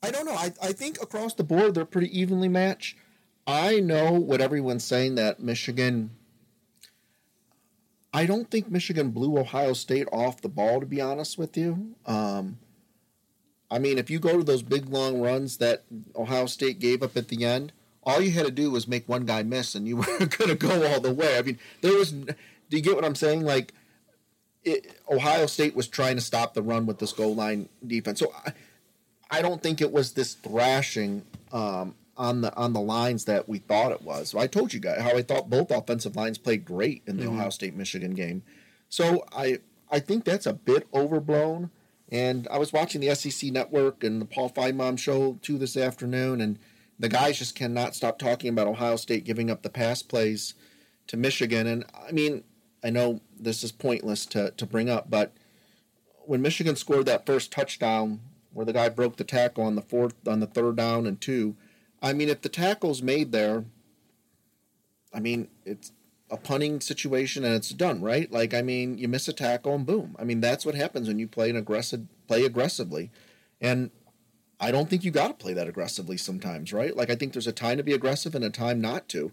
I 0.01 0.11
don't 0.11 0.25
know. 0.25 0.33
I, 0.33 0.51
I 0.61 0.73
think 0.73 1.01
across 1.01 1.33
the 1.33 1.43
board 1.43 1.75
they're 1.75 1.85
pretty 1.85 2.17
evenly 2.19 2.49
matched. 2.49 2.97
I 3.45 3.79
know 3.79 4.13
what 4.13 4.41
everyone's 4.41 4.83
saying 4.83 5.15
that 5.15 5.39
Michigan 5.39 6.11
I 8.13 8.27
don't 8.27 8.49
think 8.49 8.69
Michigan 8.69 9.09
blew 9.09 9.39
Ohio 9.39 9.73
State 9.73 10.07
off 10.11 10.41
the 10.41 10.49
ball, 10.49 10.79
to 10.79 10.85
be 10.85 11.01
honest 11.01 11.37
with 11.37 11.57
you. 11.57 11.95
Um, 12.05 12.59
I 13.73 13.79
mean, 13.79 13.97
if 13.97 14.09
you 14.09 14.19
go 14.19 14.37
to 14.37 14.43
those 14.43 14.61
big 14.61 14.87
long 14.89 15.19
runs 15.19 15.57
that 15.57 15.83
Ohio 16.15 16.45
State 16.45 16.79
gave 16.79 17.01
up 17.01 17.17
at 17.17 17.29
the 17.29 17.43
end, 17.43 17.73
all 18.03 18.21
you 18.21 18.31
had 18.31 18.45
to 18.45 18.51
do 18.51 18.69
was 18.69 18.87
make 18.87 19.09
one 19.09 19.25
guy 19.25 19.41
miss, 19.41 19.73
and 19.73 19.87
you 19.87 19.97
were 19.97 20.05
going 20.05 20.49
to 20.49 20.55
go 20.55 20.87
all 20.87 20.99
the 20.99 21.13
way. 21.13 21.37
I 21.37 21.41
mean, 21.41 21.57
there 21.81 21.97
was. 21.97 22.11
Do 22.11 22.35
you 22.69 22.81
get 22.81 22.95
what 22.95 23.05
I'm 23.05 23.15
saying? 23.15 23.43
Like, 23.43 23.73
it, 24.63 24.99
Ohio 25.09 25.47
State 25.47 25.75
was 25.75 25.87
trying 25.87 26.15
to 26.15 26.21
stop 26.21 26.53
the 26.53 26.61
run 26.61 26.85
with 26.85 26.99
this 26.99 27.11
goal 27.11 27.35
line 27.35 27.69
defense. 27.85 28.19
So 28.19 28.31
I, 28.45 28.53
I 29.31 29.41
don't 29.41 29.61
think 29.61 29.81
it 29.81 29.91
was 29.91 30.13
this 30.13 30.35
thrashing 30.35 31.23
um, 31.51 31.95
on 32.15 32.41
the 32.41 32.55
on 32.55 32.73
the 32.73 32.81
lines 32.81 33.25
that 33.25 33.49
we 33.49 33.57
thought 33.57 33.91
it 33.91 34.03
was. 34.03 34.29
So 34.29 34.39
I 34.39 34.45
told 34.45 34.73
you 34.73 34.79
guys 34.79 35.01
how 35.01 35.17
I 35.17 35.23
thought 35.23 35.49
both 35.49 35.71
offensive 35.71 36.15
lines 36.15 36.37
played 36.37 36.63
great 36.63 37.01
in 37.07 37.17
the 37.17 37.23
mm-hmm. 37.23 37.39
Ohio 37.39 37.49
State 37.49 37.75
Michigan 37.75 38.13
game. 38.13 38.43
So 38.89 39.25
I 39.35 39.59
I 39.89 39.99
think 39.99 40.25
that's 40.25 40.45
a 40.45 40.53
bit 40.53 40.87
overblown. 40.93 41.71
And 42.13 42.47
I 42.51 42.59
was 42.59 42.71
watching 42.71 43.01
the 43.01 43.13
SEC 43.15 43.51
Network 43.51 44.03
and 44.03 44.21
the 44.21 44.25
Paul 44.25 44.51
Finebaum 44.51 44.99
show 44.99 45.39
too 45.41 45.57
this 45.57 45.75
afternoon, 45.75 46.41
and 46.41 46.59
the 46.99 47.09
guys 47.09 47.39
just 47.39 47.55
cannot 47.55 47.95
stop 47.95 48.19
talking 48.19 48.49
about 48.51 48.67
Ohio 48.67 48.97
State 48.97 49.23
giving 49.23 49.49
up 49.49 49.63
the 49.63 49.69
pass 49.69 50.03
plays 50.03 50.53
to 51.07 51.17
Michigan. 51.17 51.65
And 51.65 51.85
I 52.07 52.11
mean, 52.11 52.43
I 52.83 52.91
know 52.91 53.21
this 53.37 53.63
is 53.63 53.71
pointless 53.71 54.27
to, 54.27 54.51
to 54.51 54.65
bring 54.67 54.91
up, 54.91 55.09
but 55.09 55.33
when 56.25 56.43
Michigan 56.43 56.75
scored 56.75 57.07
that 57.07 57.25
first 57.25 57.51
touchdown 57.51 58.19
where 58.53 58.65
the 58.65 58.73
guy 58.73 58.89
broke 58.89 59.17
the 59.17 59.23
tackle 59.23 59.63
on 59.63 59.73
the 59.73 59.81
fourth 59.81 60.13
on 60.27 60.39
the 60.39 60.45
third 60.45 60.75
down 60.75 61.07
and 61.07 61.19
two, 61.19 61.55
I 61.99 62.13
mean, 62.13 62.29
if 62.29 62.43
the 62.43 62.49
tackle's 62.49 63.01
made 63.01 63.31
there, 63.31 63.65
I 65.11 65.19
mean, 65.19 65.47
it's 65.65 65.91
a 66.33 66.37
punting 66.37 66.81
situation 66.81 67.45
and 67.45 67.53
it's 67.53 67.69
done, 67.69 68.01
right? 68.01 68.29
Like, 68.31 68.55
I 68.55 68.63
mean, 68.63 68.97
you 68.97 69.07
miss 69.07 69.27
a 69.27 69.33
tackle 69.33 69.75
and 69.75 69.85
boom. 69.85 70.15
I 70.17 70.23
mean, 70.23 70.41
that's 70.41 70.65
what 70.65 70.73
happens 70.73 71.07
when 71.07 71.19
you 71.19 71.27
play 71.27 71.51
an 71.51 71.55
aggressive 71.55 72.07
play 72.27 72.43
aggressively, 72.43 73.11
and 73.61 73.91
I 74.59 74.71
don't 74.71 74.89
think 74.89 75.03
you 75.03 75.11
got 75.11 75.27
to 75.27 75.33
play 75.35 75.53
that 75.53 75.67
aggressively 75.67 76.17
sometimes, 76.17 76.73
right? 76.73 76.95
Like, 76.95 77.11
I 77.11 77.15
think 77.15 77.33
there's 77.33 77.47
a 77.47 77.51
time 77.51 77.77
to 77.77 77.83
be 77.83 77.93
aggressive 77.93 78.33
and 78.33 78.43
a 78.43 78.49
time 78.49 78.81
not 78.81 79.07
to. 79.09 79.31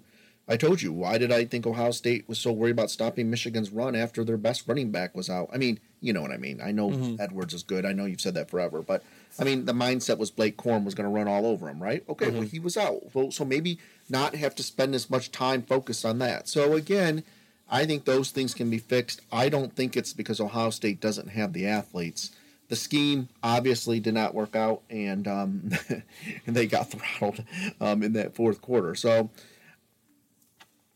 I 0.51 0.57
told 0.57 0.83
you 0.83 0.93
why 0.93 1.17
did 1.17 1.31
I 1.31 1.45
think 1.45 1.65
Ohio 1.65 1.93
State 1.93 2.29
was 2.29 2.41
so 2.41 2.51
worried 2.51 2.73
about 2.73 2.91
stopping 2.91 3.31
Michigan's 3.31 3.71
run 3.71 3.95
after 3.95 4.25
their 4.25 4.37
best 4.37 4.67
running 4.67 4.91
back 4.91 5.15
was 5.15 5.31
out? 5.31 5.49
I 5.53 5.59
mean, 5.59 5.79
you 6.01 6.13
know 6.13 6.23
what 6.23 6.33
I 6.33 6.39
mean. 6.39 6.61
I 6.61 6.73
know 6.73 6.91
mm-hmm. 6.91 7.21
Edwards 7.21 7.55
is 7.55 7.63
good. 7.63 7.87
I 7.87 7.93
know 7.93 8.05
you've 8.05 8.21
said 8.21 8.35
that 8.35 8.51
forever, 8.51 8.83
but 8.83 9.05
I 9.39 9.45
mean, 9.45 9.65
the 9.65 9.73
mindset 9.73 10.19
was 10.19 10.33
Blake 10.33 10.57
Corum 10.57 10.85
was 10.85 10.97
going 10.97 11.09
to 11.09 11.15
run 11.15 11.29
all 11.29 11.47
over 11.47 11.69
him, 11.69 11.81
right? 11.81 12.03
Okay, 12.09 12.27
mm-hmm. 12.27 12.39
well 12.39 12.47
he 12.49 12.59
was 12.59 12.77
out, 12.77 13.15
well, 13.15 13.31
so 13.31 13.45
maybe 13.45 13.79
not 14.09 14.35
have 14.35 14.57
to 14.57 14.65
spend 14.65 14.93
as 14.97 15.09
much 15.09 15.31
time 15.31 15.63
focused 15.63 16.05
on 16.05 16.19
that. 16.19 16.49
So 16.49 16.75
again, 16.75 17.23
I 17.71 17.87
think 17.87 18.05
those 18.05 18.33
things 18.33 18.53
can 18.53 18.71
be 18.71 18.79
fixed. 18.79 19.21
I 19.31 19.51
don't 19.51 19.77
think 19.77 19.97
it's 19.97 20.13
because 20.13 20.41
Ohio 20.41 20.71
State 20.71 21.01
doesn't 21.01 21.29
have 21.29 21.53
the 21.53 21.69
athletes. 21.69 22.33
The 22.69 22.77
scheme 22.77 23.29
obviously 23.43 24.01
did 24.01 24.15
not 24.15 24.35
work 24.35 24.57
out, 24.57 24.83
and 24.91 25.29
um, 25.29 25.71
and 25.89 26.03
they 26.57 26.67
got 26.67 26.91
throttled 26.91 27.45
um, 27.81 28.03
in 28.03 28.15
that 28.15 28.35
fourth 28.35 28.61
quarter. 28.61 28.97
So 28.97 29.31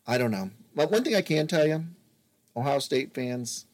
I 0.07 0.19
don't 0.19 0.31
know. 0.31 0.51
But 0.75 0.91
one 0.91 1.05
thing 1.05 1.15
I 1.15 1.23
can 1.23 1.47
tell 1.47 1.67
you, 1.67 1.85
Ohio 2.57 2.79
State 2.79 3.15
fans, 3.15 3.67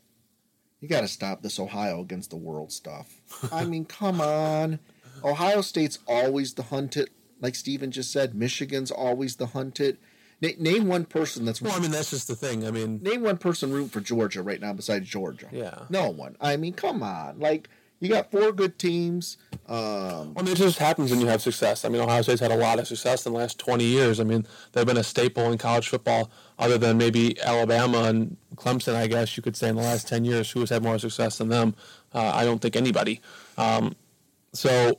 you 0.80 0.88
got 0.88 1.00
to 1.02 1.08
stop 1.08 1.42
this 1.42 1.58
Ohio 1.58 2.00
against 2.00 2.30
the 2.30 2.36
world 2.36 2.72
stuff. 2.72 3.20
I 3.52 3.64
mean, 3.64 3.84
come 3.84 4.20
on. 4.20 4.78
Ohio 5.24 5.60
State's 5.60 5.98
always 6.06 6.54
the 6.54 6.62
hunted, 6.64 7.10
like 7.40 7.54
Steven 7.54 7.90
just 7.90 8.12
said. 8.12 8.34
Michigan's 8.34 8.90
always 8.90 9.36
the 9.36 9.46
hunted. 9.46 9.98
Na- 10.40 10.48
name 10.58 10.86
one 10.88 11.04
person 11.04 11.44
that's. 11.44 11.60
Well, 11.60 11.74
I 11.76 11.80
mean, 11.80 11.90
that's 11.90 12.10
just 12.10 12.28
the 12.28 12.36
thing. 12.36 12.66
I 12.66 12.70
mean, 12.70 13.02
name 13.02 13.22
one 13.22 13.36
person 13.36 13.70
rooting 13.72 13.90
for 13.90 14.00
Georgia 14.00 14.42
right 14.42 14.60
now 14.60 14.72
besides 14.72 15.08
Georgia. 15.08 15.48
Yeah. 15.52 15.80
No 15.90 16.08
one. 16.08 16.36
I 16.40 16.56
mean, 16.56 16.72
come 16.72 17.02
on. 17.02 17.38
Like, 17.38 17.68
you 18.00 18.08
got 18.08 18.30
four 18.30 18.50
good 18.50 18.78
teams. 18.78 19.36
Um, 19.68 20.32
I 20.36 20.42
mean, 20.42 20.52
it 20.52 20.56
just 20.56 20.78
happens 20.78 21.10
when 21.10 21.20
you 21.20 21.26
have 21.26 21.42
success. 21.42 21.84
I 21.84 21.90
mean, 21.90 22.00
Ohio 22.00 22.22
State's 22.22 22.40
had 22.40 22.50
a 22.50 22.56
lot 22.56 22.78
of 22.78 22.88
success 22.88 23.26
in 23.26 23.32
the 23.32 23.38
last 23.38 23.58
20 23.58 23.84
years. 23.84 24.18
I 24.18 24.24
mean, 24.24 24.46
they've 24.72 24.86
been 24.86 24.96
a 24.96 25.04
staple 25.04 25.52
in 25.52 25.58
college 25.58 25.88
football, 25.88 26.30
other 26.58 26.78
than 26.78 26.96
maybe 26.96 27.40
Alabama 27.42 28.04
and 28.04 28.38
Clemson, 28.56 28.94
I 28.94 29.06
guess 29.06 29.36
you 29.36 29.42
could 29.42 29.54
say, 29.54 29.68
in 29.68 29.76
the 29.76 29.82
last 29.82 30.08
10 30.08 30.24
years. 30.24 30.50
Who 30.50 30.60
has 30.60 30.70
had 30.70 30.82
more 30.82 30.98
success 30.98 31.38
than 31.38 31.48
them? 31.48 31.74
Uh, 32.14 32.32
I 32.34 32.44
don't 32.46 32.60
think 32.60 32.74
anybody. 32.74 33.20
Um, 33.58 33.94
so 34.54 34.98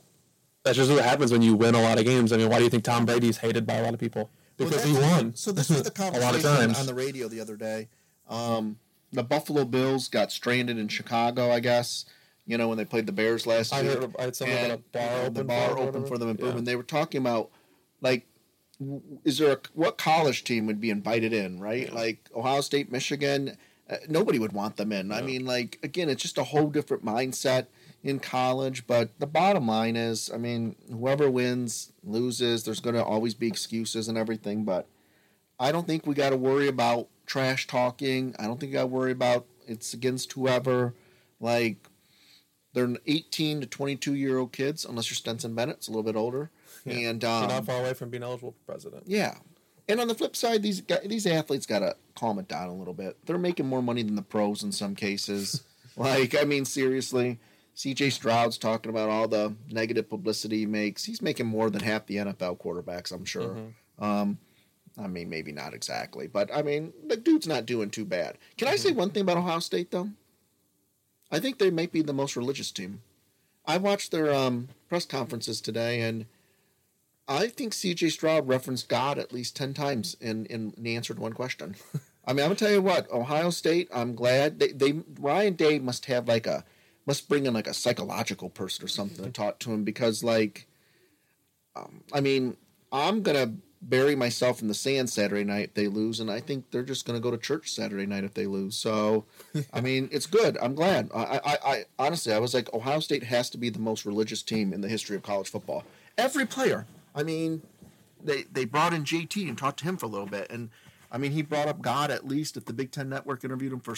that's 0.62 0.76
just 0.76 0.90
what 0.90 1.04
happens 1.04 1.32
when 1.32 1.42
you 1.42 1.56
win 1.56 1.74
a 1.74 1.82
lot 1.82 1.98
of 1.98 2.04
games. 2.04 2.32
I 2.32 2.36
mean, 2.36 2.48
why 2.48 2.58
do 2.58 2.64
you 2.64 2.70
think 2.70 2.84
Tom 2.84 3.04
Brady's 3.04 3.38
hated 3.38 3.66
by 3.66 3.74
a 3.74 3.82
lot 3.82 3.94
of 3.94 4.00
people? 4.00 4.30
Because 4.56 4.76
well, 4.76 4.94
he 4.94 5.00
won. 5.00 5.34
So 5.34 5.50
this 5.50 5.70
was 5.70 5.82
the 5.82 5.90
conversation 5.90 6.76
on 6.76 6.86
the 6.86 6.94
radio 6.94 7.26
the 7.26 7.40
other 7.40 7.56
day. 7.56 7.88
Um, 8.28 8.78
the 9.12 9.24
Buffalo 9.24 9.64
Bills 9.64 10.06
got 10.06 10.30
stranded 10.30 10.78
in 10.78 10.86
Chicago, 10.86 11.50
I 11.50 11.58
guess 11.58 12.04
you 12.52 12.58
know, 12.58 12.68
when 12.68 12.76
they 12.76 12.84
played 12.84 13.06
the 13.06 13.12
Bears 13.12 13.46
last 13.46 13.72
I 13.72 13.80
year. 13.80 13.98
Heard, 13.98 14.14
I 14.18 14.24
had 14.24 14.36
something 14.36 14.56
about 14.58 14.78
a 14.78 14.82
bar 14.92 15.20
open. 15.20 15.32
The 15.32 15.44
bar 15.44 15.78
open 15.78 16.06
for 16.06 16.18
them 16.18 16.28
in 16.28 16.36
Bourbon. 16.36 16.58
Yeah. 16.58 16.64
They 16.64 16.76
were 16.76 16.82
talking 16.82 17.22
about 17.22 17.48
like, 18.02 18.26
is 19.24 19.38
there 19.38 19.52
a, 19.52 19.58
what 19.72 19.96
college 19.96 20.44
team 20.44 20.66
would 20.66 20.78
be 20.78 20.90
invited 20.90 21.32
in? 21.32 21.58
Right, 21.58 21.88
yeah. 21.88 21.94
like 21.94 22.28
Ohio 22.36 22.60
State, 22.60 22.92
Michigan. 22.92 23.56
Uh, 23.88 23.96
nobody 24.06 24.38
would 24.38 24.52
want 24.52 24.76
them 24.76 24.92
in. 24.92 25.08
Yeah. 25.08 25.16
I 25.16 25.22
mean, 25.22 25.46
like 25.46 25.78
again, 25.82 26.10
it's 26.10 26.20
just 26.20 26.36
a 26.36 26.44
whole 26.44 26.68
different 26.68 27.02
mindset 27.02 27.68
in 28.04 28.20
college. 28.20 28.86
But 28.86 29.18
the 29.18 29.26
bottom 29.26 29.66
line 29.66 29.96
is, 29.96 30.30
I 30.32 30.36
mean, 30.36 30.76
whoever 30.90 31.30
wins 31.30 31.90
loses. 32.04 32.64
There's 32.64 32.80
going 32.80 32.96
to 32.96 33.04
always 33.04 33.32
be 33.32 33.48
excuses 33.48 34.08
and 34.08 34.18
everything, 34.18 34.64
but 34.64 34.86
I 35.58 35.72
don't 35.72 35.86
think 35.86 36.06
we 36.06 36.14
got 36.14 36.30
to 36.30 36.36
worry 36.36 36.68
about 36.68 37.08
trash 37.24 37.66
talking. 37.66 38.36
I 38.38 38.44
don't 38.44 38.60
think 38.60 38.76
I 38.76 38.84
worry 38.84 39.12
about 39.12 39.46
it's 39.66 39.94
against 39.94 40.34
whoever. 40.34 40.92
Like 41.40 41.88
they're 42.74 42.94
18 43.06 43.60
to 43.60 43.66
22 43.66 44.14
year 44.14 44.38
old 44.38 44.52
kids, 44.52 44.84
unless 44.84 45.10
you're 45.10 45.16
Stetson 45.16 45.54
Bennett, 45.54 45.76
it's 45.76 45.88
a 45.88 45.90
little 45.90 46.02
bit 46.02 46.16
older. 46.16 46.50
Yeah. 46.84 47.10
And 47.10 47.24
um, 47.24 47.48
not 47.48 47.66
far 47.66 47.80
away 47.80 47.94
from 47.94 48.10
being 48.10 48.22
eligible 48.22 48.52
for 48.52 48.72
president. 48.72 49.04
Yeah. 49.06 49.34
And 49.88 50.00
on 50.00 50.08
the 50.08 50.14
flip 50.14 50.36
side, 50.36 50.62
these 50.62 50.80
guys, 50.80 51.02
these 51.06 51.26
athletes 51.26 51.66
got 51.66 51.80
to 51.80 51.96
calm 52.14 52.38
it 52.38 52.48
down 52.48 52.68
a 52.68 52.74
little 52.74 52.94
bit. 52.94 53.16
They're 53.26 53.38
making 53.38 53.66
more 53.66 53.82
money 53.82 54.02
than 54.02 54.14
the 54.14 54.22
pros 54.22 54.62
in 54.62 54.72
some 54.72 54.94
cases. 54.94 55.64
like, 55.96 56.34
I 56.34 56.44
mean, 56.44 56.64
seriously, 56.64 57.38
CJ 57.76 58.12
Stroud's 58.12 58.58
talking 58.58 58.90
about 58.90 59.10
all 59.10 59.28
the 59.28 59.54
negative 59.70 60.08
publicity 60.08 60.60
he 60.60 60.66
makes. 60.66 61.04
He's 61.04 61.20
making 61.20 61.46
more 61.46 61.68
than 61.68 61.82
half 61.82 62.06
the 62.06 62.16
NFL 62.16 62.60
quarterbacks, 62.60 63.12
I'm 63.12 63.24
sure. 63.24 63.54
Mm-hmm. 63.54 64.04
Um, 64.04 64.38
I 64.98 65.06
mean, 65.06 65.30
maybe 65.30 65.52
not 65.52 65.74
exactly, 65.74 66.26
but 66.26 66.54
I 66.54 66.62
mean, 66.62 66.92
the 67.06 67.16
dude's 67.16 67.46
not 67.46 67.66
doing 67.66 67.90
too 67.90 68.04
bad. 68.04 68.36
Can 68.56 68.66
mm-hmm. 68.66 68.74
I 68.74 68.76
say 68.76 68.92
one 68.92 69.10
thing 69.10 69.22
about 69.22 69.38
Ohio 69.38 69.58
State, 69.58 69.90
though? 69.90 70.10
I 71.32 71.40
think 71.40 71.58
they 71.58 71.70
might 71.70 71.90
be 71.90 72.02
the 72.02 72.12
most 72.12 72.36
religious 72.36 72.70
team. 72.70 73.00
I 73.66 73.78
watched 73.78 74.10
their 74.10 74.32
um, 74.32 74.68
press 74.88 75.06
conferences 75.06 75.60
today, 75.60 76.02
and 76.02 76.26
I 77.26 77.48
think 77.48 77.72
C.J. 77.72 78.10
Stroud 78.10 78.46
referenced 78.46 78.88
God 78.88 79.18
at 79.18 79.32
least 79.32 79.56
ten 79.56 79.72
times 79.72 80.16
in 80.20 80.44
in, 80.46 80.74
in 80.76 80.86
answered 80.86 81.18
one 81.18 81.32
question. 81.32 81.76
I 82.26 82.32
mean, 82.32 82.44
I'm 82.44 82.50
gonna 82.50 82.54
tell 82.56 82.70
you 82.70 82.82
what, 82.82 83.10
Ohio 83.10 83.50
State. 83.50 83.88
I'm 83.92 84.14
glad 84.14 84.58
they, 84.58 84.72
they 84.72 85.00
Ryan 85.18 85.54
Day 85.54 85.78
must 85.78 86.06
have 86.06 86.28
like 86.28 86.46
a 86.46 86.64
must 87.06 87.28
bring 87.28 87.46
in 87.46 87.54
like 87.54 87.66
a 87.66 87.74
psychological 87.74 88.50
person 88.50 88.84
or 88.84 88.88
something 88.88 89.24
to 89.24 89.30
talk 89.30 89.58
to 89.60 89.72
him 89.72 89.84
because 89.84 90.22
like, 90.22 90.68
um, 91.74 92.02
I 92.12 92.20
mean, 92.20 92.56
I'm 92.92 93.22
gonna 93.22 93.54
bury 93.82 94.14
myself 94.14 94.62
in 94.62 94.68
the 94.68 94.74
sand 94.74 95.10
Saturday 95.10 95.44
night 95.44 95.64
if 95.64 95.74
they 95.74 95.88
lose, 95.88 96.20
and 96.20 96.30
I 96.30 96.40
think 96.40 96.70
they're 96.70 96.82
just 96.82 97.04
going 97.04 97.18
to 97.18 97.22
go 97.22 97.30
to 97.30 97.38
church 97.38 97.70
Saturday 97.70 98.06
night 98.06 98.24
if 98.24 98.34
they 98.34 98.46
lose. 98.46 98.76
So, 98.76 99.24
I 99.72 99.80
mean, 99.82 100.08
it's 100.12 100.26
good. 100.26 100.56
I'm 100.62 100.74
glad. 100.74 101.10
I, 101.14 101.40
I, 101.44 101.58
I, 101.64 101.84
honestly, 101.98 102.32
I 102.32 102.38
was 102.38 102.54
like, 102.54 102.72
Ohio 102.72 103.00
State 103.00 103.24
has 103.24 103.50
to 103.50 103.58
be 103.58 103.70
the 103.70 103.80
most 103.80 104.06
religious 104.06 104.42
team 104.42 104.72
in 104.72 104.80
the 104.80 104.88
history 104.88 105.16
of 105.16 105.22
college 105.22 105.48
football. 105.48 105.84
Every 106.16 106.46
player. 106.46 106.86
I 107.14 107.22
mean, 107.22 107.62
they 108.22 108.44
they 108.44 108.64
brought 108.64 108.94
in 108.94 109.04
JT 109.04 109.48
and 109.48 109.58
talked 109.58 109.80
to 109.80 109.84
him 109.84 109.96
for 109.96 110.06
a 110.06 110.08
little 110.08 110.26
bit, 110.26 110.50
and 110.50 110.70
I 111.10 111.18
mean, 111.18 111.32
he 111.32 111.42
brought 111.42 111.68
up 111.68 111.82
God 111.82 112.10
at 112.10 112.26
least 112.26 112.56
if 112.56 112.64
the 112.64 112.72
Big 112.72 112.90
Ten 112.90 113.08
Network 113.08 113.44
interviewed 113.44 113.72
him 113.72 113.80
for 113.80 113.94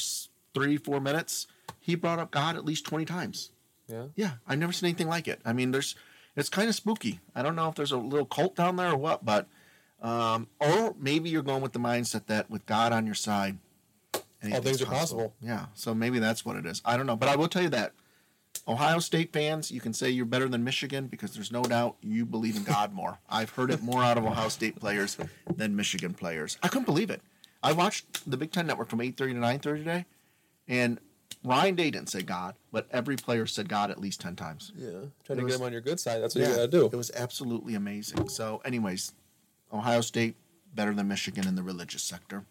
three, 0.55 0.77
four 0.77 1.01
minutes. 1.01 1.47
He 1.79 1.95
brought 1.95 2.19
up 2.19 2.31
God 2.31 2.57
at 2.57 2.65
least 2.65 2.87
twenty 2.87 3.05
times. 3.05 3.51
Yeah. 3.89 4.07
Yeah, 4.17 4.31
I've 4.47 4.59
never 4.59 4.73
seen 4.73 4.89
anything 4.89 5.09
like 5.09 5.29
it. 5.29 5.41
I 5.45 5.53
mean, 5.53 5.71
there's 5.71 5.95
it's 6.37 6.49
kind 6.49 6.69
of 6.69 6.75
spooky. 6.75 7.21
I 7.35 7.43
don't 7.43 7.55
know 7.55 7.69
if 7.69 7.75
there's 7.75 7.93
a 7.93 7.97
little 7.97 8.27
cult 8.27 8.57
down 8.57 8.77
there 8.77 8.93
or 8.93 8.97
what, 8.97 9.25
but 9.25 9.47
um, 10.01 10.49
or 10.61 10.95
maybe 10.99 11.31
you're 11.31 11.43
going 11.43 11.63
with 11.63 11.73
the 11.73 11.79
mindset 11.79 12.27
that 12.27 12.51
with 12.51 12.67
God 12.67 12.93
on 12.93 13.07
your 13.07 13.15
side, 13.15 13.59
all 14.53 14.61
things 14.61 14.83
are 14.83 14.87
possible. 14.87 15.35
Yeah, 15.41 15.67
so 15.75 15.95
maybe 15.95 16.19
that's 16.19 16.45
what 16.45 16.57
it 16.57 16.67
is. 16.67 16.83
I 16.85 16.97
don't 16.97 17.07
know, 17.07 17.17
but 17.17 17.29
I 17.29 17.37
will 17.37 17.49
tell 17.49 17.63
you 17.63 17.71
that 17.71 17.93
Ohio 18.67 18.99
State 18.99 19.33
fans, 19.33 19.71
you 19.71 19.81
can 19.81 19.93
say 19.93 20.11
you're 20.11 20.27
better 20.27 20.49
than 20.49 20.65
Michigan 20.65 21.07
because 21.07 21.35
there's 21.35 21.53
no 21.53 21.63
doubt 21.63 21.97
you 22.03 22.25
believe 22.25 22.57
in 22.57 22.65
God 22.65 22.93
more. 22.93 23.19
I've 23.29 23.51
heard 23.51 23.71
it 23.71 23.83
more 23.83 24.03
out 24.03 24.19
of 24.19 24.25
Ohio 24.25 24.49
State 24.49 24.77
players 24.77 25.17
than 25.55 25.77
Michigan 25.77 26.15
players. 26.15 26.59
I 26.63 26.69
couldn't 26.69 26.87
believe 26.87 27.11
it. 27.11 27.23
I 27.63 27.73
watched 27.73 28.31
the 28.31 28.37
Big 28.37 28.53
Ten 28.53 28.67
Network 28.67 28.91
from 28.91 29.01
8:30 29.01 29.17
to 29.17 29.25
9:30 29.25 29.61
today, 29.79 30.05
and 30.69 31.01
Ryan 31.43 31.75
Day 31.75 31.91
didn't 31.91 32.09
say 32.09 32.23
God, 32.23 32.55
but 32.73 32.87
every 32.91 33.17
player 33.17 33.47
said 33.47 33.69
God 33.69 33.91
at 33.91 34.01
least 34.01 34.21
10 34.21 34.35
times. 34.35 34.73
Yeah, 34.77 34.91
trying 35.25 35.39
to 35.39 35.45
was, 35.45 35.53
get 35.53 35.61
him 35.61 35.67
on 35.67 35.73
your 35.73 35.83
good 35.83 36.01
side. 36.01 36.23
That's 36.23 36.35
what 36.35 36.43
yeah, 36.43 36.49
you 36.49 36.57
got 36.57 36.63
to 36.63 36.69
do. 36.69 36.87
It 36.87 36.97
was 36.97 37.11
absolutely 37.15 37.75
amazing. 37.75 38.29
So, 38.29 38.63
anyways, 38.65 39.13
Ohio 39.75 40.01
State 40.01 40.37
better 40.75 40.95
than 40.95 41.09
Michigan 41.09 41.47
in 41.47 41.55
the 41.57 41.63
religious 41.63 42.03
sector. 42.03 42.45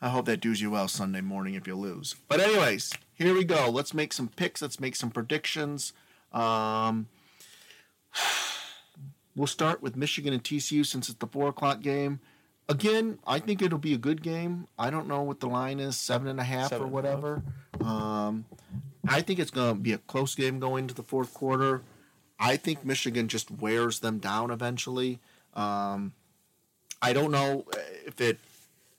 I 0.00 0.08
hope 0.10 0.26
that 0.26 0.40
does 0.40 0.60
you 0.60 0.70
well 0.70 0.88
Sunday 0.88 1.20
morning 1.20 1.54
if 1.54 1.66
you 1.66 1.76
lose. 1.76 2.16
But 2.28 2.40
anyways, 2.40 2.92
here 3.14 3.32
we 3.32 3.44
go. 3.44 3.70
Let's 3.70 3.94
make 3.94 4.12
some 4.12 4.28
picks. 4.28 4.60
Let's 4.60 4.78
make 4.80 4.96
some 4.96 5.10
predictions. 5.10 5.92
Um, 6.32 7.06
we'll 9.36 9.46
start 9.46 9.82
with 9.82 9.96
Michigan 9.96 10.32
and 10.34 10.42
TCU 10.42 10.84
since 10.84 11.08
it's 11.08 11.18
the 11.18 11.26
four 11.26 11.48
o'clock 11.48 11.80
game. 11.80 12.20
Again, 12.68 13.18
I 13.26 13.38
think 13.40 13.60
it'll 13.62 13.78
be 13.78 13.92
a 13.94 13.98
good 13.98 14.22
game. 14.22 14.68
I 14.78 14.90
don't 14.90 15.06
know 15.06 15.22
what 15.22 15.40
the 15.40 15.48
line 15.48 15.80
is, 15.80 15.96
seven 15.96 16.28
and 16.28 16.40
a 16.40 16.44
half 16.44 16.70
Seven 16.70 16.82
or 16.82 16.86
half. 16.86 16.92
whatever. 16.92 17.42
Um, 17.80 18.46
I 19.06 19.20
think 19.20 19.38
it's 19.38 19.50
going 19.50 19.74
to 19.76 19.80
be 19.80 19.92
a 19.92 19.98
close 19.98 20.34
game 20.34 20.58
going 20.60 20.86
to 20.88 20.94
the 20.94 21.02
fourth 21.02 21.34
quarter. 21.34 21.82
I 22.38 22.56
think 22.56 22.84
Michigan 22.84 23.28
just 23.28 23.50
wears 23.50 24.00
them 24.00 24.18
down 24.18 24.50
eventually. 24.50 25.20
Um, 25.52 26.14
I 27.04 27.12
don't 27.12 27.30
know 27.30 27.66
if 28.06 28.18
it 28.18 28.38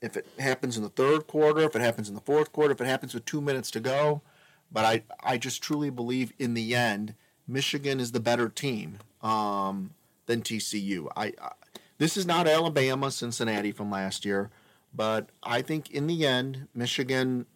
if 0.00 0.16
it 0.16 0.26
happens 0.38 0.76
in 0.76 0.84
the 0.84 0.88
third 0.88 1.26
quarter, 1.26 1.62
if 1.62 1.74
it 1.74 1.82
happens 1.82 2.08
in 2.08 2.14
the 2.14 2.20
fourth 2.20 2.52
quarter, 2.52 2.70
if 2.72 2.80
it 2.80 2.86
happens 2.86 3.12
with 3.12 3.24
two 3.24 3.40
minutes 3.40 3.68
to 3.72 3.80
go. 3.80 4.22
But 4.70 4.84
I, 4.84 5.02
I 5.24 5.38
just 5.38 5.60
truly 5.60 5.90
believe 5.90 6.32
in 6.38 6.54
the 6.54 6.76
end, 6.76 7.14
Michigan 7.48 7.98
is 7.98 8.12
the 8.12 8.20
better 8.20 8.48
team 8.48 8.98
um, 9.22 9.90
than 10.26 10.42
TCU. 10.42 11.08
I, 11.16 11.32
I 11.42 11.52
this 11.98 12.16
is 12.16 12.26
not 12.26 12.46
Alabama, 12.46 13.10
Cincinnati 13.10 13.72
from 13.72 13.90
last 13.90 14.24
year, 14.24 14.50
but 14.94 15.30
I 15.42 15.60
think 15.60 15.90
in 15.90 16.06
the 16.06 16.24
end, 16.26 16.68
Michigan 16.74 17.46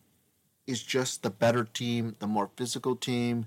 is 0.66 0.82
just 0.82 1.22
the 1.22 1.30
better 1.30 1.62
team, 1.62 2.16
the 2.18 2.26
more 2.26 2.50
physical 2.56 2.96
team, 2.96 3.46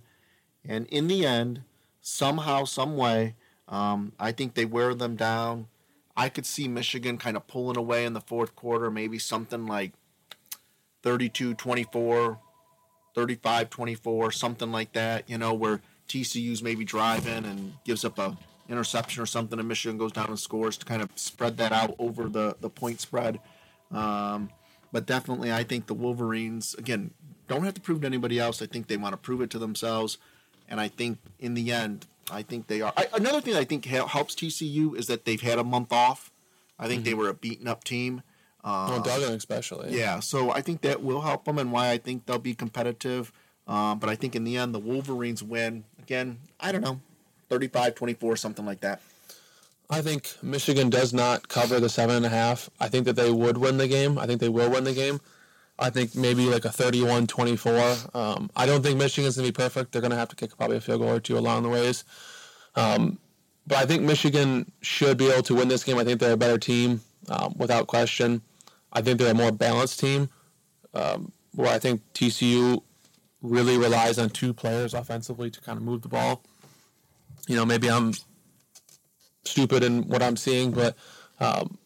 and 0.63 0.85
in 0.87 1.07
the 1.07 1.25
end, 1.25 1.63
somehow, 1.99 2.63
some 2.63 2.95
way, 2.95 3.35
um, 3.67 4.13
I 4.19 4.31
think 4.31 4.53
they 4.53 4.65
wear 4.65 4.93
them 4.93 5.17
down. 5.17 5.67
I 6.15 6.29
could 6.29 6.45
see 6.45 6.67
Michigan 6.67 7.17
kind 7.17 7.35
of 7.35 7.47
pulling 7.47 7.77
away 7.77 8.05
in 8.05 8.13
the 8.13 8.21
fourth 8.21 8.55
quarter, 8.55 8.91
maybe 8.91 9.17
something 9.19 9.65
like 9.65 9.93
32 11.01 11.55
24, 11.55 12.39
35 13.15 13.69
24, 13.69 14.31
something 14.31 14.71
like 14.71 14.93
that, 14.93 15.29
you 15.29 15.37
know, 15.37 15.53
where 15.53 15.81
TCU's 16.07 16.61
maybe 16.61 16.85
driving 16.85 17.45
and 17.45 17.73
gives 17.83 18.05
up 18.05 18.19
a 18.19 18.37
interception 18.69 19.21
or 19.21 19.25
something, 19.25 19.59
and 19.59 19.67
Michigan 19.67 19.97
goes 19.97 20.11
down 20.11 20.27
and 20.27 20.39
scores 20.39 20.77
to 20.77 20.85
kind 20.85 21.01
of 21.01 21.09
spread 21.15 21.57
that 21.57 21.71
out 21.71 21.95
over 21.99 22.29
the, 22.29 22.55
the 22.61 22.69
point 22.69 23.01
spread. 23.01 23.39
Um, 23.91 24.49
but 24.91 25.05
definitely, 25.05 25.51
I 25.51 25.63
think 25.63 25.87
the 25.87 25.93
Wolverines, 25.93 26.73
again, 26.75 27.11
don't 27.47 27.63
have 27.63 27.73
to 27.73 27.81
prove 27.81 28.01
to 28.01 28.07
anybody 28.07 28.39
else. 28.39 28.61
I 28.61 28.65
think 28.65 28.87
they 28.87 28.97
want 28.97 29.13
to 29.13 29.17
prove 29.17 29.41
it 29.41 29.49
to 29.51 29.59
themselves. 29.59 30.17
And 30.69 30.79
I 30.79 30.87
think 30.87 31.19
in 31.39 31.55
the 31.55 31.71
end, 31.71 32.07
I 32.31 32.41
think 32.41 32.67
they 32.67 32.81
are. 32.81 32.93
I, 32.95 33.07
another 33.13 33.41
thing 33.41 33.55
I 33.55 33.63
think 33.63 33.85
helps 33.85 34.35
TCU 34.35 34.95
is 34.97 35.07
that 35.07 35.25
they've 35.25 35.41
had 35.41 35.59
a 35.59 35.63
month 35.63 35.91
off. 35.91 36.31
I 36.79 36.87
think 36.87 37.03
they 37.03 37.13
were 37.13 37.29
a 37.29 37.33
beaten 37.33 37.67
up 37.67 37.83
team. 37.83 38.23
Uh, 38.63 38.87
Well, 38.89 39.01
Duggan 39.01 39.33
especially. 39.33 39.97
yeah, 39.97 40.19
so 40.19 40.51
I 40.51 40.61
think 40.61 40.81
that 40.81 41.03
will 41.03 41.21
help 41.21 41.45
them 41.45 41.57
and 41.59 41.71
why 41.71 41.91
I 41.91 41.97
think 41.97 42.25
they'll 42.25 42.39
be 42.39 42.55
competitive. 42.55 43.31
Um, 43.67 43.99
but 43.99 44.09
I 44.09 44.15
think 44.15 44.35
in 44.35 44.43
the 44.43 44.57
end, 44.57 44.73
the 44.73 44.79
Wolverines 44.79 45.43
win. 45.43 45.83
Again, 46.01 46.39
I 46.59 46.71
don't 46.71 46.81
know, 46.81 46.99
35 47.49 47.95
24, 47.95 48.35
something 48.37 48.65
like 48.65 48.81
that. 48.81 49.01
I 49.89 50.01
think 50.01 50.33
Michigan 50.41 50.89
does 50.89 51.13
not 51.13 51.49
cover 51.49 51.79
the 51.79 51.89
seven 51.89 52.15
and 52.15 52.25
a 52.25 52.29
half. 52.29 52.69
I 52.79 52.87
think 52.89 53.05
that 53.05 53.15
they 53.15 53.31
would 53.31 53.57
win 53.57 53.77
the 53.77 53.87
game. 53.87 54.17
I 54.17 54.25
think 54.25 54.39
they 54.41 54.49
will 54.49 54.69
win 54.71 54.85
the 54.85 54.93
game. 54.93 55.19
I 55.79 55.89
think 55.89 56.15
maybe 56.15 56.45
like 56.45 56.65
a 56.65 56.69
31-24. 56.69 58.15
Um, 58.15 58.49
I 58.55 58.65
don't 58.65 58.83
think 58.83 58.97
Michigan's 58.97 59.35
going 59.37 59.47
to 59.47 59.51
be 59.51 59.55
perfect. 59.55 59.91
They're 59.91 60.01
going 60.01 60.11
to 60.11 60.17
have 60.17 60.29
to 60.29 60.35
kick 60.35 60.55
probably 60.55 60.77
a 60.77 60.81
field 60.81 61.01
goal 61.01 61.09
or 61.11 61.19
two 61.19 61.37
along 61.37 61.63
the 61.63 61.69
ways. 61.69 62.03
Um, 62.75 63.19
but 63.65 63.77
I 63.77 63.85
think 63.85 64.03
Michigan 64.03 64.71
should 64.81 65.17
be 65.17 65.29
able 65.29 65.43
to 65.43 65.55
win 65.55 65.67
this 65.67 65.83
game. 65.83 65.97
I 65.97 66.03
think 66.03 66.19
they're 66.19 66.33
a 66.33 66.37
better 66.37 66.57
team 66.57 67.01
um, 67.29 67.55
without 67.57 67.87
question. 67.87 68.41
I 68.91 69.01
think 69.01 69.19
they're 69.19 69.31
a 69.31 69.35
more 69.35 69.51
balanced 69.51 69.99
team. 69.99 70.29
Um, 70.93 71.31
where 71.55 71.69
I 71.69 71.79
think 71.79 72.01
TCU 72.13 72.81
really 73.41 73.77
relies 73.77 74.17
on 74.17 74.29
two 74.29 74.53
players 74.53 74.93
offensively 74.93 75.49
to 75.51 75.61
kind 75.61 75.77
of 75.77 75.83
move 75.83 76.01
the 76.01 76.07
ball. 76.07 76.43
You 77.47 77.55
know, 77.55 77.65
maybe 77.65 77.89
I'm 77.89 78.13
stupid 79.43 79.83
in 79.83 80.07
what 80.07 80.23
I'm 80.23 80.37
seeing, 80.37 80.71
but 80.71 80.95
um, 81.39 81.77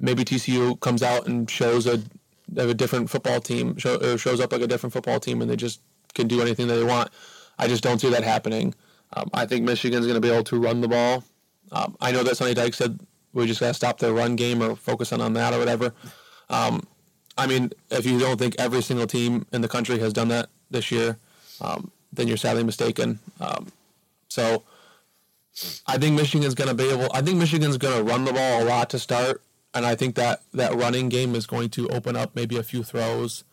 maybe 0.00 0.24
TCU 0.24 0.78
comes 0.80 1.02
out 1.02 1.26
and 1.26 1.50
shows 1.50 1.86
a, 1.86 2.02
a 2.56 2.74
different 2.74 3.10
football 3.10 3.40
team, 3.40 3.76
show, 3.76 3.96
or 3.96 4.18
shows 4.18 4.40
up 4.40 4.52
like 4.52 4.62
a 4.62 4.66
different 4.66 4.92
football 4.92 5.20
team, 5.20 5.42
and 5.42 5.50
they 5.50 5.56
just 5.56 5.80
can 6.14 6.28
do 6.28 6.40
anything 6.40 6.66
that 6.68 6.74
they 6.74 6.84
want. 6.84 7.10
I 7.58 7.68
just 7.68 7.82
don't 7.82 8.00
see 8.00 8.10
that 8.10 8.24
happening. 8.24 8.74
Um, 9.14 9.30
I 9.34 9.46
think 9.46 9.64
Michigan's 9.64 10.06
going 10.06 10.20
to 10.20 10.20
be 10.20 10.30
able 10.30 10.44
to 10.44 10.60
run 10.60 10.80
the 10.80 10.88
ball. 10.88 11.24
Um, 11.70 11.96
I 12.00 12.12
know 12.12 12.22
that 12.22 12.36
Sonny 12.36 12.54
Dykes 12.54 12.78
said 12.78 12.98
we 13.32 13.46
just 13.46 13.60
got 13.60 13.68
to 13.68 13.74
stop 13.74 13.98
their 13.98 14.12
run 14.12 14.36
game 14.36 14.62
or 14.62 14.76
focus 14.76 15.12
on, 15.12 15.20
on 15.20 15.32
that 15.34 15.54
or 15.54 15.58
whatever. 15.58 15.92
Um, 16.50 16.86
I 17.36 17.46
mean, 17.46 17.72
if 17.90 18.04
you 18.04 18.18
don't 18.18 18.38
think 18.38 18.56
every 18.58 18.82
single 18.82 19.06
team 19.06 19.46
in 19.52 19.62
the 19.62 19.68
country 19.68 19.98
has 19.98 20.12
done 20.12 20.28
that 20.28 20.48
this 20.70 20.90
year, 20.90 21.16
um, 21.60 21.90
then 22.12 22.28
you're 22.28 22.36
sadly 22.36 22.62
mistaken. 22.62 23.18
Um, 23.40 23.68
so 24.28 24.62
I 25.86 25.98
think 25.98 26.16
Michigan's 26.16 26.54
going 26.54 26.68
to 26.68 26.74
be 26.74 26.90
able. 26.90 27.08
I 27.12 27.22
think 27.22 27.38
Michigan's 27.38 27.78
going 27.78 27.96
to 27.96 28.02
run 28.02 28.24
the 28.24 28.32
ball 28.32 28.62
a 28.62 28.64
lot 28.64 28.90
to 28.90 28.98
start, 28.98 29.42
and 29.74 29.86
I 29.86 29.94
think 29.94 30.14
that 30.16 30.42
that 30.52 30.74
running 30.74 31.08
game 31.08 31.34
is 31.34 31.46
going 31.46 31.70
to 31.70 31.88
open 31.88 32.16
up 32.16 32.34
maybe 32.34 32.56
a 32.56 32.62
few 32.62 32.82
throws, 32.82 33.44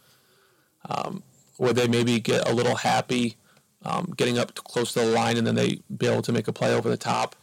um, 0.89 1.24
where 1.57 1.74
they 1.74 1.88
maybe 1.88 2.20
get 2.20 2.47
a 2.47 2.53
little 2.53 2.76
happy, 2.76 3.38
um, 3.84 4.13
getting 4.17 4.38
up 4.38 4.53
close 4.55 4.93
to 4.93 4.99
the 4.99 5.05
line, 5.07 5.38
and 5.38 5.47
then 5.47 5.55
they 5.55 5.82
be 5.95 6.07
able 6.07 6.22
to 6.24 6.32
make 6.32 6.47
a 6.47 6.53
play 6.53 6.74
over 6.74 6.89
the 6.89 6.97
top. 6.97 7.36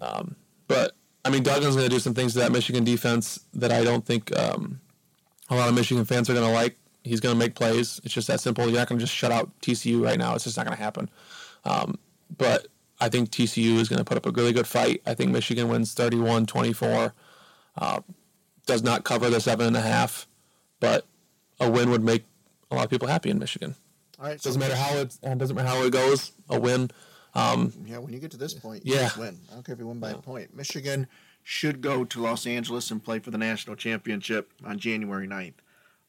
Um, 0.00 0.36
but 0.66 0.94
I 1.24 1.30
mean, 1.30 1.44
Duggan's 1.44 1.76
going 1.76 1.88
to 1.88 1.94
do 1.94 2.00
some 2.00 2.14
things 2.14 2.32
to 2.32 2.40
that 2.40 2.52
Michigan 2.52 2.84
defense 2.84 3.40
that 3.54 3.70
I 3.70 3.84
don't 3.84 4.04
think 4.04 4.36
um, 4.36 4.80
a 5.48 5.54
lot 5.54 5.68
of 5.68 5.74
Michigan 5.74 6.04
fans 6.04 6.28
are 6.28 6.34
going 6.34 6.46
to 6.46 6.52
like. 6.52 6.76
He's 7.04 7.20
going 7.20 7.34
to 7.34 7.38
make 7.38 7.54
plays. 7.54 8.00
It's 8.04 8.14
just 8.14 8.28
that 8.28 8.40
simple. 8.40 8.64
You're 8.64 8.78
not 8.78 8.88
going 8.88 8.98
to 8.98 9.04
just 9.04 9.14
shut 9.14 9.32
out 9.32 9.50
TCU 9.60 10.04
right 10.04 10.18
now. 10.18 10.34
It's 10.34 10.44
just 10.44 10.56
not 10.56 10.66
going 10.66 10.76
to 10.76 10.82
happen. 10.82 11.10
Um, 11.64 11.98
but 12.36 12.68
I 13.00 13.08
think 13.08 13.30
TCU 13.30 13.78
is 13.78 13.88
going 13.88 13.98
to 13.98 14.04
put 14.04 14.16
up 14.16 14.26
a 14.26 14.30
really 14.30 14.52
good 14.52 14.66
fight. 14.66 15.02
I 15.04 15.14
think 15.14 15.30
Michigan 15.30 15.68
wins 15.68 15.94
31 15.94 16.46
24. 16.46 17.12
Uh, 17.76 18.00
does 18.66 18.82
not 18.82 19.04
cover 19.04 19.30
the 19.30 19.40
seven 19.40 19.66
and 19.66 19.76
a 19.76 19.80
half, 19.80 20.26
but 20.80 21.06
a 21.60 21.70
win 21.70 21.90
would 21.90 22.02
make 22.04 22.24
a 22.70 22.74
lot 22.74 22.84
of 22.84 22.90
people 22.90 23.08
happy 23.08 23.30
in 23.30 23.38
Michigan. 23.38 23.74
All 24.18 24.26
right. 24.26 24.40
Doesn't 24.40 24.60
matter 24.60 24.76
how 24.76 24.94
it 24.98 25.16
uh, 25.24 25.34
doesn't 25.34 25.56
matter 25.56 25.68
how 25.68 25.82
it 25.84 25.92
goes. 25.92 26.32
A 26.48 26.58
win. 26.58 26.90
Um, 27.34 27.72
Yeah, 27.86 27.98
when 27.98 28.12
you 28.12 28.18
get 28.18 28.30
to 28.32 28.36
this 28.36 28.54
point, 28.54 28.82
Yeah. 28.84 29.10
win. 29.18 29.38
I 29.50 29.54
don't 29.54 29.64
care 29.64 29.72
if 29.72 29.78
you 29.80 29.86
win 29.86 29.98
by 29.98 30.10
a 30.10 30.18
point. 30.18 30.54
Michigan 30.54 31.08
should 31.42 31.80
go 31.80 32.04
to 32.04 32.20
Los 32.20 32.46
Angeles 32.46 32.90
and 32.90 33.02
play 33.02 33.18
for 33.18 33.30
the 33.30 33.38
national 33.38 33.74
championship 33.74 34.52
on 34.64 34.78
January 34.78 35.26
9th. 35.26 35.54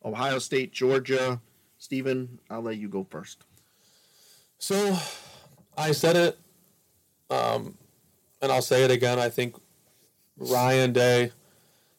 Ohio 0.05 0.37
State, 0.39 0.73
Georgia. 0.73 1.39
Stephen, 1.77 2.39
I'll 2.49 2.61
let 2.61 2.77
you 2.77 2.87
go 2.87 3.05
first. 3.09 3.45
So, 4.59 4.97
I 5.77 5.91
said 5.91 6.15
it, 6.15 6.37
um, 7.29 7.77
and 8.41 8.51
I'll 8.51 8.61
say 8.61 8.83
it 8.83 8.91
again. 8.91 9.17
I 9.19 9.29
think 9.29 9.55
Ryan 10.37 10.93
Day 10.93 11.31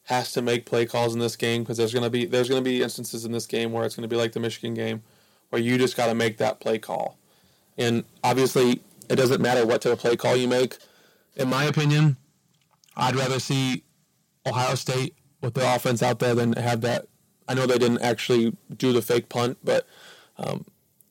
has 0.05 0.33
to 0.33 0.43
make 0.43 0.67
play 0.67 0.85
calls 0.87 1.15
in 1.15 1.21
this 1.21 1.37
game 1.37 1.63
because 1.63 1.77
there's 1.77 1.95
gonna 1.95 2.11
be 2.11 2.27
there's 2.27 2.49
gonna 2.49 2.61
be 2.61 2.83
instances 2.83 3.25
in 3.25 3.33
this 3.33 3.47
game 3.47 3.73
where 3.73 3.85
it's 3.85 3.97
gonna 3.97 4.09
be 4.09 4.17
like 4.17 4.33
the 4.33 4.41
Michigan 4.41 4.75
game, 4.75 5.03
where 5.51 5.61
you 5.61 5.79
just 5.79 5.97
got 5.97 6.07
to 6.07 6.15
make 6.15 6.37
that 6.39 6.61
play 6.61 6.79
call, 6.79 7.19
and 7.79 8.05
obviously 8.23 8.83
it 9.09 9.17
doesn't 9.17 9.41
matter 9.41 9.67
what 9.67 9.83
type 9.83 9.93
of 9.93 9.99
play 9.99 10.17
call 10.17 10.37
you 10.37 10.49
make. 10.49 10.79
In 11.37 11.49
my 11.49 11.65
opinion, 11.65 12.17
I'd 12.97 13.17
rather 13.17 13.41
see 13.41 13.83
Ohio 14.47 14.75
State 14.75 15.15
with 15.41 15.55
their 15.55 15.75
offense 15.75 16.03
out 16.03 16.19
there 16.19 16.35
than 16.35 16.53
have 16.55 16.83
that. 16.83 17.07
I 17.49 17.55
know 17.55 17.67
they 17.67 17.79
didn't 17.79 18.03
actually 18.03 18.57
do 18.77 18.93
the 18.93 19.03
fake 19.03 19.29
punt, 19.29 19.59
but 19.63 19.87
um, 20.39 20.65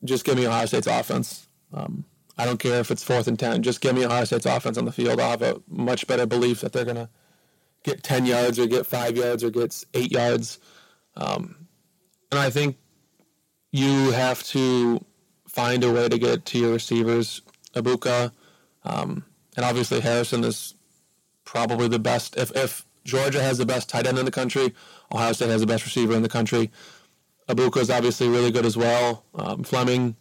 just 0.04 0.24
give 0.24 0.36
me 0.36 0.46
Ohio 0.46 0.66
State's 0.66 0.86
offense. 0.86 1.46
Um, 1.72 2.04
I 2.36 2.44
don't 2.44 2.58
care 2.58 2.80
if 2.80 2.90
it's 2.90 3.04
fourth 3.04 3.26
and 3.28 3.38
ten. 3.38 3.62
Just 3.62 3.80
give 3.80 3.94
me 3.94 4.04
Ohio 4.04 4.24
State's 4.24 4.46
offense 4.46 4.78
on 4.78 4.84
the 4.84 4.92
field. 4.92 5.20
I'll 5.20 5.30
have 5.30 5.42
a 5.42 5.60
much 5.68 6.06
better 6.06 6.26
belief 6.26 6.60
that 6.60 6.72
they're 6.72 6.84
gonna 6.84 7.08
get 7.84 8.02
ten 8.02 8.26
yards 8.26 8.58
or 8.58 8.66
get 8.66 8.86
five 8.86 9.16
yards 9.16 9.44
or 9.44 9.50
get 9.50 9.84
eight 9.94 10.10
yards. 10.10 10.58
Um, 11.16 11.68
and 12.32 12.40
I 12.40 12.50
think 12.50 12.76
you 13.70 14.10
have 14.10 14.42
to 14.44 15.04
find 15.48 15.84
a 15.84 15.92
way 15.92 16.08
to 16.08 16.18
get 16.18 16.44
to 16.46 16.58
your 16.58 16.72
receivers. 16.72 17.42
Egbuka, 17.74 18.32
um, 18.84 19.24
and 19.56 19.64
obviously 19.64 20.00
Harrison 20.00 20.44
is 20.44 20.74
probably 21.44 21.88
the 21.88 21.98
best. 21.98 22.36
If 22.36 22.50
if 22.56 22.84
Georgia 23.04 23.42
has 23.42 23.58
the 23.58 23.66
best 23.66 23.88
tight 23.88 24.06
end 24.06 24.18
in 24.18 24.24
the 24.24 24.30
country, 24.30 24.74
Ohio 25.12 25.32
State 25.32 25.50
has 25.50 25.60
the 25.60 25.66
best 25.66 25.84
receiver 25.84 26.14
in 26.14 26.22
the 26.22 26.28
country. 26.28 26.70
Egbuka 27.48 27.78
is 27.78 27.90
obviously 27.90 28.28
really 28.28 28.50
good 28.50 28.64
as 28.64 28.76
well. 28.76 29.24
Um, 29.34 29.62
Fleming, 29.64 30.16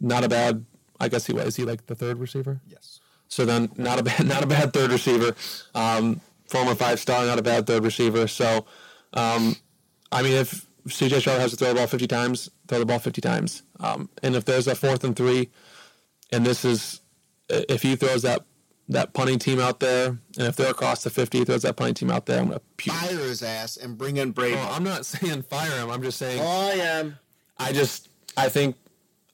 not 0.00 0.24
a 0.24 0.28
bad. 0.28 0.64
I 1.00 1.08
guess 1.08 1.26
he 1.26 1.32
was. 1.32 1.56
He 1.56 1.64
like 1.64 1.86
the 1.86 1.94
third 1.94 2.18
receiver. 2.18 2.60
Yes. 2.68 3.00
So 3.28 3.44
then, 3.44 3.70
not 3.76 3.98
a 3.98 4.02
bad, 4.02 4.26
not 4.26 4.42
a 4.42 4.46
bad 4.46 4.72
third 4.72 4.90
receiver. 4.90 5.34
Um, 5.74 6.20
former 6.48 6.74
five 6.74 6.98
star, 7.00 7.24
not 7.24 7.38
a 7.38 7.42
bad 7.42 7.66
third 7.66 7.84
receiver. 7.84 8.26
So, 8.26 8.66
um, 9.12 9.56
I 10.10 10.22
mean, 10.22 10.32
if 10.32 10.66
CJ 10.86 11.20
Stroud 11.20 11.40
has 11.40 11.50
to 11.52 11.56
throw 11.56 11.68
the 11.68 11.74
ball 11.74 11.86
fifty 11.86 12.06
times, 12.06 12.50
throw 12.66 12.78
the 12.78 12.86
ball 12.86 12.98
fifty 12.98 13.20
times. 13.20 13.62
Um, 13.80 14.08
and 14.22 14.34
if 14.34 14.44
there's 14.44 14.66
a 14.66 14.74
fourth 14.74 15.04
and 15.04 15.14
three, 15.14 15.50
and 16.32 16.44
this 16.44 16.64
is, 16.64 17.00
if 17.48 17.82
he 17.82 17.96
throws 17.96 18.22
that 18.22 18.44
that 18.88 19.12
punting 19.12 19.38
team 19.38 19.60
out 19.60 19.80
there, 19.80 20.06
and 20.08 20.46
if 20.46 20.56
they're 20.56 20.70
across 20.70 21.04
the 21.04 21.10
50, 21.10 21.44
throws 21.44 21.62
that 21.62 21.76
punting 21.76 21.94
team 21.94 22.10
out 22.10 22.24
there, 22.24 22.40
I'm 22.40 22.46
going 22.46 22.58
to 22.58 22.64
puke. 22.78 22.94
Fire 22.94 23.18
his 23.18 23.42
ass 23.42 23.76
and 23.76 23.98
bring 23.98 24.16
in 24.16 24.30
Brady. 24.30 24.56
Oh, 24.56 24.70
I'm 24.72 24.84
not 24.84 25.04
saying 25.06 25.42
fire 25.42 25.78
him. 25.78 25.90
I'm 25.90 26.02
just 26.02 26.18
saying. 26.18 26.40
Oh, 26.42 26.70
I 26.70 26.74
am. 26.76 27.18
I 27.58 27.72
just 27.72 28.08
I 28.36 28.48
think 28.48 28.76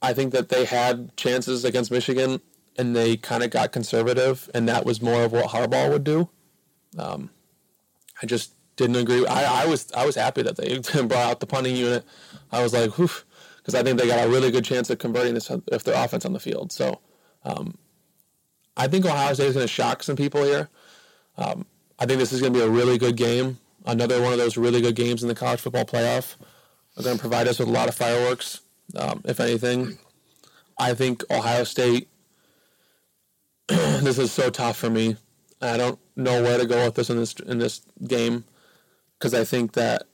I 0.02 0.12
think 0.12 0.32
that 0.32 0.48
they 0.48 0.64
had 0.64 1.16
chances 1.16 1.64
against 1.64 1.90
Michigan 1.90 2.40
and 2.76 2.96
they 2.96 3.16
kind 3.16 3.44
of 3.44 3.50
got 3.50 3.70
conservative, 3.72 4.50
and 4.54 4.68
that 4.68 4.84
was 4.84 5.00
more 5.00 5.22
of 5.22 5.32
what 5.32 5.50
Harbaugh 5.50 5.90
would 5.90 6.04
do. 6.04 6.28
Um, 6.98 7.30
I 8.22 8.26
just 8.26 8.54
didn't 8.76 8.96
agree. 8.96 9.26
I, 9.26 9.64
I 9.64 9.66
was 9.66 9.90
I 9.92 10.04
was 10.06 10.14
happy 10.14 10.42
that 10.42 10.56
they 10.56 10.78
brought 11.02 11.12
out 11.12 11.40
the 11.40 11.46
punting 11.46 11.76
unit. 11.76 12.04
I 12.52 12.62
was 12.62 12.72
like, 12.72 12.90
because 12.96 13.74
I 13.74 13.82
think 13.82 13.98
they 13.98 14.06
got 14.06 14.26
a 14.26 14.30
really 14.30 14.50
good 14.50 14.64
chance 14.64 14.90
of 14.90 14.98
converting 14.98 15.34
this 15.34 15.50
if 15.72 15.84
their 15.84 16.02
offense 16.02 16.24
on 16.24 16.32
the 16.32 16.40
field. 16.40 16.72
So 16.72 17.00
um, 17.44 17.78
I 18.76 18.88
think 18.88 19.06
Ohio 19.06 19.32
State 19.34 19.48
is 19.48 19.54
going 19.54 19.66
to 19.66 19.72
shock 19.72 20.02
some 20.02 20.16
people 20.16 20.44
here. 20.44 20.68
Um, 21.36 21.66
I 21.98 22.06
think 22.06 22.18
this 22.18 22.32
is 22.32 22.40
going 22.40 22.52
to 22.52 22.58
be 22.58 22.64
a 22.64 22.68
really 22.68 22.98
good 22.98 23.16
game. 23.16 23.58
Another 23.86 24.20
one 24.20 24.32
of 24.32 24.38
those 24.38 24.56
really 24.56 24.80
good 24.80 24.96
games 24.96 25.22
in 25.22 25.28
the 25.28 25.34
college 25.34 25.60
football 25.60 25.84
playoff. 25.84 26.36
They're 26.96 27.04
going 27.04 27.16
to 27.16 27.20
provide 27.20 27.48
us 27.48 27.58
with 27.58 27.68
a 27.68 27.72
lot 27.72 27.88
of 27.88 27.94
fireworks, 27.94 28.60
um, 28.96 29.22
if 29.24 29.40
anything. 29.40 29.98
I 30.78 30.94
think 30.94 31.22
Ohio 31.30 31.64
State. 31.64 32.08
this 33.68 34.18
is 34.18 34.32
so 34.32 34.50
tough 34.50 34.76
for 34.76 34.90
me. 34.90 35.16
I 35.68 35.76
don't 35.76 35.98
know 36.16 36.42
where 36.42 36.58
to 36.58 36.66
go 36.66 36.84
with 36.84 36.94
this 36.94 37.10
in 37.10 37.16
this 37.16 37.34
in 37.34 37.58
this 37.58 37.82
game 38.06 38.44
because 39.18 39.34
I 39.34 39.44
think 39.44 39.72
that, 39.72 40.04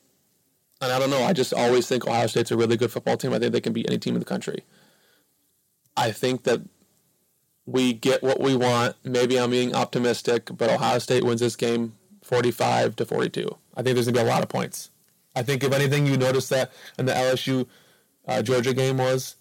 and 0.81 0.93
I 0.93 0.99
don't 0.99 1.11
know. 1.11 1.23
I 1.23 1.33
just 1.33 1.53
always 1.53 1.89
think 1.89 2.07
Ohio 2.07 2.27
State's 2.27 2.51
a 2.51 2.57
really 2.57 2.77
good 2.77 2.93
football 2.93 3.17
team. 3.17 3.33
I 3.33 3.39
think 3.39 3.53
they 3.53 3.61
can 3.61 3.73
beat 3.73 3.89
any 3.89 3.99
team 3.99 4.15
in 4.15 4.21
the 4.21 4.27
country. 4.27 4.65
I 5.97 6.13
think 6.13 6.45
that 6.45 6.61
we 7.67 7.93
get 7.93 8.23
what 8.23 8.41
we 8.41 8.57
want. 8.57 8.97
Maybe 9.05 9.39
I'm 9.39 9.51
being 9.51 9.75
optimistic, 9.75 10.51
but 10.57 10.71
Ohio 10.71 10.99
State 10.99 11.25
wins 11.25 11.41
this 11.41 11.57
game 11.57 11.95
45 12.23 12.97
to 12.97 13.05
42. 13.05 13.57
I 13.77 13.83
think 13.83 13.95
there's 13.95 14.07
to 14.07 14.13
be 14.13 14.19
a 14.19 14.25
lot 14.25 14.43
of 14.43 14.49
points. 14.49 14.91
I 15.35 15.43
think 15.43 15.63
if 15.63 15.73
anything, 15.73 16.07
you 16.07 16.17
notice 16.17 16.49
that 16.49 16.73
in 16.99 17.07
the 17.07 17.13
LSU 17.13 17.67
uh, 18.27 18.43
Georgia 18.43 18.75
game 18.75 18.99
was 18.99 19.37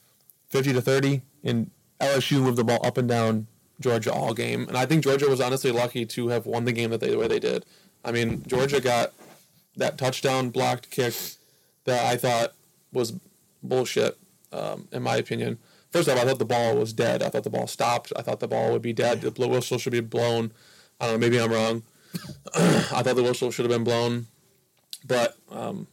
50 0.49 0.73
to 0.73 0.81
30, 0.81 1.21
and 1.43 1.71
LSU 1.99 2.41
moved 2.41 2.57
the 2.57 2.63
ball 2.63 2.79
up 2.83 2.97
and 2.97 3.07
down 3.07 3.47
Georgia 3.79 4.11
all 4.11 4.33
game, 4.33 4.67
and 4.67 4.77
I 4.77 4.85
think 4.85 5.03
Georgia 5.03 5.29
was 5.29 5.41
honestly 5.41 5.71
lucky 5.71 6.05
to 6.05 6.27
have 6.29 6.45
won 6.45 6.65
the 6.65 6.71
game 6.71 6.89
that 6.91 6.99
they 6.99 7.09
the 7.09 7.17
way 7.17 7.27
they 7.27 7.39
did. 7.39 7.65
I 8.03 8.11
mean, 8.11 8.43
Georgia 8.47 8.81
got 8.81 9.13
that 9.77 9.97
touchdown 9.97 10.49
blocked 10.49 10.89
kick 10.89 11.13
that 11.85 12.05
I 12.05 12.17
thought 12.17 12.53
was 12.91 13.13
bullshit, 13.63 14.17
um, 14.51 14.87
in 14.91 15.03
my 15.03 15.15
opinion. 15.15 15.57
First 15.91 16.07
off, 16.07 16.19
I 16.19 16.25
thought 16.25 16.39
the 16.39 16.45
ball 16.45 16.75
was 16.75 16.93
dead. 16.93 17.23
I 17.23 17.29
thought 17.29 17.43
the 17.43 17.49
ball 17.49 17.67
stopped. 17.67 18.13
I 18.15 18.21
thought 18.21 18.39
the 18.39 18.47
ball 18.47 18.71
would 18.71 18.81
be 18.81 18.93
dead. 18.93 19.21
The 19.21 19.47
whistle 19.47 19.77
should 19.77 19.93
be 19.93 20.01
blown. 20.01 20.51
I 20.99 21.05
don't 21.05 21.19
know. 21.19 21.27
Maybe 21.27 21.41
I'm 21.41 21.51
wrong. 21.51 21.83
I 22.55 23.01
thought 23.03 23.15
the 23.15 23.23
whistle 23.23 23.51
should 23.51 23.65
have 23.65 23.71
been 23.71 23.83
blown, 23.83 24.27
but 25.05 25.37
um, 25.51 25.87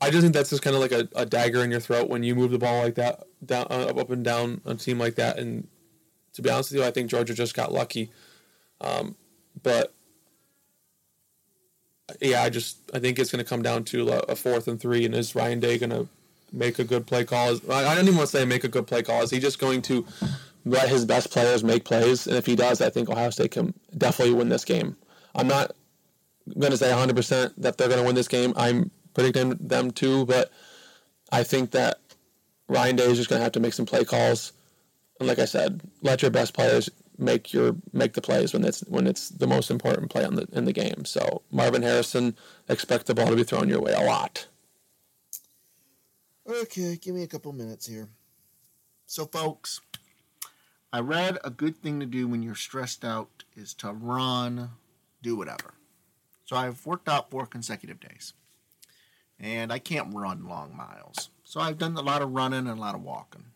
I 0.00 0.10
just 0.10 0.22
think 0.22 0.34
that's 0.34 0.50
just 0.50 0.62
kind 0.62 0.76
of 0.76 0.82
like 0.82 0.92
a, 0.92 1.08
a, 1.16 1.26
dagger 1.26 1.64
in 1.64 1.70
your 1.70 1.80
throat 1.80 2.08
when 2.08 2.22
you 2.22 2.34
move 2.34 2.50
the 2.52 2.58
ball 2.58 2.84
like 2.84 2.94
that 2.96 3.24
down 3.44 3.66
uh, 3.70 3.86
up 3.86 4.10
and 4.10 4.24
down 4.24 4.60
on 4.64 4.76
a 4.76 4.78
team 4.78 4.98
like 4.98 5.16
that. 5.16 5.38
And 5.38 5.66
to 6.36 6.42
be 6.42 6.50
honest 6.50 6.70
with 6.70 6.80
you, 6.80 6.86
I 6.86 6.90
think 6.90 7.10
Georgia 7.10 7.34
just 7.34 7.54
got 7.54 7.72
lucky. 7.72 8.10
Um, 8.80 9.16
but 9.62 9.92
yeah, 12.20 12.42
I 12.42 12.50
just 12.50 12.78
I 12.94 12.98
think 12.98 13.18
it's 13.18 13.32
going 13.32 13.42
to 13.42 13.48
come 13.48 13.62
down 13.62 13.84
to 13.84 14.10
a, 14.10 14.36
fourth 14.36 14.68
and 14.68 14.78
three, 14.78 15.04
and 15.04 15.14
is 15.14 15.34
Ryan 15.34 15.60
Day 15.60 15.78
going 15.78 15.90
to 15.90 16.08
make 16.52 16.78
a 16.78 16.84
good 16.84 17.06
play 17.06 17.24
call. 17.24 17.54
I 17.70 17.94
don't 17.94 18.04
even 18.04 18.16
want 18.16 18.30
to 18.30 18.36
say 18.38 18.44
make 18.44 18.64
a 18.64 18.68
good 18.68 18.86
play 18.86 19.02
call. 19.02 19.22
Is 19.22 19.30
he 19.30 19.40
just 19.40 19.58
going 19.58 19.82
to 19.82 20.06
let 20.66 20.88
his 20.88 21.04
best 21.06 21.30
players 21.30 21.64
make 21.64 21.84
plays? 21.84 22.26
And 22.26 22.36
if 22.36 22.44
he 22.44 22.54
does, 22.54 22.80
I 22.80 22.90
think 22.90 23.08
Ohio 23.08 23.30
State 23.30 23.52
can 23.52 23.74
definitely 23.96 24.34
win 24.34 24.50
this 24.50 24.64
game. 24.64 24.96
I'm 25.34 25.48
not 25.48 25.74
going 26.58 26.70
to 26.70 26.76
say 26.76 26.90
100% 26.90 27.54
that 27.56 27.78
they're 27.78 27.88
going 27.88 28.00
to 28.00 28.06
win 28.06 28.14
this 28.14 28.28
game. 28.28 28.52
I'm 28.56 28.90
predicting 29.14 29.56
them 29.58 29.90
to, 29.92 30.26
but 30.26 30.52
I 31.32 31.42
think 31.42 31.72
that 31.72 31.98
Ryan 32.68 32.96
Day 32.96 33.10
is 33.10 33.16
just 33.16 33.28
going 33.30 33.40
to 33.40 33.44
have 33.44 33.52
to 33.52 33.60
make 33.60 33.72
some 33.72 33.86
play 33.86 34.04
calls. 34.04 34.52
And 35.18 35.28
like 35.28 35.38
I 35.38 35.46
said, 35.46 35.80
let 36.02 36.22
your 36.22 36.30
best 36.30 36.54
players 36.54 36.90
make 37.18 37.52
your 37.52 37.74
make 37.92 38.12
the 38.12 38.20
plays 38.20 38.52
when 38.52 38.64
it's 38.64 38.80
when 38.88 39.06
it's 39.06 39.30
the 39.30 39.46
most 39.46 39.70
important 39.70 40.10
play 40.10 40.24
on 40.24 40.34
the 40.34 40.46
in 40.52 40.64
the 40.66 40.72
game. 40.72 41.04
So 41.04 41.42
Marvin 41.50 41.82
Harrison, 41.82 42.36
expect 42.68 43.06
the 43.06 43.14
ball 43.14 43.28
to 43.28 43.36
be 43.36 43.44
thrown 43.44 43.68
your 43.68 43.80
way 43.80 43.92
a 43.92 44.02
lot. 44.02 44.46
Okay, 46.48 46.96
give 46.96 47.14
me 47.14 47.24
a 47.24 47.26
couple 47.26 47.52
minutes 47.52 47.86
here. 47.86 48.08
So, 49.04 49.26
folks, 49.26 49.80
I 50.92 51.00
read 51.00 51.38
a 51.42 51.50
good 51.50 51.76
thing 51.82 51.98
to 51.98 52.06
do 52.06 52.28
when 52.28 52.42
you're 52.42 52.54
stressed 52.54 53.04
out 53.04 53.42
is 53.56 53.74
to 53.74 53.92
run, 53.92 54.70
do 55.22 55.34
whatever. 55.34 55.74
So, 56.44 56.54
I've 56.54 56.86
worked 56.86 57.08
out 57.08 57.30
four 57.30 57.46
consecutive 57.46 57.98
days. 57.98 58.32
And 59.40 59.72
I 59.72 59.80
can't 59.80 60.14
run 60.14 60.48
long 60.48 60.76
miles. 60.76 61.30
So, 61.42 61.60
I've 61.60 61.78
done 61.78 61.96
a 61.96 62.00
lot 62.00 62.22
of 62.22 62.32
running 62.32 62.68
and 62.68 62.78
a 62.78 62.80
lot 62.80 62.94
of 62.94 63.02
walking. 63.02 63.46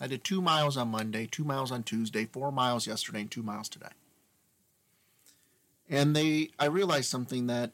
I 0.00 0.06
did 0.06 0.24
two 0.24 0.42
miles 0.42 0.76
on 0.76 0.88
Monday, 0.88 1.26
two 1.26 1.44
miles 1.44 1.72
on 1.72 1.82
Tuesday, 1.82 2.26
four 2.26 2.52
miles 2.52 2.86
yesterday, 2.86 3.22
and 3.22 3.30
two 3.30 3.42
miles 3.42 3.68
today. 3.68 3.86
And 5.88 6.14
they, 6.14 6.50
I 6.58 6.66
realized 6.66 7.08
something 7.08 7.46
that 7.46 7.72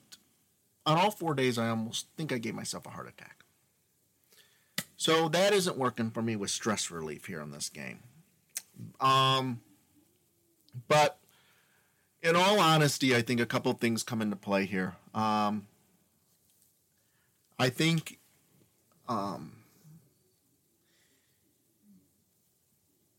on 0.86 0.98
all 0.98 1.10
four 1.10 1.34
days, 1.34 1.58
I 1.58 1.68
almost 1.68 2.06
think 2.16 2.32
I 2.32 2.38
gave 2.38 2.54
myself 2.54 2.86
a 2.86 2.90
heart 2.90 3.08
attack. 3.08 3.44
So 4.96 5.28
that 5.30 5.52
isn't 5.52 5.76
working 5.76 6.10
for 6.10 6.22
me 6.22 6.36
with 6.36 6.50
stress 6.50 6.90
relief 6.90 7.26
here 7.26 7.40
in 7.40 7.50
this 7.50 7.68
game. 7.68 8.00
Um, 9.00 9.60
but 10.86 11.18
in 12.22 12.36
all 12.36 12.60
honesty, 12.60 13.16
I 13.16 13.22
think 13.22 13.40
a 13.40 13.46
couple 13.46 13.72
things 13.72 14.04
come 14.04 14.22
into 14.22 14.36
play 14.36 14.64
here. 14.64 14.94
Um, 15.12 15.66
I 17.58 17.68
think 17.68 18.18
um, 19.08 19.61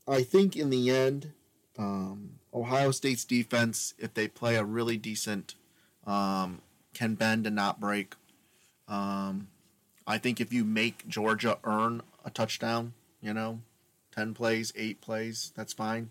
I 0.07 0.23
think 0.23 0.55
in 0.55 0.69
the 0.69 0.89
end, 0.89 1.31
um, 1.77 2.39
Ohio 2.53 2.91
State's 2.91 3.25
defense, 3.25 3.93
if 3.97 4.13
they 4.13 4.27
play 4.27 4.55
a 4.55 4.63
really 4.63 4.97
decent, 4.97 5.55
um, 6.05 6.61
can 6.93 7.15
bend 7.15 7.47
and 7.47 7.55
not 7.55 7.79
break. 7.79 8.15
Um, 8.87 9.47
I 10.05 10.17
think 10.17 10.41
if 10.41 10.51
you 10.51 10.63
make 10.63 11.07
Georgia 11.07 11.57
earn 11.63 12.01
a 12.25 12.29
touchdown, 12.29 12.93
you 13.21 13.33
know, 13.33 13.61
10 14.13 14.33
plays, 14.33 14.73
8 14.75 15.01
plays, 15.01 15.51
that's 15.55 15.73
fine. 15.73 16.09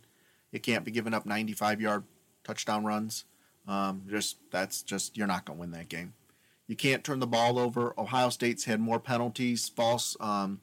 You 0.51 0.61
can't 0.61 0.84
be 0.84 0.90
giving 0.90 1.14
up 1.14 1.26
95 1.26 1.80
yard 1.80 2.05
touchdown 2.45 2.84
runs. 2.84 3.24
Um, 3.68 4.03
just 4.09 4.38
that's 4.51 4.82
just 4.82 5.16
you're 5.16 5.26
not 5.26 5.45
going 5.45 5.59
to 5.59 5.61
win 5.61 5.70
that 5.72 5.88
game. 5.88 6.14
You 6.66 6.76
can't 6.76 7.05
turn 7.05 7.20
the 7.20 7.26
ball 7.26 7.59
over. 7.59 7.95
Ohio 7.99 8.28
State's 8.28 8.64
had 8.64 8.80
more 8.80 8.99
penalties, 8.99 9.68
false. 9.68 10.16
Um, 10.20 10.61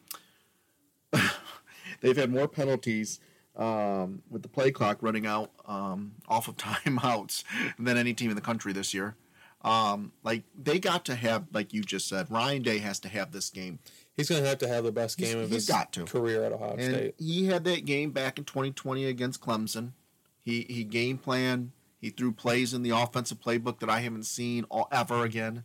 they've 2.02 2.18
had 2.18 2.32
more 2.32 2.48
penalties 2.48 3.20
um, 3.56 4.22
with 4.30 4.42
the 4.42 4.48
play 4.48 4.72
clock 4.72 5.00
running 5.02 5.26
out 5.26 5.52
um, 5.66 6.14
off 6.28 6.48
of 6.48 6.58
timeouts 6.58 7.44
than 7.78 7.98
any 7.98 8.14
team 8.14 8.30
in 8.30 8.36
the 8.36 8.42
country 8.42 8.74
this 8.74 8.94
year. 8.94 9.16
Um, 9.62 10.14
like 10.24 10.44
they 10.58 10.80
got 10.80 11.04
to 11.06 11.16
have, 11.16 11.48
like 11.52 11.74
you 11.74 11.82
just 11.82 12.08
said, 12.08 12.32
Ryan 12.32 12.62
Day 12.62 12.78
has 12.78 13.00
to 13.02 13.10
have 13.10 13.32
this 13.32 13.50
game. 13.50 13.80
He's 14.16 14.30
going 14.30 14.42
to 14.42 14.48
have 14.48 14.58
to 14.60 14.68
have 14.68 14.86
the 14.86 14.92
best 14.92 15.18
game 15.18 15.38
he's, 15.38 15.46
of 15.46 15.50
his 15.50 15.68
got 15.68 15.92
to. 15.94 16.06
career 16.06 16.44
at 16.44 16.54
Ohio 16.54 16.76
and 16.78 16.82
State. 16.82 17.16
He 17.18 17.48
had 17.48 17.66
that 17.66 17.86
game 17.86 18.12
back 18.12 18.38
in 18.38 18.46
2020 18.46 19.06
against 19.06 19.42
Clemson. 19.42 19.92
He 20.42 20.66
he 20.70 20.84
game 20.84 21.18
planned. 21.18 21.72
He 22.00 22.10
threw 22.10 22.32
plays 22.32 22.74
in 22.74 22.82
the 22.84 22.92
offensive 22.92 23.42
playbook 23.42 23.80
that 23.80 23.90
I 23.90 24.00
haven't 24.00 24.24
seen 24.24 24.64
all, 24.70 24.88
ever 24.92 25.26
again. 25.26 25.64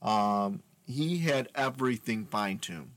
Um, 0.00 0.62
he 0.86 1.18
had 1.18 1.48
everything 1.54 2.26
fine 2.26 2.58
tuned, 2.58 2.92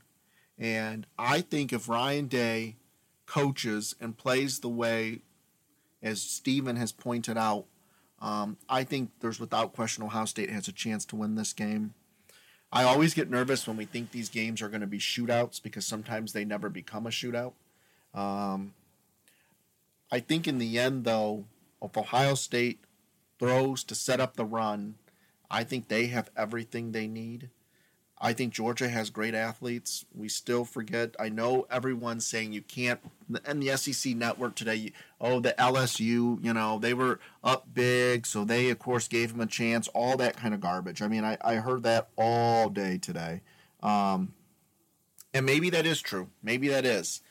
and 0.60 1.06
I 1.18 1.40
think 1.40 1.72
if 1.72 1.88
Ryan 1.88 2.26
Day 2.26 2.76
coaches 3.24 3.96
and 3.98 4.16
plays 4.16 4.60
the 4.60 4.68
way, 4.68 5.22
as 6.02 6.20
Steven 6.20 6.76
has 6.76 6.92
pointed 6.92 7.38
out, 7.38 7.64
um, 8.20 8.58
I 8.68 8.84
think 8.84 9.10
there's 9.20 9.40
without 9.40 9.72
question 9.72 10.04
Ohio 10.04 10.26
State 10.26 10.50
has 10.50 10.68
a 10.68 10.72
chance 10.72 11.06
to 11.06 11.16
win 11.16 11.34
this 11.34 11.54
game. 11.54 11.94
I 12.70 12.84
always 12.84 13.14
get 13.14 13.30
nervous 13.30 13.66
when 13.66 13.78
we 13.78 13.86
think 13.86 14.10
these 14.10 14.28
games 14.28 14.60
are 14.60 14.68
going 14.68 14.82
to 14.82 14.86
be 14.86 14.98
shootouts 14.98 15.62
because 15.62 15.86
sometimes 15.86 16.32
they 16.32 16.44
never 16.44 16.68
become 16.68 17.06
a 17.06 17.10
shootout. 17.10 17.54
Um, 18.14 18.74
I 20.12 20.20
think 20.20 20.46
in 20.46 20.58
the 20.58 20.78
end, 20.78 21.04
though, 21.04 21.46
if 21.82 21.96
Ohio 21.96 22.34
State 22.34 22.80
throws 23.38 23.82
to 23.84 23.94
set 23.94 24.20
up 24.20 24.36
the 24.36 24.44
run, 24.44 24.96
I 25.50 25.64
think 25.64 25.88
they 25.88 26.08
have 26.08 26.30
everything 26.36 26.92
they 26.92 27.08
need. 27.08 27.48
I 28.20 28.34
think 28.34 28.52
Georgia 28.52 28.88
has 28.88 29.08
great 29.08 29.34
athletes. 29.34 30.04
We 30.14 30.28
still 30.28 30.66
forget. 30.66 31.16
I 31.18 31.30
know 31.30 31.66
everyone's 31.70 32.26
saying 32.26 32.52
you 32.52 32.60
can't. 32.60 33.00
And 33.46 33.62
the 33.62 33.74
SEC 33.78 34.14
network 34.14 34.54
today, 34.54 34.92
oh, 35.20 35.40
the 35.40 35.54
LSU, 35.58 36.42
you 36.44 36.52
know, 36.52 36.78
they 36.78 36.92
were 36.92 37.18
up 37.42 37.72
big, 37.72 38.26
so 38.26 38.44
they, 38.44 38.68
of 38.68 38.78
course, 38.78 39.08
gave 39.08 39.32
them 39.32 39.40
a 39.40 39.46
chance. 39.46 39.88
All 39.88 40.18
that 40.18 40.36
kind 40.36 40.52
of 40.52 40.60
garbage. 40.60 41.00
I 41.00 41.08
mean, 41.08 41.24
I, 41.24 41.38
I 41.42 41.54
heard 41.56 41.82
that 41.84 42.08
all 42.16 42.68
day 42.68 42.98
today. 42.98 43.40
Um, 43.82 44.34
and 45.32 45.46
maybe 45.46 45.70
that 45.70 45.86
is 45.86 46.02
true. 46.02 46.28
Maybe 46.42 46.68
that 46.68 46.84
is. 46.84 47.22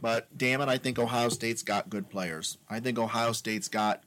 But 0.00 0.36
damn 0.36 0.62
it, 0.62 0.68
I 0.68 0.78
think 0.78 0.98
Ohio 0.98 1.28
State's 1.28 1.62
got 1.62 1.90
good 1.90 2.08
players. 2.08 2.56
I 2.68 2.80
think 2.80 2.98
Ohio 2.98 3.32
State's 3.32 3.68
got 3.68 4.04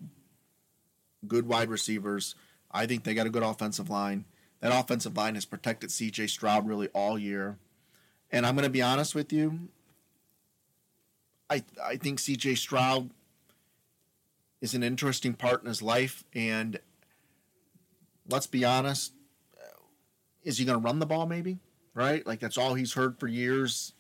good 1.28 1.48
wide 1.48 1.70
receivers. 1.70 2.36
I 2.72 2.88
think 2.88 3.04
they 3.04 3.14
got 3.14 3.28
a 3.28 3.32
good 3.32 3.44
offensive 3.44 3.90
line. 3.90 4.26
That 4.64 4.72
offensive 4.72 5.18
line 5.18 5.36
has 5.36 5.44
protected 5.44 5.92
C.J. 5.92 6.28
Stroud 6.28 6.66
really 6.66 6.88
all 6.88 7.20
year. 7.20 7.58
And 8.32 8.46
I'm 8.46 8.56
going 8.56 8.64
to 8.64 8.70
be 8.70 8.82
honest 8.82 9.14
with 9.14 9.34
you. 9.34 9.68
I 11.50 11.64
I 11.84 11.98
think 11.98 12.20
C.J. 12.20 12.56
Stroud 12.56 13.10
is 14.62 14.74
an 14.74 14.82
interesting 14.82 15.34
part 15.34 15.62
in 15.62 15.68
his 15.68 15.82
life, 15.82 16.24
and 16.34 16.80
let's 18.30 18.48
be 18.48 18.64
honest, 18.64 19.12
is 20.42 20.58
he 20.58 20.64
going 20.64 20.82
to 20.82 20.84
run 20.84 21.00
the 21.00 21.06
ball? 21.06 21.26
Maybe 21.26 21.60
right? 21.94 22.26
Like 22.26 22.40
that's 22.40 22.58
all 22.58 22.74
he's 22.74 22.94
heard 22.94 23.20
for 23.20 23.28
years. 23.28 23.94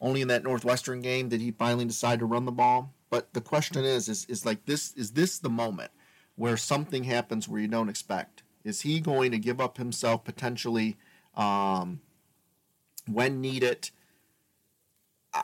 Only 0.00 0.22
in 0.22 0.28
that 0.28 0.44
Northwestern 0.44 1.00
game 1.00 1.28
did 1.28 1.40
he 1.40 1.50
finally 1.50 1.84
decide 1.84 2.18
to 2.18 2.26
run 2.26 2.44
the 2.44 2.52
ball. 2.52 2.92
But 3.10 3.32
the 3.32 3.40
question 3.40 3.84
is, 3.84 4.08
is, 4.08 4.24
is 4.26 4.46
like 4.46 4.64
this: 4.66 4.92
is 4.94 5.12
this 5.12 5.38
the 5.38 5.50
moment 5.50 5.90
where 6.36 6.56
something 6.56 7.04
happens 7.04 7.48
where 7.48 7.60
you 7.60 7.68
don't 7.68 7.88
expect? 7.88 8.43
Is 8.64 8.80
he 8.80 9.00
going 9.00 9.30
to 9.32 9.38
give 9.38 9.60
up 9.60 9.76
himself 9.76 10.24
potentially 10.24 10.96
um, 11.36 12.00
when 13.06 13.40
needed? 13.40 13.90
I, 15.32 15.42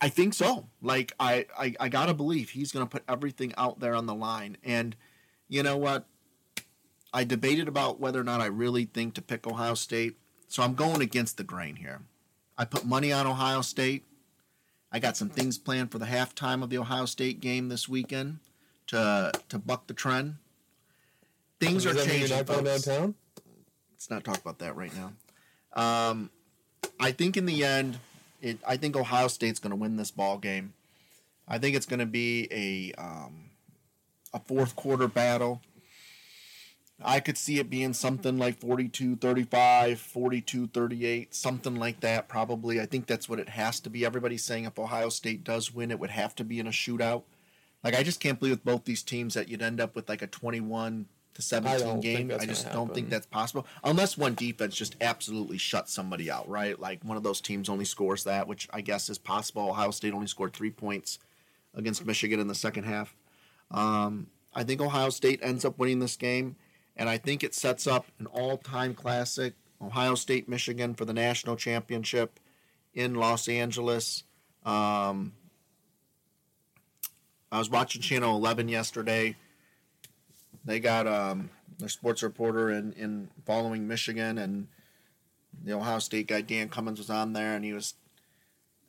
I 0.00 0.08
think 0.08 0.34
so. 0.34 0.66
Like 0.80 1.12
I, 1.18 1.46
I, 1.58 1.74
I 1.80 1.88
gotta 1.88 2.14
believe 2.14 2.50
he's 2.50 2.72
to 2.72 2.86
put 2.86 3.04
everything 3.08 3.52
out 3.56 3.80
there 3.80 3.94
on 3.94 4.06
the 4.06 4.14
line. 4.14 4.56
And 4.64 4.96
you 5.48 5.62
know 5.62 5.76
what? 5.76 6.06
I 7.12 7.24
debated 7.24 7.68
about 7.68 8.00
whether 8.00 8.20
or 8.20 8.24
not 8.24 8.40
I 8.40 8.46
really 8.46 8.84
think 8.84 9.14
to 9.14 9.22
pick 9.22 9.46
Ohio 9.46 9.74
State. 9.74 10.18
So 10.46 10.62
I'm 10.62 10.74
going 10.74 11.00
against 11.00 11.36
the 11.36 11.44
grain 11.44 11.76
here. 11.76 12.02
I 12.56 12.64
put 12.64 12.84
money 12.84 13.12
on 13.12 13.26
Ohio 13.26 13.62
State. 13.62 14.04
I 14.90 14.98
got 14.98 15.16
some 15.16 15.28
things 15.28 15.58
planned 15.58 15.92
for 15.92 15.98
the 15.98 16.06
halftime 16.06 16.62
of 16.62 16.70
the 16.70 16.78
Ohio 16.78 17.06
State 17.06 17.40
game 17.40 17.68
this 17.68 17.88
weekend 17.88 18.38
to 18.88 19.32
to 19.48 19.58
buck 19.58 19.86
the 19.86 19.94
trend. 19.94 20.36
Things 21.60 21.86
are 21.86 21.94
changing. 21.94 22.36
Not 22.36 22.46
going 22.46 22.64
downtown. 22.64 23.14
Let's 23.92 24.10
not 24.10 24.24
talk 24.24 24.40
about 24.40 24.58
that 24.60 24.76
right 24.76 24.92
now. 24.94 25.12
Um, 25.72 26.30
I 27.00 27.12
think 27.12 27.36
in 27.36 27.46
the 27.46 27.64
end, 27.64 27.98
it, 28.40 28.58
I 28.66 28.76
think 28.76 28.96
Ohio 28.96 29.28
State's 29.28 29.58
going 29.58 29.70
to 29.70 29.76
win 29.76 29.96
this 29.96 30.10
ball 30.10 30.38
game. 30.38 30.74
I 31.48 31.58
think 31.58 31.74
it's 31.74 31.86
going 31.86 32.00
to 32.00 32.06
be 32.06 32.48
a 32.50 33.00
um, 33.00 33.50
a 34.32 34.38
fourth 34.38 34.76
quarter 34.76 35.08
battle. 35.08 35.62
I 37.02 37.20
could 37.20 37.38
see 37.38 37.58
it 37.58 37.70
being 37.70 37.92
something 37.92 38.38
like 38.38 38.58
42 38.58 39.16
35, 39.16 40.00
42 40.00 40.66
38, 40.68 41.34
something 41.34 41.76
like 41.76 42.00
that, 42.00 42.28
probably. 42.28 42.80
I 42.80 42.86
think 42.86 43.06
that's 43.06 43.28
what 43.28 43.38
it 43.38 43.50
has 43.50 43.78
to 43.80 43.90
be. 43.90 44.04
Everybody's 44.04 44.44
saying 44.44 44.64
if 44.64 44.78
Ohio 44.78 45.08
State 45.08 45.44
does 45.44 45.72
win, 45.72 45.90
it 45.90 46.00
would 46.00 46.10
have 46.10 46.34
to 46.36 46.44
be 46.44 46.58
in 46.58 46.66
a 46.66 46.70
shootout. 46.70 47.22
Like, 47.84 47.94
I 47.94 48.02
just 48.02 48.18
can't 48.18 48.40
believe 48.40 48.54
with 48.54 48.64
both 48.64 48.84
these 48.84 49.04
teams 49.04 49.34
that 49.34 49.48
you'd 49.48 49.62
end 49.62 49.80
up 49.80 49.94
with 49.94 50.08
like 50.08 50.22
a 50.22 50.26
21 50.26 51.06
to 51.38 51.42
17 51.42 52.00
game. 52.00 52.32
I 52.36 52.46
just 52.46 52.70
don't 52.72 52.92
think 52.92 53.10
that's 53.10 53.26
possible. 53.26 53.64
Unless 53.84 54.18
one 54.18 54.34
defense 54.34 54.74
just 54.74 54.96
absolutely 55.00 55.56
shuts 55.56 55.92
somebody 55.92 56.28
out, 56.28 56.48
right? 56.48 56.78
Like 56.78 57.04
one 57.04 57.16
of 57.16 57.22
those 57.22 57.40
teams 57.40 57.68
only 57.68 57.84
scores 57.84 58.24
that, 58.24 58.48
which 58.48 58.68
I 58.72 58.80
guess 58.80 59.08
is 59.08 59.18
possible. 59.18 59.68
Ohio 59.70 59.92
State 59.92 60.12
only 60.12 60.26
scored 60.26 60.52
three 60.52 60.72
points 60.72 61.20
against 61.76 62.04
Michigan 62.04 62.40
in 62.40 62.48
the 62.48 62.56
second 62.56 62.84
half. 62.84 63.14
Um, 63.70 64.26
I 64.52 64.64
think 64.64 64.80
Ohio 64.80 65.10
State 65.10 65.38
ends 65.40 65.64
up 65.64 65.78
winning 65.78 66.00
this 66.00 66.16
game 66.16 66.56
and 66.96 67.08
I 67.08 67.18
think 67.18 67.44
it 67.44 67.54
sets 67.54 67.86
up 67.86 68.06
an 68.18 68.26
all-time 68.26 68.94
classic. 68.94 69.54
Ohio 69.80 70.16
State, 70.16 70.48
Michigan 70.48 70.94
for 70.94 71.04
the 71.04 71.12
national 71.12 71.54
championship 71.54 72.40
in 72.94 73.14
Los 73.14 73.46
Angeles. 73.46 74.24
Um, 74.66 75.34
I 77.52 77.58
was 77.60 77.70
watching 77.70 78.02
Channel 78.02 78.34
11 78.36 78.68
yesterday. 78.68 79.36
They 80.68 80.80
got 80.80 81.06
um, 81.06 81.48
their 81.78 81.88
sports 81.88 82.22
reporter 82.22 82.70
in, 82.70 82.92
in 82.92 83.30
following 83.46 83.88
Michigan, 83.88 84.36
and 84.36 84.68
the 85.64 85.72
Ohio 85.72 85.98
State 85.98 86.26
guy 86.26 86.42
Dan 86.42 86.68
Cummins 86.68 86.98
was 86.98 87.08
on 87.08 87.32
there, 87.32 87.54
and 87.54 87.64
he 87.64 87.72
was, 87.72 87.94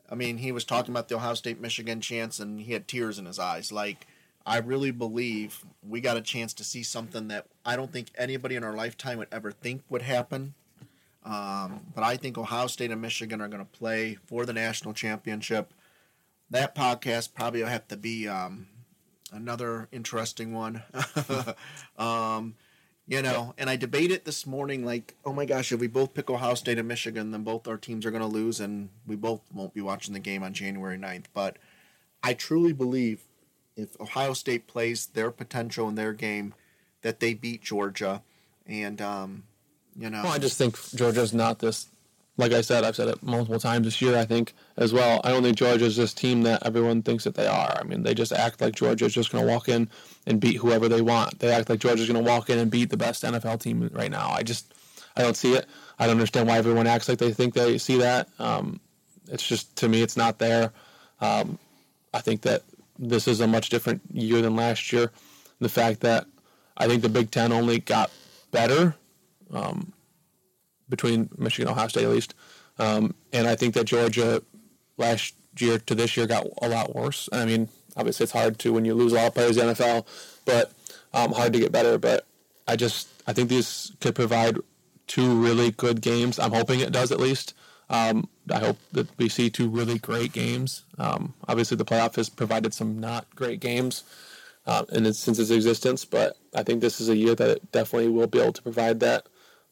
I 0.09 0.15
mean, 0.15 0.39
he 0.39 0.51
was 0.51 0.65
talking 0.65 0.91
about 0.91 1.07
the 1.07 1.15
Ohio 1.15 1.35
State 1.35 1.61
Michigan 1.61 2.01
chance, 2.01 2.37
and 2.37 2.59
he 2.59 2.73
had 2.73 2.85
tears 2.85 3.17
in 3.17 3.25
his 3.25 3.39
eyes. 3.39 3.71
Like 3.71 4.07
I 4.45 4.57
really 4.57 4.91
believe 4.91 5.63
we 5.81 6.01
got 6.01 6.17
a 6.17 6.21
chance 6.21 6.53
to 6.55 6.65
see 6.65 6.83
something 6.83 7.29
that 7.29 7.45
I 7.65 7.77
don't 7.77 7.93
think 7.93 8.09
anybody 8.17 8.57
in 8.57 8.63
our 8.65 8.75
lifetime 8.75 9.17
would 9.19 9.29
ever 9.31 9.53
think 9.53 9.83
would 9.87 10.01
happen. 10.01 10.55
Um, 11.23 11.81
but 11.95 12.03
I 12.03 12.17
think 12.17 12.37
Ohio 12.37 12.67
State 12.67 12.91
and 12.91 13.01
Michigan 13.01 13.39
are 13.39 13.47
going 13.47 13.65
to 13.65 13.79
play 13.79 14.17
for 14.25 14.45
the 14.45 14.53
national 14.53 14.93
championship. 14.93 15.73
That 16.49 16.75
podcast 16.75 17.33
probably 17.33 17.61
will 17.61 17.69
have 17.69 17.87
to 17.87 17.95
be 17.95 18.27
um, 18.27 18.67
another 19.31 19.87
interesting 19.91 20.53
one. 20.53 20.83
um, 21.97 22.55
you 23.07 23.21
know, 23.21 23.55
and 23.57 23.69
I 23.69 23.75
debated 23.75 24.25
this 24.25 24.45
morning 24.45 24.85
like, 24.85 25.15
oh 25.25 25.33
my 25.33 25.45
gosh, 25.45 25.71
if 25.71 25.79
we 25.79 25.87
both 25.87 26.13
pick 26.13 26.29
Ohio 26.29 26.53
State 26.53 26.77
and 26.77 26.87
Michigan, 26.87 27.31
then 27.31 27.43
both 27.43 27.67
our 27.67 27.77
teams 27.77 28.05
are 28.05 28.11
going 28.11 28.21
to 28.21 28.27
lose 28.27 28.59
and 28.59 28.89
we 29.07 29.15
both 29.15 29.41
won't 29.51 29.73
be 29.73 29.81
watching 29.81 30.13
the 30.13 30.19
game 30.19 30.43
on 30.43 30.53
January 30.53 30.97
9th. 30.97 31.25
But 31.33 31.57
I 32.21 32.33
truly 32.33 32.73
believe 32.73 33.23
if 33.75 33.99
Ohio 33.99 34.33
State 34.33 34.67
plays 34.67 35.07
their 35.07 35.31
potential 35.31 35.87
in 35.89 35.95
their 35.95 36.13
game, 36.13 36.53
that 37.01 37.19
they 37.19 37.33
beat 37.33 37.61
Georgia, 37.61 38.21
and 38.65 39.01
um, 39.01 39.43
you 39.97 40.09
know. 40.09 40.23
Well, 40.23 40.33
I 40.33 40.37
just 40.37 40.57
think 40.57 40.77
Georgia's 40.95 41.33
not 41.33 41.59
this. 41.59 41.87
Like 42.39 42.53
I 42.53 42.61
said, 42.61 42.85
I've 42.85 42.95
said 42.95 43.09
it 43.09 43.21
multiple 43.21 43.59
times 43.59 43.85
this 43.85 44.01
year. 44.01 44.17
I 44.17 44.23
think 44.23 44.53
as 44.77 44.93
well. 44.93 45.19
I 45.25 45.29
don't 45.29 45.43
think 45.43 45.57
Georgia's 45.57 45.97
this 45.97 46.13
team 46.13 46.43
that 46.43 46.65
everyone 46.65 47.01
thinks 47.01 47.25
that 47.25 47.35
they 47.35 47.47
are. 47.47 47.77
I 47.77 47.83
mean, 47.83 48.03
they 48.03 48.13
just 48.13 48.31
act 48.31 48.61
like 48.61 48.75
Georgia's 48.75 49.13
just 49.13 49.29
going 49.29 49.45
to 49.45 49.51
walk 49.51 49.67
in 49.67 49.89
and 50.25 50.39
beat 50.39 50.55
whoever 50.55 50.87
they 50.87 51.01
want. 51.01 51.39
They 51.39 51.51
act 51.51 51.69
like 51.69 51.81
Georgia's 51.81 52.07
going 52.07 52.23
to 52.23 52.31
walk 52.31 52.49
in 52.49 52.57
and 52.57 52.71
beat 52.71 52.91
the 52.91 52.97
best 52.97 53.23
NFL 53.23 53.59
team 53.59 53.89
right 53.93 54.09
now. 54.09 54.29
I 54.29 54.43
just, 54.43 54.73
I 55.17 55.21
don't 55.21 55.35
see 55.35 55.53
it. 55.53 55.65
I 55.99 56.05
don't 56.05 56.15
understand 56.15 56.47
why 56.47 56.57
everyone 56.57 56.87
acts 56.87 57.09
like 57.09 57.17
they 57.17 57.33
think 57.33 57.55
they 57.55 57.77
see 57.77 57.97
that. 57.97 58.29
Um, 58.39 58.79
it's 59.29 59.45
just 59.45 59.75
to 59.75 59.89
me, 59.89 60.01
it's 60.01 60.15
not 60.15 60.39
there. 60.39 60.71
Um, 61.19 61.59
I 62.13 62.21
think 62.21 62.43
that 62.43 62.63
this 62.97 63.27
is 63.27 63.41
a 63.41 63.47
much 63.47 63.67
different 63.67 64.01
year 64.13 64.41
than 64.41 64.55
last 64.55 64.93
year. 64.93 65.11
The 65.59 65.67
fact 65.67 65.99
that 66.01 66.25
I 66.77 66.87
think 66.87 67.01
the 67.01 67.09
Big 67.09 67.31
Ten 67.31 67.51
only 67.51 67.79
got 67.79 68.11
better 68.51 68.95
um, 69.53 69.91
between 70.89 71.29
Michigan 71.37 71.67
and 71.67 71.77
Ohio 71.77 71.87
State 71.87 72.03
at 72.03 72.09
least, 72.09 72.35
um, 72.77 73.13
and 73.33 73.47
I 73.47 73.55
think 73.55 73.73
that 73.75 73.85
Georgia 73.85 74.41
last 74.97 75.35
year 75.57 75.79
to 75.79 75.95
this 75.95 76.15
year 76.15 76.27
got 76.27 76.47
a 76.61 76.69
lot 76.69 76.95
worse. 76.95 77.29
I 77.31 77.45
mean, 77.45 77.69
obviously 77.95 78.23
it's 78.25 78.33
hard 78.33 78.59
to 78.59 78.73
when 78.73 78.85
you 78.85 78.93
lose 78.93 79.11
a 79.11 79.15
lot 79.15 79.27
of 79.27 79.33
players 79.33 79.57
in 79.57 79.67
the 79.67 79.73
NFL, 79.73 80.05
but 80.45 80.71
um, 81.13 81.31
hard 81.33 81.53
to 81.53 81.59
get 81.59 81.71
better. 81.71 81.97
But 81.97 82.25
I 82.67 82.75
just 82.75 83.09
I 83.27 83.33
think 83.33 83.49
these 83.49 83.91
could 83.99 84.15
provide 84.15 84.57
two 85.07 85.41
really 85.41 85.71
good 85.71 86.01
games. 86.01 86.39
I'm 86.39 86.53
hoping 86.53 86.79
it 86.79 86.91
does 86.91 87.11
at 87.11 87.19
least. 87.19 87.53
Um, 87.89 88.29
I 88.51 88.59
hope 88.59 88.77
that 88.91 89.07
we 89.17 89.29
see 89.29 89.49
two 89.49 89.67
really 89.67 89.97
great 89.97 90.31
games. 90.31 90.83
Um, 90.97 91.33
obviously, 91.47 91.75
the 91.77 91.85
playoff 91.85 92.15
has 92.15 92.29
provided 92.29 92.73
some 92.73 92.99
not 92.99 93.25
great 93.35 93.59
games 93.59 94.03
uh, 94.67 94.85
in 94.91 95.07
its, 95.07 95.17
since 95.17 95.39
its 95.39 95.49
existence, 95.49 96.05
but 96.05 96.37
I 96.53 96.61
think 96.61 96.81
this 96.81 97.01
is 97.01 97.09
a 97.09 97.17
year 97.17 97.33
that 97.33 97.49
it 97.49 97.71
definitely 97.71 98.09
will 98.09 98.27
be 98.27 98.39
able 98.39 98.53
to 98.53 98.61
provide 98.61 98.99
that. 98.99 99.27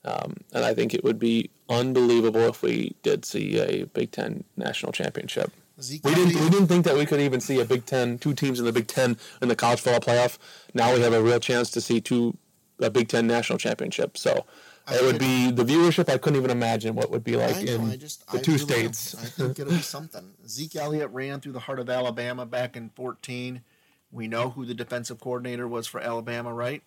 Um, 0.08 0.38
and 0.54 0.64
I 0.64 0.74
think 0.74 0.94
it 0.94 1.04
would 1.04 1.20
be 1.20 1.50
unbelievable 1.70 2.42
if 2.42 2.62
we 2.62 2.96
did 3.04 3.26
see 3.26 3.60
a 3.60 3.86
Big 3.86 4.12
Ten 4.12 4.44
national 4.56 4.94
championship. 4.94 5.52
we 5.78 5.98
didn't, 6.00 6.42
we 6.42 6.50
didn't 6.50 6.68
think 6.68 6.86
that 6.86 6.96
we 6.96 7.06
could 7.06 7.20
even 7.20 7.42
see 7.42 7.60
a 7.60 7.66
Big 7.66 7.86
Ten, 7.86 8.18
two 8.18 8.34
teams 8.34 8.60
in 8.60 8.66
the 8.66 8.72
Big 8.72 8.88
Ten 8.88 9.18
in 9.42 9.50
the 9.50 9.56
college 9.56 9.82
football 9.82 10.00
playoff. 10.16 10.38
Now 10.74 10.94
we 10.94 11.02
have 11.02 11.14
a 11.14 11.22
real 11.22 11.40
chance 11.40 11.70
to 11.72 11.82
see 11.82 12.00
two 12.00 12.38
a 12.80 12.90
Big 12.90 13.10
Ten 13.10 13.28
national 13.28 13.60
championship. 13.60 14.18
So 14.18 14.46
it 14.92 15.04
would 15.04 15.20
be 15.20 15.52
the 15.52 15.66
viewership. 15.66 16.10
I 16.10 16.18
couldn't 16.18 16.38
even 16.38 16.52
imagine 16.52 16.96
what 16.96 17.12
would 17.12 17.24
be 17.24 17.36
like 17.36 17.64
know, 17.64 17.74
in 17.74 18.00
just, 18.00 18.30
the 18.32 18.38
I 18.38 18.42
two 18.42 18.54
really 18.54 18.64
states. 18.64 19.16
I 19.16 19.26
think 19.26 19.60
it'll 19.60 19.74
be 19.74 19.80
something. 19.80 20.34
Zeke 20.48 20.78
Elliott 20.78 21.12
ran 21.12 21.42
through 21.42 21.54
the 21.54 21.60
heart 21.60 21.80
of 21.80 21.90
Alabama 21.90 22.46
back 22.46 22.78
in 22.78 22.90
14. 22.90 23.62
We 24.12 24.28
know 24.28 24.52
who 24.52 24.66
the 24.66 24.74
defensive 24.74 25.20
coordinator 25.20 25.68
was 25.68 25.88
for 25.88 26.00
Alabama, 26.00 26.54
right? 26.54 26.82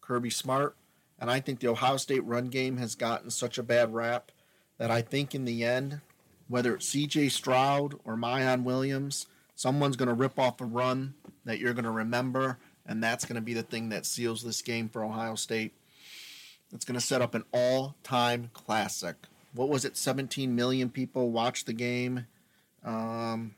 Kirby 0.00 0.30
Smart. 0.30 0.76
And 1.18 1.30
I 1.30 1.40
think 1.40 1.60
the 1.60 1.68
Ohio 1.68 1.96
State 1.96 2.24
run 2.24 2.48
game 2.48 2.76
has 2.76 2.94
gotten 2.94 3.30
such 3.30 3.58
a 3.58 3.62
bad 3.62 3.94
rap 3.94 4.30
that 4.78 4.90
I 4.90 5.00
think 5.02 5.34
in 5.34 5.44
the 5.44 5.64
end, 5.64 6.00
whether 6.48 6.74
it's 6.74 6.94
CJ 6.94 7.30
Stroud 7.30 7.98
or 8.04 8.16
Miyan 8.16 8.64
Williams, 8.64 9.26
someone's 9.54 9.96
going 9.96 10.08
to 10.08 10.14
rip 10.14 10.38
off 10.38 10.60
a 10.60 10.64
run 10.64 11.14
that 11.44 11.58
you're 11.58 11.74
going 11.74 11.84
to 11.84 11.90
remember. 11.90 12.58
And 12.86 13.02
that's 13.02 13.24
going 13.24 13.36
to 13.36 13.42
be 13.42 13.54
the 13.54 13.62
thing 13.62 13.88
that 13.88 14.06
seals 14.06 14.42
this 14.42 14.62
game 14.62 14.88
for 14.88 15.02
Ohio 15.04 15.34
State. 15.34 15.74
It's 16.72 16.84
going 16.84 16.98
to 16.98 17.04
set 17.04 17.22
up 17.22 17.34
an 17.34 17.44
all-time 17.52 18.50
classic. 18.52 19.16
What 19.54 19.68
was 19.68 19.84
it? 19.84 19.96
17 19.96 20.54
million 20.54 20.90
people 20.90 21.30
watched 21.30 21.66
the 21.66 21.72
game. 21.72 22.26
Um, 22.84 23.54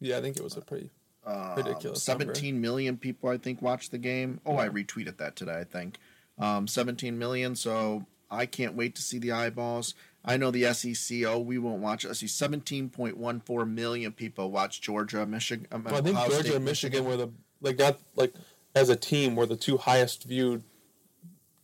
yeah, 0.00 0.18
I 0.18 0.20
think 0.20 0.36
it 0.36 0.42
was 0.42 0.56
a 0.56 0.60
pretty 0.60 0.90
uh, 1.24 1.54
ridiculous. 1.56 2.02
17 2.02 2.54
number. 2.54 2.60
million 2.60 2.96
people, 2.96 3.30
I 3.30 3.38
think, 3.38 3.62
watched 3.62 3.90
the 3.90 3.98
game. 3.98 4.40
Oh, 4.44 4.54
yeah. 4.54 4.62
I 4.62 4.68
retweeted 4.68 5.18
that 5.18 5.36
today. 5.36 5.58
I 5.58 5.64
think 5.64 5.98
um, 6.38 6.66
17 6.66 7.18
million. 7.18 7.56
So 7.56 8.06
I 8.30 8.46
can't 8.46 8.74
wait 8.74 8.94
to 8.96 9.02
see 9.02 9.18
the 9.18 9.32
eyeballs. 9.32 9.94
I 10.24 10.36
know 10.36 10.50
the 10.50 10.72
SEC. 10.74 11.24
Oh, 11.24 11.38
we 11.38 11.58
won't 11.58 11.80
watch 11.80 12.04
it. 12.04 12.10
I 12.10 12.12
see 12.12 12.26
17.14 12.26 13.68
million 13.70 14.12
people 14.12 14.50
watch 14.50 14.80
Georgia, 14.80 15.24
Michigan. 15.24 15.66
Um, 15.72 15.84
well, 15.84 15.96
I 15.96 16.00
think 16.00 16.18
Georgia 16.18 16.34
State, 16.40 16.54
and 16.54 16.64
Michigan, 16.64 17.04
were 17.04 17.16
the 17.16 17.30
like 17.60 17.78
that 17.78 17.98
like 18.14 18.34
as 18.74 18.88
a 18.88 18.96
team 18.96 19.36
were 19.36 19.46
the 19.46 19.56
two 19.56 19.78
highest 19.78 20.24
viewed 20.24 20.62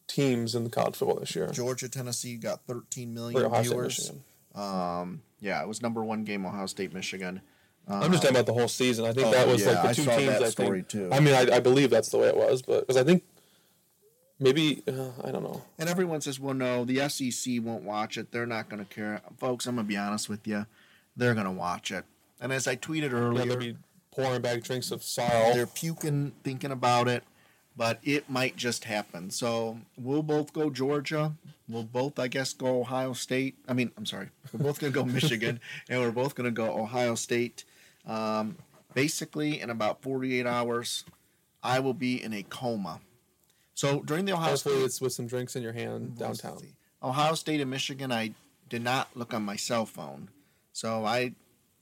teams 0.07 0.55
in 0.55 0.65
the 0.65 0.71
college 0.71 0.97
football 0.97 1.19
this 1.19 1.35
year. 1.35 1.49
Georgia, 1.49 1.89
Tennessee 1.89 2.37
got 2.37 2.67
13 2.67 3.19
Or 3.19 3.45
Ohio 3.45 3.63
State, 3.63 3.71
viewers. 3.71 3.99
Michigan. 3.99 4.23
Um, 4.55 5.23
yeah, 5.41 5.61
it 5.63 5.69
was 5.69 5.83
number 5.83 6.03
one 6.03 6.25
game, 6.25 6.47
Ohio 6.47 6.67
State, 6.67 6.95
Michigan. 6.95 7.43
I'm 7.87 8.11
just 8.11 8.23
talking 8.23 8.37
about 8.37 8.47
the 8.47 8.55
whole 8.55 8.69
season. 8.69 9.05
I 9.05 9.13
think 9.13 9.27
oh, 9.27 9.31
that 9.33 9.47
was 9.47 9.61
yeah, 9.61 9.73
like 9.73 9.83
the 9.83 9.89
I 9.89 9.93
two 9.93 10.03
saw 10.05 10.17
teams. 10.17 10.33
that 10.33 10.43
I 10.43 10.49
story, 10.49 10.79
think. 10.79 10.89
too. 10.89 11.11
I 11.13 11.21
mean, 11.21 11.35
I, 11.35 11.57
I 11.57 11.61
believe 11.61 11.91
that's 11.91 12.09
the 12.09 12.17
way 12.17 12.29
it 12.29 12.37
was, 12.37 12.63
but 12.63 12.81
because 12.81 12.97
I 12.97 13.05
think 13.05 13.25
maybe 14.39 14.83
uh, 14.89 15.11
I 15.23 15.31
don't 15.31 15.43
know. 15.43 15.63
And 15.79 15.89
everyone 15.89 16.21
says, 16.21 16.39
well, 16.41 16.55
no, 16.55 16.85
the 16.85 17.09
SEC 17.09 17.55
won't 17.63 17.83
watch 17.85 18.17
it. 18.19 18.33
They're 18.33 18.47
not 18.47 18.69
going 18.69 18.85
to 18.85 18.95
care. 18.95 19.21
Folks, 19.39 19.67
I'm 19.67 19.77
going 19.77 19.87
to 19.87 19.89
be 19.89 19.97
honest 19.97 20.29
with 20.29 20.47
you. 20.47 20.67
They're 21.17 21.35
going 21.35 21.47
to 21.47 21.53
watch 21.53 21.91
it. 21.91 22.05
And 22.41 22.53
as 22.53 22.67
I 22.67 22.77
tweeted 22.77 23.11
Yeah, 23.11 23.19
earlier, 23.19 23.47
they'll 23.47 23.57
be 23.57 23.77
pouring 24.11 24.43
back 24.43 24.63
drinks 24.63 24.91
of 24.91 25.03
sorrow. 25.03 25.53
they're 25.55 25.67
puking 25.67 26.33
thinking 26.43 26.71
about 26.71 27.09
it, 27.09 27.25
but 27.77 27.99
it 28.03 28.29
might 28.29 28.57
just 28.57 28.85
happen. 28.85 29.31
So 29.31 29.79
we'll 29.97 30.23
both 30.23 30.53
go 30.53 30.71
Georgia. 30.71 31.33
We'll 31.69 31.85
both, 31.85 32.19
I 32.19 32.29
guess, 32.29 32.53
go 32.53 32.81
Ohio 32.81 33.13
State. 33.15 33.57
I 33.67 33.73
mean, 33.73 33.91
I'm 33.97 34.05
sorry. 34.05 34.29
We're 34.53 34.65
both 34.65 34.81
going 34.81 34.93
to 34.93 34.99
go 34.99 35.05
Michigan, 35.13 35.61
and 35.89 36.01
we're 36.01 36.11
both 36.11 36.35
going 36.35 36.45
to 36.45 36.51
go 36.51 36.79
Ohio 36.79 37.15
State. 37.15 37.65
Um, 38.07 38.59
basically, 38.93 39.61
in 39.61 39.71
about 39.71 40.03
48 40.03 40.47
hours, 40.47 41.05
I 41.63 41.81
will 41.81 41.95
be 41.95 42.23
in 42.23 42.35
a 42.35 42.43
coma. 42.43 43.01
So 43.75 44.01
during 44.03 44.25
the 44.25 44.33
Ohio 44.33 44.51
Hopefully, 44.51 44.77
State 44.77 44.85
it's 44.85 45.01
with 45.01 45.13
some 45.13 45.27
drinks 45.27 45.57
in 45.57 45.63
your 45.63 45.73
hand 45.73 46.19
downtown. 46.19 46.59
Ohio 47.03 47.35
State 47.35 47.61
and 47.61 47.71
Michigan, 47.71 48.13
I 48.13 48.33
did 48.69 48.83
not 48.83 49.09
look 49.15 49.35
on 49.35 49.43
my 49.43 49.57
cell 49.57 49.85
phone, 49.85 50.31
so 50.73 51.05
I, 51.05 51.35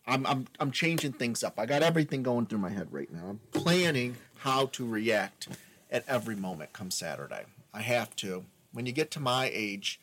I'm 0.06 0.26
I'm 0.26 0.46
I'm 0.58 0.70
changing 0.70 1.12
things 1.12 1.44
up. 1.44 1.58
I 1.58 1.66
got 1.66 1.82
everything 1.82 2.22
going 2.22 2.46
through 2.46 2.58
my 2.58 2.70
head 2.70 2.88
right 2.90 3.12
now. 3.12 3.26
I'm 3.28 3.40
planning 3.52 4.16
how 4.38 4.66
to 4.66 4.86
react 4.86 5.48
at 5.90 6.04
every 6.08 6.34
moment 6.34 6.72
come 6.72 6.90
Saturday. 6.90 7.44
I 7.72 7.82
have 7.82 8.16
to. 8.16 8.44
When 8.72 8.86
you 8.86 8.92
get 8.92 9.10
to 9.12 9.20
my 9.20 9.50
age, 9.52 10.00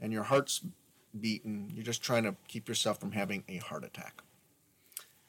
and 0.00 0.12
your 0.12 0.22
heart's 0.24 0.60
beating, 1.18 1.72
you're 1.74 1.84
just 1.84 2.02
trying 2.02 2.24
to 2.24 2.36
keep 2.48 2.68
yourself 2.68 3.00
from 3.00 3.12
having 3.12 3.44
a 3.48 3.56
heart 3.56 3.84
attack. 3.84 4.22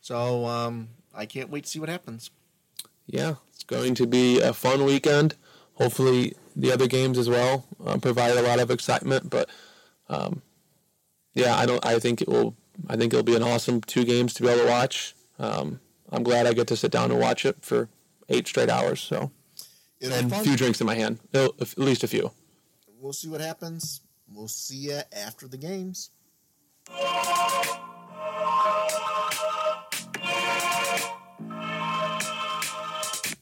So 0.01 0.45
um, 0.45 0.89
I 1.13 1.25
can't 1.25 1.49
wait 1.49 1.63
to 1.63 1.69
see 1.69 1.79
what 1.79 1.89
happens. 1.89 2.29
Yeah, 3.07 3.35
it's 3.53 3.63
going 3.63 3.95
to 3.95 4.07
be 4.07 4.39
a 4.39 4.53
fun 4.53 4.83
weekend. 4.83 5.35
Hopefully, 5.75 6.33
the 6.55 6.71
other 6.71 6.87
games 6.87 7.17
as 7.17 7.29
well 7.29 7.65
uh, 7.85 7.97
provide 7.97 8.31
a 8.37 8.41
lot 8.41 8.59
of 8.59 8.71
excitement. 8.71 9.29
But 9.29 9.49
um, 10.09 10.41
yeah, 11.33 11.55
I 11.55 11.65
don't. 11.65 11.85
I 11.85 11.99
think 11.99 12.21
it 12.21 12.27
will. 12.27 12.55
I 12.87 12.95
think 12.97 13.13
it'll 13.13 13.23
be 13.23 13.35
an 13.35 13.43
awesome 13.43 13.81
two 13.81 14.03
games 14.03 14.33
to 14.35 14.43
be 14.43 14.49
able 14.49 14.63
to 14.65 14.69
watch. 14.69 15.15
Um, 15.39 15.79
I'm 16.11 16.23
glad 16.23 16.45
I 16.45 16.53
get 16.53 16.67
to 16.67 16.77
sit 16.77 16.91
down 16.91 17.11
and 17.11 17.19
watch 17.19 17.45
it 17.45 17.57
for 17.61 17.89
eight 18.29 18.47
straight 18.47 18.69
hours. 18.69 19.01
So 19.01 19.31
It'll 19.99 20.17
and 20.17 20.31
a 20.31 20.39
few 20.39 20.55
drinks 20.57 20.79
in 20.81 20.87
my 20.87 20.95
hand, 20.95 21.19
It'll- 21.33 21.55
at 21.59 21.77
least 21.77 22.03
a 22.03 22.07
few. 22.07 22.31
We'll 22.99 23.13
see 23.13 23.27
what 23.27 23.41
happens. 23.41 24.01
We'll 24.33 24.47
see 24.47 24.77
you 24.77 24.99
after 25.13 25.47
the 25.47 25.57
games. 25.57 26.09